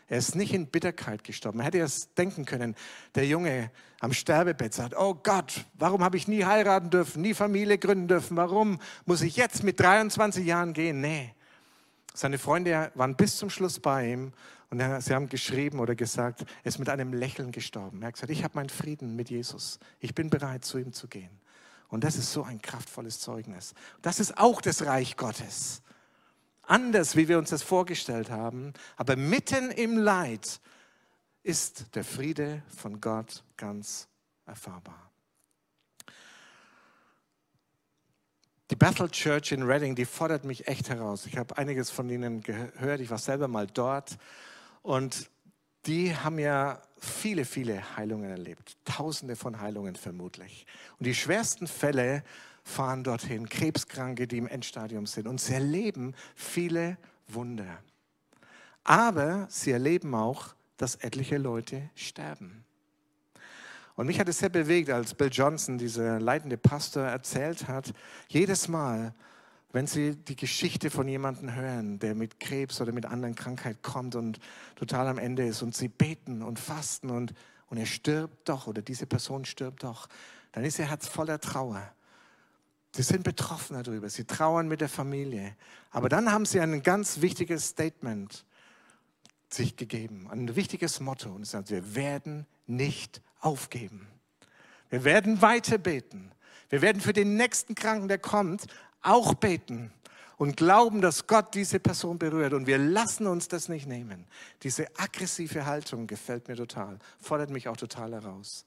Er 0.09 0.19
ist 0.19 0.37
nicht 0.37 0.55
in 0.55 0.69
Bitterkeit 0.69 1.25
gestorben. 1.25 1.61
Er 1.61 1.67
hätte 1.67 1.81
es 1.81 2.15
denken 2.15 2.45
können, 2.45 2.77
der 3.15 3.27
Junge 3.27 3.71
am 4.01 4.13
Sterbebett 4.13 4.73
sagt, 4.73 4.97
oh 4.97 5.15
Gott, 5.15 5.65
warum 5.75 6.05
habe 6.05 6.17
ich 6.17 6.29
nie 6.29 6.45
heiraten 6.45 6.91
dürfen, 6.91 7.23
nie 7.23 7.35
Familie 7.35 7.79
gründen 7.79 8.07
dürfen, 8.07 8.37
warum 8.37 8.79
muss 9.05 9.23
ich 9.23 9.37
jetzt 9.37 9.65
mit 9.65 9.81
23 9.81 10.47
Jahren 10.47 10.75
gehen? 10.75 11.01
Nee. 11.01 11.35
Seine 12.15 12.39
Freunde 12.39 12.93
waren 12.95 13.17
bis 13.17 13.37
zum 13.37 13.51
Schluss 13.51 13.81
bei 13.81 14.13
ihm 14.13 14.33
und 14.71 14.81
sie 15.03 15.15
haben 15.15 15.29
geschrieben 15.29 15.81
oder 15.81 15.95
gesagt, 15.95 16.43
er 16.43 16.69
ist 16.69 16.79
mit 16.79 16.89
einem 16.89 17.13
Lächeln 17.13 17.51
gestorben. 17.51 18.01
Er 18.03 18.09
hat 18.09 18.15
gesagt, 18.15 18.31
ich 18.31 18.45
habe 18.45 18.55
meinen 18.55 18.69
Frieden 18.69 19.17
mit 19.17 19.29
Jesus. 19.29 19.79
Ich 20.01 20.15
bin 20.15 20.31
bereit, 20.31 20.65
zu 20.65 20.79
ihm 20.79 20.93
zu 20.93 21.09
gehen. 21.09 21.31
Und 21.89 22.05
das 22.05 22.17
ist 22.17 22.33
so 22.33 22.43
ein 22.43 22.61
kraftvolles 22.63 23.21
Zeugnis. 23.21 23.75
Das 24.03 24.21
ist 24.21 24.39
auch 24.39 24.61
das 24.61 24.87
Reich 24.87 25.17
Gottes 25.17 25.83
anders, 26.67 27.17
wie 27.17 27.29
wir 27.29 27.39
uns 27.39 27.51
das 27.51 27.63
vorgestellt 27.63 28.31
haben, 28.31 28.73
aber 28.97 29.17
mitten 29.17 29.71
im 29.71 29.99
Leid 29.99 30.61
ist 31.43 31.95
der 31.95 32.05
Friede 32.05 32.63
von 32.77 33.01
Gott 33.01 33.45
ganz 33.57 34.09
erfahrbar. 34.47 35.11
Die 38.71 38.77
Bethel 38.77 39.09
Church 39.11 39.53
in 39.53 39.63
Reading, 39.63 39.95
die 39.95 40.05
fordert 40.05 40.45
mich 40.45 40.67
echt 40.67 40.89
heraus. 40.89 41.27
Ich 41.27 41.37
habe 41.37 41.57
einiges 41.57 41.91
von 41.91 42.11
ihnen 42.11 42.41
gehört. 42.41 43.01
Ich 43.01 43.11
war 43.11 43.19
selber 43.19 43.47
mal 43.47 43.69
dort. 43.69 44.19
Und 44.83 45.31
die 45.87 46.17
haben 46.17 46.41
ja 46.41 46.83
viele, 46.99 47.45
viele 47.45 47.97
Heilungen 47.97 48.29
erlebt. 48.29 48.77
Tausende 48.85 49.37
von 49.37 49.61
Heilungen 49.61 49.95
vermutlich. 49.95 50.67
Und 50.99 51.07
die 51.07 51.15
schwersten 51.15 51.69
Fälle 51.69 52.25
fahren 52.67 53.05
dorthin. 53.05 53.49
Krebskranke, 53.49 54.27
die 54.27 54.39
im 54.39 54.49
Endstadium 54.49 55.07
sind. 55.07 55.29
Und 55.29 55.41
sie 55.41 55.55
erleben 55.55 56.15
viele 56.35 56.99
Wunder. 57.29 57.79
Aber 58.83 59.47
sie 59.49 59.71
erleben 59.71 60.15
auch, 60.15 60.55
dass 60.77 60.97
etliche 60.97 61.39
Leute 61.39 61.91
sterben. 61.95 62.65
Und 63.95 64.09
mich 64.09 64.21
hat 64.21 64.29
es 64.29 64.41
sehr 64.41 64.49
bewegt, 64.49 64.91
als 64.91 65.15
Bill 65.15 65.31
Johnson, 65.33 65.79
dieser 65.79 66.21
leitende 66.21 66.59
Pastor, 66.59 67.05
erzählt 67.05 67.69
hat, 67.69 67.95
jedes 68.29 68.69
Mal, 68.69 69.15
wenn 69.73 69.87
Sie 69.87 70.17
die 70.17 70.37
Geschichte 70.37 70.91
von 70.91 71.09
jemandem 71.09 71.55
hören, 71.55 71.99
der 71.99 72.15
mit 72.15 72.41
Krebs 72.41 72.81
oder 72.81 72.93
mit 72.93 73.07
anderen 73.07 73.35
Krankheiten 73.35 73.81
kommt 73.81 74.15
und 74.17 74.39
total 74.75 75.07
am 75.07 75.19
Ende 75.19 75.47
ist 75.47 75.63
und 75.63 75.75
Sie 75.75 75.89
beten 75.89 76.43
und 76.43 76.59
fasten 76.59 77.11
und, 77.11 77.33
und 77.69 77.79
er 77.79 77.87
stirbt 77.87 78.49
doch 78.49 78.67
oder 78.67 78.83
diese 78.83 79.07
Person 79.07 79.45
stirbt 79.45 79.85
doch, 79.85 80.09
dann 80.53 80.65
ist 80.65 80.79
Ihr 80.79 80.89
Herz 80.89 81.07
voller 81.07 81.41
Trauer. 81.41 81.96
Sie 82.97 83.03
sind 83.03 83.25
betroffen 83.25 83.83
darüber, 83.83 84.09
Sie 84.09 84.25
trauern 84.25 84.69
mit 84.69 84.81
der 84.81 84.89
Familie. 84.89 85.55
Aber 85.91 86.09
dann 86.09 86.33
haben 86.33 86.47
Sie 86.47 86.59
ein 86.61 86.83
ganz 86.83 87.21
wichtiges 87.21 87.69
Statement 87.69 88.47
sich 89.51 89.77
gegeben, 89.77 90.29
ein 90.31 90.57
wichtiges 90.57 90.99
Motto 91.01 91.31
und 91.31 91.43
es 91.43 91.51
sagt, 91.51 91.69
wir 91.69 91.95
werden 91.95 92.47
nicht 92.67 93.21
aufgeben. 93.41 94.09
Wir 94.89 95.05
werden 95.05 95.43
weiter 95.43 95.77
beten. 95.77 96.33
Wir 96.71 96.81
werden 96.81 97.03
für 97.03 97.13
den 97.13 97.37
nächsten 97.37 97.75
Kranken, 97.75 98.09
der 98.09 98.17
kommt, 98.17 98.65
auch 99.03 99.35
beten 99.35 99.93
und 100.39 100.57
glauben, 100.57 101.03
dass 101.03 101.27
Gott 101.27 101.55
diese 101.55 101.79
Person 101.79 102.19
berührt. 102.19 102.55
Und 102.55 102.67
wir 102.67 102.79
lassen 102.79 103.27
uns 103.27 103.47
das 103.47 103.69
nicht 103.69 103.87
nehmen. 103.87 104.27
Diese 104.63 104.87
aggressive 104.97 105.67
Haltung 105.67 106.07
gefällt 106.07 106.49
mir 106.49 106.57
total, 106.57 106.99
fordert 107.21 107.51
mich 107.51 107.69
auch 107.69 107.77
total 107.77 108.13
heraus. 108.13 108.65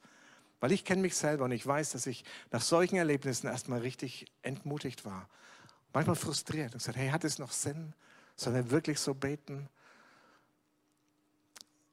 Weil 0.59 0.71
ich 0.71 0.83
kenne 0.83 1.01
mich 1.01 1.15
selber 1.15 1.45
und 1.45 1.51
ich 1.51 1.65
weiß, 1.65 1.91
dass 1.91 2.05
ich 2.05 2.23
nach 2.51 2.61
solchen 2.61 2.97
Erlebnissen 2.97 3.47
erstmal 3.47 3.79
richtig 3.79 4.25
entmutigt 4.41 5.05
war. 5.05 5.29
Manchmal 5.93 6.15
frustriert 6.15 6.73
und 6.73 6.79
gesagt, 6.79 6.97
hey, 6.97 7.09
hat 7.09 7.23
es 7.23 7.39
noch 7.39 7.51
Sinn? 7.51 7.93
Sollen 8.35 8.55
wir 8.55 8.71
wirklich 8.71 8.99
so 8.99 9.13
beten? 9.13 9.69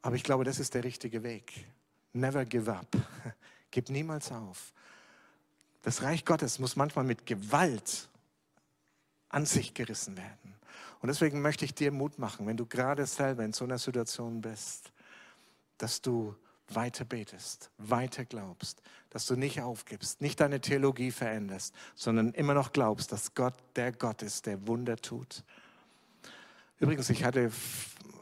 Aber 0.03 0.17
ich 0.17 0.23
glaube, 0.23 0.45
das 0.45 0.59
ist 0.59 0.75
der 0.75 0.85
richtige 0.85 1.23
Weg. 1.23 1.67
Never 2.13 2.45
give 2.45 2.73
up. 2.73 2.89
Gib 3.71 3.91
niemals 3.91 4.31
auf. 4.33 4.73
Das 5.83 6.03
Reich 6.03 6.25
Gottes 6.25 6.59
muss 6.59 6.77
manchmal 6.77 7.05
mit 7.05 7.27
Gewalt 7.27 8.09
an 9.29 9.47
sich 9.47 9.75
gerissen 9.75 10.17
werden. 10.17 10.55
Und 11.01 11.09
deswegen 11.09 11.41
möchte 11.41 11.65
ich 11.65 11.75
dir 11.75 11.93
Mut 11.93 12.19
machen, 12.19 12.47
wenn 12.47 12.57
du 12.57 12.67
gerade 12.67 13.07
selber 13.07 13.45
in 13.45 13.53
so 13.53 13.65
einer 13.65 13.79
Situation 13.79 14.41
bist, 14.41 14.93
dass 15.79 16.01
du 16.01 16.35
weiter 16.75 17.05
betest, 17.05 17.71
weiter 17.79 18.25
glaubst, 18.25 18.83
dass 19.11 19.27
du 19.27 19.37
nicht 19.37 19.61
aufgibst, 19.61 20.21
nicht 20.21 20.41
deine 20.41 20.61
Theologie 20.61 21.11
veränderst, 21.11 21.75
sondern 21.95 22.33
immer 22.33 22.55
noch 22.55 22.73
glaubst, 22.73 23.13
dass 23.13 23.35
Gott 23.35 23.55
der 23.77 23.93
Gott 23.93 24.23
ist, 24.23 24.47
der 24.47 24.67
Wunder 24.67 24.97
tut. 24.97 25.45
Übrigens, 26.79 27.09
ich 27.09 27.25
hatte 27.25 27.51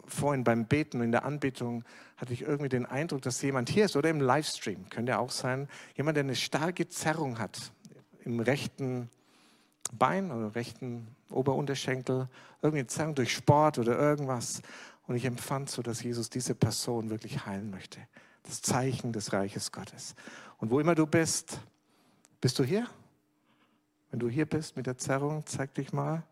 vorhin 0.06 0.44
beim 0.44 0.66
Beten, 0.66 1.00
in 1.00 1.10
der 1.10 1.24
Anbetung, 1.24 1.84
hatte 2.16 2.32
ich 2.32 2.42
irgendwie 2.42 2.68
den 2.68 2.86
Eindruck, 2.86 3.22
dass 3.22 3.42
jemand 3.42 3.68
hier 3.68 3.86
ist 3.86 3.96
oder 3.96 4.10
im 4.10 4.20
Livestream, 4.20 4.88
könnte 4.90 5.18
auch 5.18 5.30
sein, 5.30 5.68
jemand, 5.96 6.16
der 6.16 6.24
eine 6.24 6.36
starke 6.36 6.88
Zerrung 6.88 7.38
hat 7.38 7.72
im 8.24 8.40
rechten 8.40 9.10
Bein 9.92 10.30
oder 10.30 10.54
rechten 10.54 11.08
Oberunterschenkel, 11.30 12.28
irgendeine 12.62 12.86
Zerrung 12.86 13.14
durch 13.14 13.32
Sport 13.32 13.78
oder 13.78 13.98
irgendwas. 13.98 14.62
Und 15.06 15.16
ich 15.16 15.24
empfand 15.24 15.68
so, 15.68 15.82
dass 15.82 16.02
Jesus 16.02 16.30
diese 16.30 16.54
Person 16.54 17.10
wirklich 17.10 17.44
heilen 17.44 17.70
möchte. 17.70 18.00
Das 18.44 18.62
Zeichen 18.62 19.12
des 19.12 19.32
Reiches 19.32 19.72
Gottes. 19.72 20.14
Und 20.58 20.70
wo 20.70 20.80
immer 20.80 20.94
du 20.94 21.06
bist, 21.06 21.58
bist 22.40 22.58
du 22.58 22.64
hier? 22.64 22.88
Wenn 24.10 24.20
du 24.20 24.28
hier 24.28 24.46
bist 24.46 24.76
mit 24.76 24.86
der 24.86 24.96
Zerrung, 24.96 25.44
zeig 25.46 25.74
dich 25.74 25.92
mal. 25.92 26.22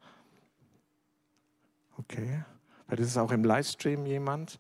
Okay. 1.99 2.45
Weil 2.87 2.97
das 2.99 3.09
ist 3.09 3.17
auch 3.17 3.33
im 3.33 3.45
Livestream 3.45 4.07
jemand. 4.07 4.59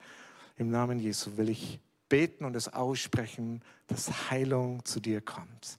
Im 0.56 0.70
Namen 0.70 0.98
Jesu 0.98 1.36
will 1.36 1.48
ich 1.48 1.78
beten 2.08 2.44
und 2.44 2.56
es 2.56 2.68
aussprechen, 2.68 3.62
dass 3.86 4.30
Heilung 4.30 4.84
zu 4.84 5.00
dir 5.00 5.20
kommt. 5.20 5.78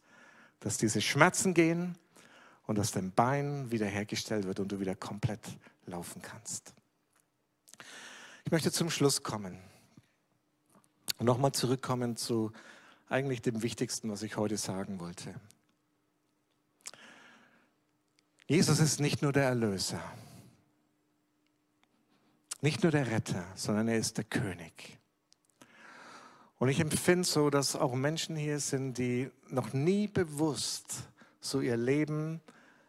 Dass 0.60 0.78
diese 0.78 1.02
Schmerzen 1.02 1.54
gehen 1.54 1.98
und 2.66 2.78
dass 2.78 2.92
dein 2.92 3.12
Bein 3.12 3.72
wiederhergestellt 3.72 4.46
wird 4.46 4.60
und 4.60 4.72
du 4.72 4.80
wieder 4.80 4.96
komplett 4.96 5.58
laufen 5.86 6.22
kannst. 6.22 6.74
Ich 8.46 8.52
möchte 8.52 8.72
zum 8.72 8.90
Schluss 8.90 9.24
kommen 9.24 9.58
nochmal 11.20 11.52
zurückkommen 11.52 12.16
zu 12.16 12.52
eigentlich 13.10 13.42
dem 13.42 13.62
Wichtigsten, 13.62 14.10
was 14.10 14.24
ich 14.24 14.38
heute 14.38 14.58
sagen 14.58 15.00
wollte. 15.00 15.36
Jesus 18.48 18.80
ist 18.80 19.00
nicht 19.00 19.22
nur 19.22 19.32
der 19.32 19.46
Erlöser, 19.46 20.02
nicht 22.62 22.84
nur 22.84 22.92
der 22.92 23.10
Retter, 23.10 23.46
sondern 23.56 23.88
er 23.88 23.98
ist 23.98 24.18
der 24.18 24.26
König. 24.26 25.00
Und 26.60 26.70
ich 26.70 26.80
empfinde 26.80 27.28
so, 27.28 27.50
dass 27.50 27.76
auch 27.76 27.94
Menschen 27.94 28.36
hier 28.36 28.60
sind, 28.60 28.98
die 28.98 29.30
noch 29.50 29.74
nie 29.74 30.08
bewusst 30.08 31.04
so 31.40 31.62
ihr 31.62 31.78
Leben 31.78 32.42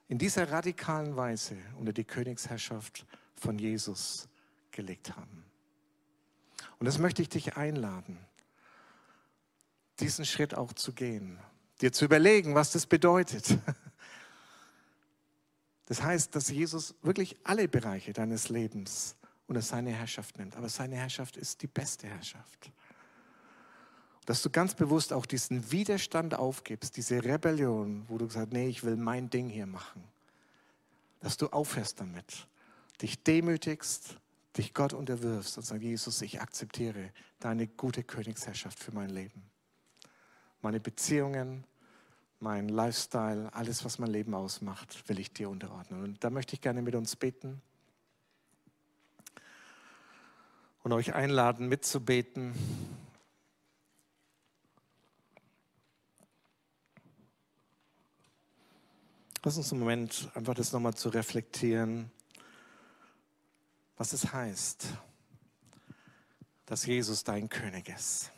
in 0.08 0.18
dieser 0.18 0.50
radikalen 0.50 1.16
Weise 1.16 1.56
unter 1.78 1.92
die 1.92 2.04
Königsherrschaft 2.04 3.06
von 3.34 3.58
Jesus 3.58 4.28
gelegt 4.70 5.16
haben. 5.16 5.43
Und 6.84 6.88
das 6.88 6.98
möchte 6.98 7.22
ich 7.22 7.30
dich 7.30 7.56
einladen, 7.56 8.18
diesen 10.00 10.26
Schritt 10.26 10.54
auch 10.54 10.74
zu 10.74 10.92
gehen, 10.92 11.38
dir 11.80 11.94
zu 11.94 12.04
überlegen, 12.04 12.54
was 12.54 12.72
das 12.72 12.84
bedeutet. 12.84 13.56
Das 15.86 16.02
heißt, 16.02 16.36
dass 16.36 16.50
Jesus 16.50 16.94
wirklich 17.00 17.38
alle 17.42 17.68
Bereiche 17.68 18.12
deines 18.12 18.50
Lebens 18.50 19.16
unter 19.46 19.62
seine 19.62 19.92
Herrschaft 19.92 20.38
nimmt. 20.38 20.56
Aber 20.56 20.68
seine 20.68 20.96
Herrschaft 20.96 21.38
ist 21.38 21.62
die 21.62 21.66
beste 21.66 22.06
Herrschaft 22.06 22.70
dass 24.26 24.42
du 24.42 24.50
ganz 24.50 24.74
bewusst 24.74 25.14
auch 25.14 25.24
diesen 25.24 25.72
Widerstand 25.72 26.34
aufgibst, 26.34 26.98
diese 26.98 27.24
Rebellion, 27.24 28.04
wo 28.08 28.18
du 28.18 28.28
sagst, 28.28 28.52
nee, 28.52 28.68
ich 28.68 28.84
will 28.84 28.96
mein 28.96 29.30
Ding 29.30 29.48
hier 29.48 29.66
machen. 29.66 30.04
Dass 31.20 31.38
du 31.38 31.48
aufhörst 31.48 32.00
damit, 32.00 32.46
dich 33.00 33.22
demütigst, 33.22 34.18
dich 34.56 34.74
Gott 34.74 34.92
unterwirfst 34.92 35.56
und 35.56 35.64
sagst, 35.64 35.82
Jesus, 35.82 36.22
ich 36.22 36.40
akzeptiere 36.40 37.10
deine 37.40 37.66
gute 37.66 38.04
Königsherrschaft 38.04 38.78
für 38.78 38.92
mein 38.92 39.10
Leben. 39.10 39.42
Meine 40.62 40.80
Beziehungen, 40.80 41.64
mein 42.40 42.68
Lifestyle, 42.68 43.52
alles, 43.52 43.84
was 43.84 43.98
mein 43.98 44.10
Leben 44.10 44.34
ausmacht, 44.34 45.08
will 45.08 45.18
ich 45.18 45.32
dir 45.32 45.50
unterordnen. 45.50 46.02
Und 46.02 46.22
da 46.22 46.30
möchte 46.30 46.54
ich 46.54 46.60
gerne 46.60 46.82
mit 46.82 46.94
uns 46.94 47.16
beten 47.16 47.60
und 50.82 50.92
euch 50.92 51.14
einladen, 51.14 51.68
mitzubeten. 51.68 52.54
Lass 59.42 59.56
uns 59.56 59.72
einen 59.72 59.80
Moment 59.80 60.30
einfach 60.34 60.54
das 60.54 60.72
nochmal 60.72 60.94
zu 60.94 61.08
reflektieren, 61.08 62.10
was 63.96 64.12
es 64.12 64.32
heißt, 64.32 64.86
dass 66.66 66.86
Jesus 66.86 67.24
dein 67.24 67.48
König 67.48 67.88
ist. 67.88 68.30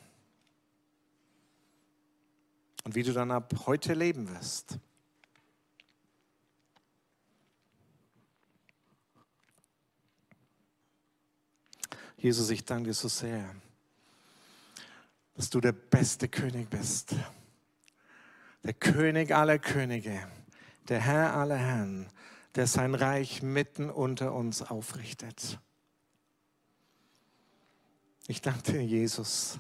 Und 2.85 2.95
wie 2.95 3.03
du 3.03 3.13
dann 3.13 3.31
ab 3.31 3.53
heute 3.67 3.95
leben 3.95 4.29
wirst. 4.29 4.79
Jesus, 12.17 12.51
ich 12.51 12.65
danke 12.65 12.91
dir 12.91 12.95
so 12.95 13.09
sehr, 13.09 13.55
dass 15.35 15.51
du 15.51 15.61
der 15.61 15.73
beste 15.73 16.29
König 16.29 16.71
bist. 16.71 17.15
Der 18.63 18.75
König 18.75 19.35
aller 19.35 19.59
Könige 19.59 20.27
der 20.89 21.01
Herr 21.01 21.35
aller 21.35 21.57
Herren, 21.57 22.07
der 22.57 22.67
sein 22.67 22.95
Reich 22.95 23.43
mitten 23.43 23.91
unter 23.91 24.35
uns 24.35 24.63
aufrichtet. 24.63 25.61
Ich 28.29 28.41
danke 28.41 28.73
dir, 28.73 28.83
Jesus, 28.83 29.59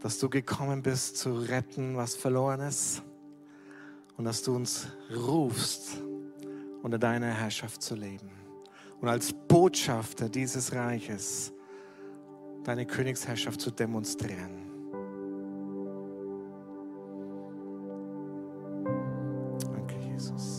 dass 0.00 0.18
du 0.18 0.28
gekommen 0.28 0.82
bist, 0.82 1.16
zu 1.16 1.32
retten, 1.32 1.96
was 1.96 2.14
verloren 2.14 2.60
ist 2.60 3.02
und 4.16 4.24
dass 4.26 4.42
du 4.42 4.54
uns 4.54 4.86
rufst, 5.14 6.00
unter 6.82 6.98
deiner 6.98 7.32
Herrschaft 7.32 7.82
zu 7.82 7.94
leben 7.94 8.30
und 9.00 9.08
als 9.08 9.32
Botschafter 9.32 10.28
dieses 10.28 10.72
Reiches 10.72 11.52
deine 12.64 12.86
Königsherrschaft 12.86 13.60
zu 13.60 13.70
demonstrieren. 13.70 14.66
Danke, 19.72 19.96
Jesus. 20.12 20.49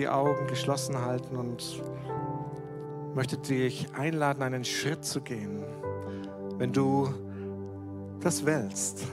Die 0.00 0.08
Augen 0.08 0.46
geschlossen 0.46 0.98
halten 0.98 1.36
und 1.36 1.82
möchte 3.14 3.36
dich 3.36 3.86
einladen, 3.92 4.42
einen 4.42 4.64
Schritt 4.64 5.04
zu 5.04 5.20
gehen. 5.20 5.62
Wenn 6.56 6.72
du 6.72 7.08
das 8.20 8.46
willst, 8.46 9.04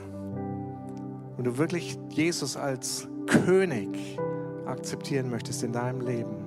wenn 1.35 1.43
du 1.43 1.57
wirklich 1.57 1.99
Jesus 2.09 2.55
als 2.55 3.05
König 3.25 4.17
akzeptieren 4.65 5.29
möchtest 5.29 5.61
in 5.63 5.73
deinem 5.73 5.99
Leben, 5.99 6.38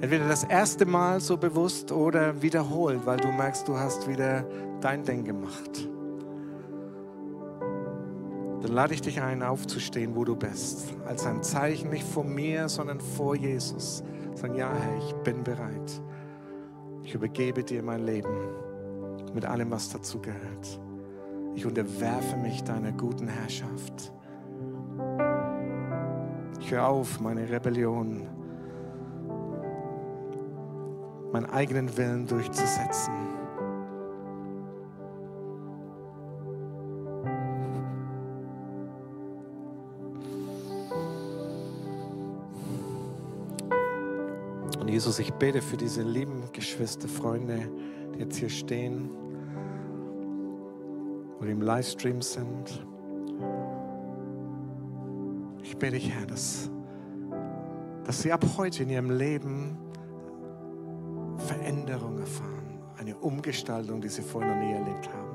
entweder 0.00 0.26
das 0.26 0.44
erste 0.44 0.86
Mal 0.86 1.20
so 1.20 1.36
bewusst 1.36 1.92
oder 1.92 2.40
wiederholt, 2.40 3.04
weil 3.04 3.18
du 3.18 3.28
merkst, 3.28 3.68
du 3.68 3.76
hast 3.76 4.08
wieder 4.08 4.46
dein 4.80 5.04
Ding 5.04 5.22
gemacht 5.24 5.86
dann 8.72 8.76
lade 8.76 8.94
ich 8.94 9.02
dich 9.02 9.20
ein, 9.20 9.42
aufzustehen, 9.42 10.16
wo 10.16 10.24
du 10.24 10.34
bist. 10.34 10.94
Als 11.04 11.26
ein 11.26 11.42
Zeichen 11.42 11.90
nicht 11.90 12.06
vor 12.06 12.24
mir, 12.24 12.70
sondern 12.70 13.00
vor 13.00 13.36
Jesus. 13.36 14.02
Sagen, 14.34 14.54
ja, 14.54 14.72
Herr, 14.72 14.96
ich 14.96 15.12
bin 15.16 15.44
bereit. 15.44 16.00
Ich 17.02 17.14
übergebe 17.14 17.62
dir 17.62 17.82
mein 17.82 18.06
Leben 18.06 18.34
mit 19.34 19.44
allem, 19.44 19.70
was 19.70 19.90
dazu 19.90 20.22
gehört. 20.22 20.80
Ich 21.54 21.66
unterwerfe 21.66 22.38
mich 22.38 22.64
deiner 22.64 22.92
guten 22.92 23.28
Herrschaft. 23.28 24.10
Ich 26.58 26.70
höre 26.70 26.86
auf, 26.86 27.20
meine 27.20 27.50
Rebellion, 27.50 28.26
meinen 31.30 31.50
eigenen 31.50 31.94
Willen 31.98 32.26
durchzusetzen. 32.26 33.41
Jesus, 45.02 45.18
ich 45.18 45.32
bete 45.32 45.60
für 45.60 45.76
diese 45.76 46.02
lieben 46.02 46.44
Geschwister, 46.52 47.08
Freunde, 47.08 47.68
die 48.14 48.20
jetzt 48.20 48.36
hier 48.36 48.48
stehen 48.48 49.10
oder 51.40 51.50
im 51.50 51.60
Livestream 51.60 52.22
sind. 52.22 52.86
Ich 55.60 55.76
bete 55.76 55.96
dich, 55.96 56.08
Herr, 56.08 56.24
dass, 56.26 56.70
dass 58.04 58.22
sie 58.22 58.30
ab 58.30 58.46
heute 58.56 58.84
in 58.84 58.90
ihrem 58.90 59.10
Leben 59.10 59.76
Veränderung 61.36 62.20
erfahren, 62.20 62.78
eine 62.96 63.16
Umgestaltung, 63.16 64.00
die 64.00 64.08
sie 64.08 64.22
vorher 64.22 64.54
noch 64.54 64.62
nie 64.62 64.72
erlebt 64.72 65.08
haben. 65.12 65.32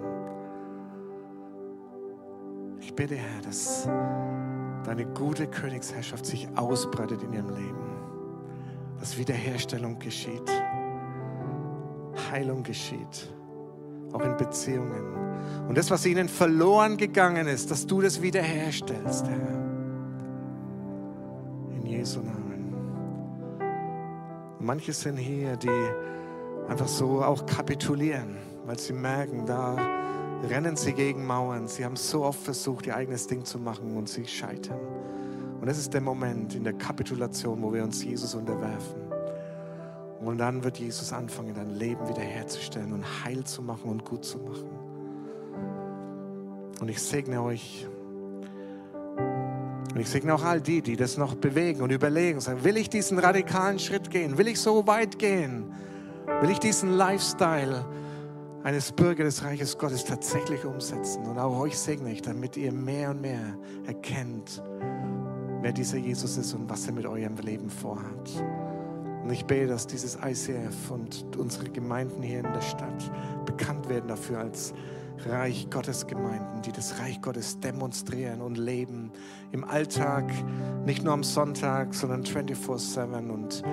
Ich 2.79 2.95
bitte, 2.95 3.15
Herr, 3.15 3.41
dass 3.41 3.83
deine 4.85 5.05
gute 5.07 5.45
Königsherrschaft 5.45 6.25
sich 6.25 6.47
ausbreitet 6.55 7.21
in 7.21 7.33
ihrem 7.33 7.49
Leben 7.49 7.96
dass 8.99 9.17
Wiederherstellung 9.17 9.99
geschieht, 9.99 10.49
Heilung 12.31 12.63
geschieht, 12.63 13.31
auch 14.11 14.21
in 14.21 14.35
Beziehungen. 14.37 15.17
Und 15.67 15.77
das, 15.77 15.91
was 15.91 16.05
ihnen 16.05 16.29
verloren 16.29 16.97
gegangen 16.97 17.47
ist, 17.47 17.69
dass 17.71 17.85
du 17.85 18.01
das 18.01 18.21
wiederherstellst, 18.21 19.27
Herr. 19.27 19.57
In 21.75 21.85
Jesu 21.85 22.19
Namen. 22.19 22.73
Und 24.59 24.65
manche 24.65 24.93
sind 24.93 25.17
hier, 25.17 25.55
die 25.57 25.69
einfach 26.67 26.87
so 26.87 27.21
auch 27.23 27.45
kapitulieren, 27.45 28.37
weil 28.65 28.79
sie 28.79 28.93
merken, 28.93 29.45
da 29.45 29.77
rennen 30.49 30.75
sie 30.75 30.93
gegen 30.93 31.25
Mauern. 31.25 31.67
Sie 31.67 31.85
haben 31.85 31.95
so 31.95 32.23
oft 32.23 32.39
versucht, 32.39 32.87
ihr 32.87 32.95
eigenes 32.95 33.27
Ding 33.27 33.45
zu 33.45 33.59
machen 33.59 33.95
und 33.95 34.09
sie 34.09 34.25
scheitern. 34.25 34.79
Und 35.59 35.67
das 35.67 35.77
ist 35.77 35.93
der 35.93 36.01
Moment 36.01 36.55
in 36.55 36.63
der 36.63 36.73
Kapitulation, 36.73 37.61
wo 37.61 37.73
wir 37.73 37.83
uns 37.83 38.03
Jesus 38.03 38.35
unterwerfen. 38.35 39.07
Und 40.19 40.39
dann 40.39 40.63
wird 40.63 40.77
Jesus 40.79 41.13
anfangen, 41.13 41.53
dein 41.53 41.71
Leben 41.71 42.07
wiederherzustellen 42.07 42.91
und 42.91 43.03
heil 43.23 43.43
zu 43.43 43.61
machen 43.61 43.89
und 43.89 44.03
gut 44.03 44.25
zu 44.25 44.39
machen. 44.39 44.69
Und 46.79 46.89
ich 46.89 47.01
segne 47.01 47.41
euch. 47.41 47.87
Und 49.93 49.99
ich 49.99 50.09
segne 50.09 50.33
auch 50.33 50.43
all 50.43 50.61
die, 50.61 50.81
die 50.81 50.95
das 50.95 51.17
noch 51.17 51.35
bewegen 51.35 51.81
und 51.81 51.91
überlegen, 51.91 52.39
sagen, 52.39 52.63
will 52.63 52.77
ich 52.77 52.89
diesen 52.89 53.17
radikalen 53.19 53.79
Schritt 53.79 54.09
gehen? 54.11 54.37
Will 54.37 54.47
ich 54.47 54.59
so 54.59 54.85
weit 54.85 55.17
gehen? 55.17 55.71
Will 56.41 56.51
ich 56.51 56.59
diesen 56.59 56.91
Lifestyle 56.91 57.85
eines 58.63 58.91
Bürger 58.91 59.23
des 59.23 59.43
Reiches 59.43 59.77
Gottes 59.77 60.03
tatsächlich 60.03 60.65
umsetzen? 60.65 61.23
Und 61.25 61.39
auch 61.39 61.59
euch 61.59 61.77
segne 61.77 62.11
ich, 62.11 62.21
damit 62.21 62.57
ihr 62.57 62.71
mehr 62.71 63.11
und 63.11 63.21
mehr 63.21 63.57
erkennt, 63.87 64.61
wer 65.61 65.71
dieser 65.71 65.97
Jesus 65.97 66.37
ist 66.37 66.53
und 66.53 66.69
was 66.69 66.87
er 66.87 66.93
mit 66.93 67.05
eurem 67.05 67.35
Leben 67.37 67.69
vorhat. 67.69 68.43
Und 69.23 69.31
ich 69.31 69.45
bete, 69.45 69.67
dass 69.67 69.87
dieses 69.87 70.15
ICF 70.15 70.91
und 70.91 71.35
unsere 71.37 71.69
Gemeinden 71.69 72.21
hier 72.21 72.39
in 72.39 72.53
der 72.53 72.61
Stadt 72.61 73.11
bekannt 73.45 73.89
werden 73.89 74.07
dafür 74.07 74.39
als 74.39 74.73
Reich 75.25 75.69
Gottes 75.69 76.05
Gemeinden, 76.07 76.61
die 76.61 76.71
das 76.71 76.99
Reich 76.99 77.21
Gottes 77.21 77.59
demonstrieren 77.59 78.41
und 78.41 78.57
leben 78.57 79.11
im 79.51 79.63
Alltag, 79.63 80.31
nicht 80.85 81.03
nur 81.03 81.13
am 81.13 81.23
Sonntag, 81.23 81.93
sondern 81.93 82.23
24/7 82.23 83.31
und 83.31 83.63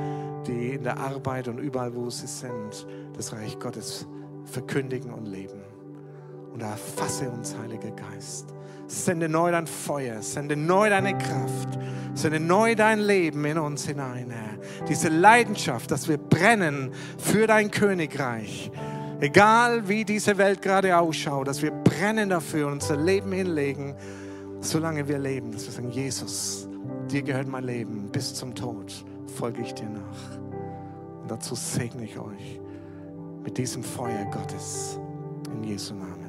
die 0.47 0.70
in 0.70 0.82
der 0.82 0.99
Arbeit 0.99 1.49
und 1.49 1.59
überall, 1.59 1.95
wo 1.95 2.11
sie 2.11 2.26
sind, 2.26 2.87
das 3.14 3.32
Reich 3.32 3.59
Gottes 3.59 4.07
verkündigen 4.45 5.12
und 5.12 5.26
leben. 5.26 5.61
Und 6.53 6.62
erfasse 6.62 7.30
uns, 7.30 7.57
Heiliger 7.59 7.91
Geist. 7.91 8.55
Sende 8.87 9.28
neu 9.28 9.51
dein 9.51 9.66
Feuer, 9.66 10.20
sende 10.22 10.57
neu 10.57 10.91
deine 10.91 11.16
Kraft, 11.16 11.78
sende 12.14 12.39
neu 12.39 12.74
dein 12.74 13.01
Leben 13.01 13.45
in 13.45 13.59
uns 13.59 13.87
hinein, 13.87 14.30
Herr. 14.30 14.87
Diese 14.87 15.09
Leidenschaft, 15.09 15.91
dass 15.91 16.09
wir 16.09 16.18
brennen 16.18 16.91
für 17.18 17.47
dein 17.47 17.70
Königreich. 17.70 18.70
Egal 19.20 19.89
wie 19.89 20.05
diese 20.05 20.37
Welt 20.37 20.61
gerade 20.61 20.97
ausschaut, 20.99 21.49
dass 21.49 21.62
wir 21.62 21.70
brennen 21.70 22.28
dafür 22.28 22.66
und 22.66 22.74
unser 22.74 22.97
Leben 22.97 23.32
hinlegen, 23.32 23.95
solange 24.61 25.07
wir 25.09 25.18
leben, 25.18 25.53
dass 25.53 25.66
wir 25.66 25.72
sagen, 25.72 25.91
Jesus, 25.91 26.68
dir 27.11 27.22
gehört 27.22 27.49
mein 27.49 27.64
Leben 27.64 28.11
bis 28.11 28.35
zum 28.35 28.55
Tod, 28.55 28.93
folge 29.37 29.62
ich 29.62 29.72
dir 29.74 29.89
nach. 29.89 30.39
Und 31.22 31.30
dazu 31.30 31.55
segne 31.55 32.05
ich 32.05 32.18
euch 32.18 32.61
mit 33.43 33.57
diesem 33.57 33.82
Feuer 33.82 34.26
Gottes 34.30 34.99
in 35.53 35.64
Jesu 35.64 35.95
Namen. 35.95 36.23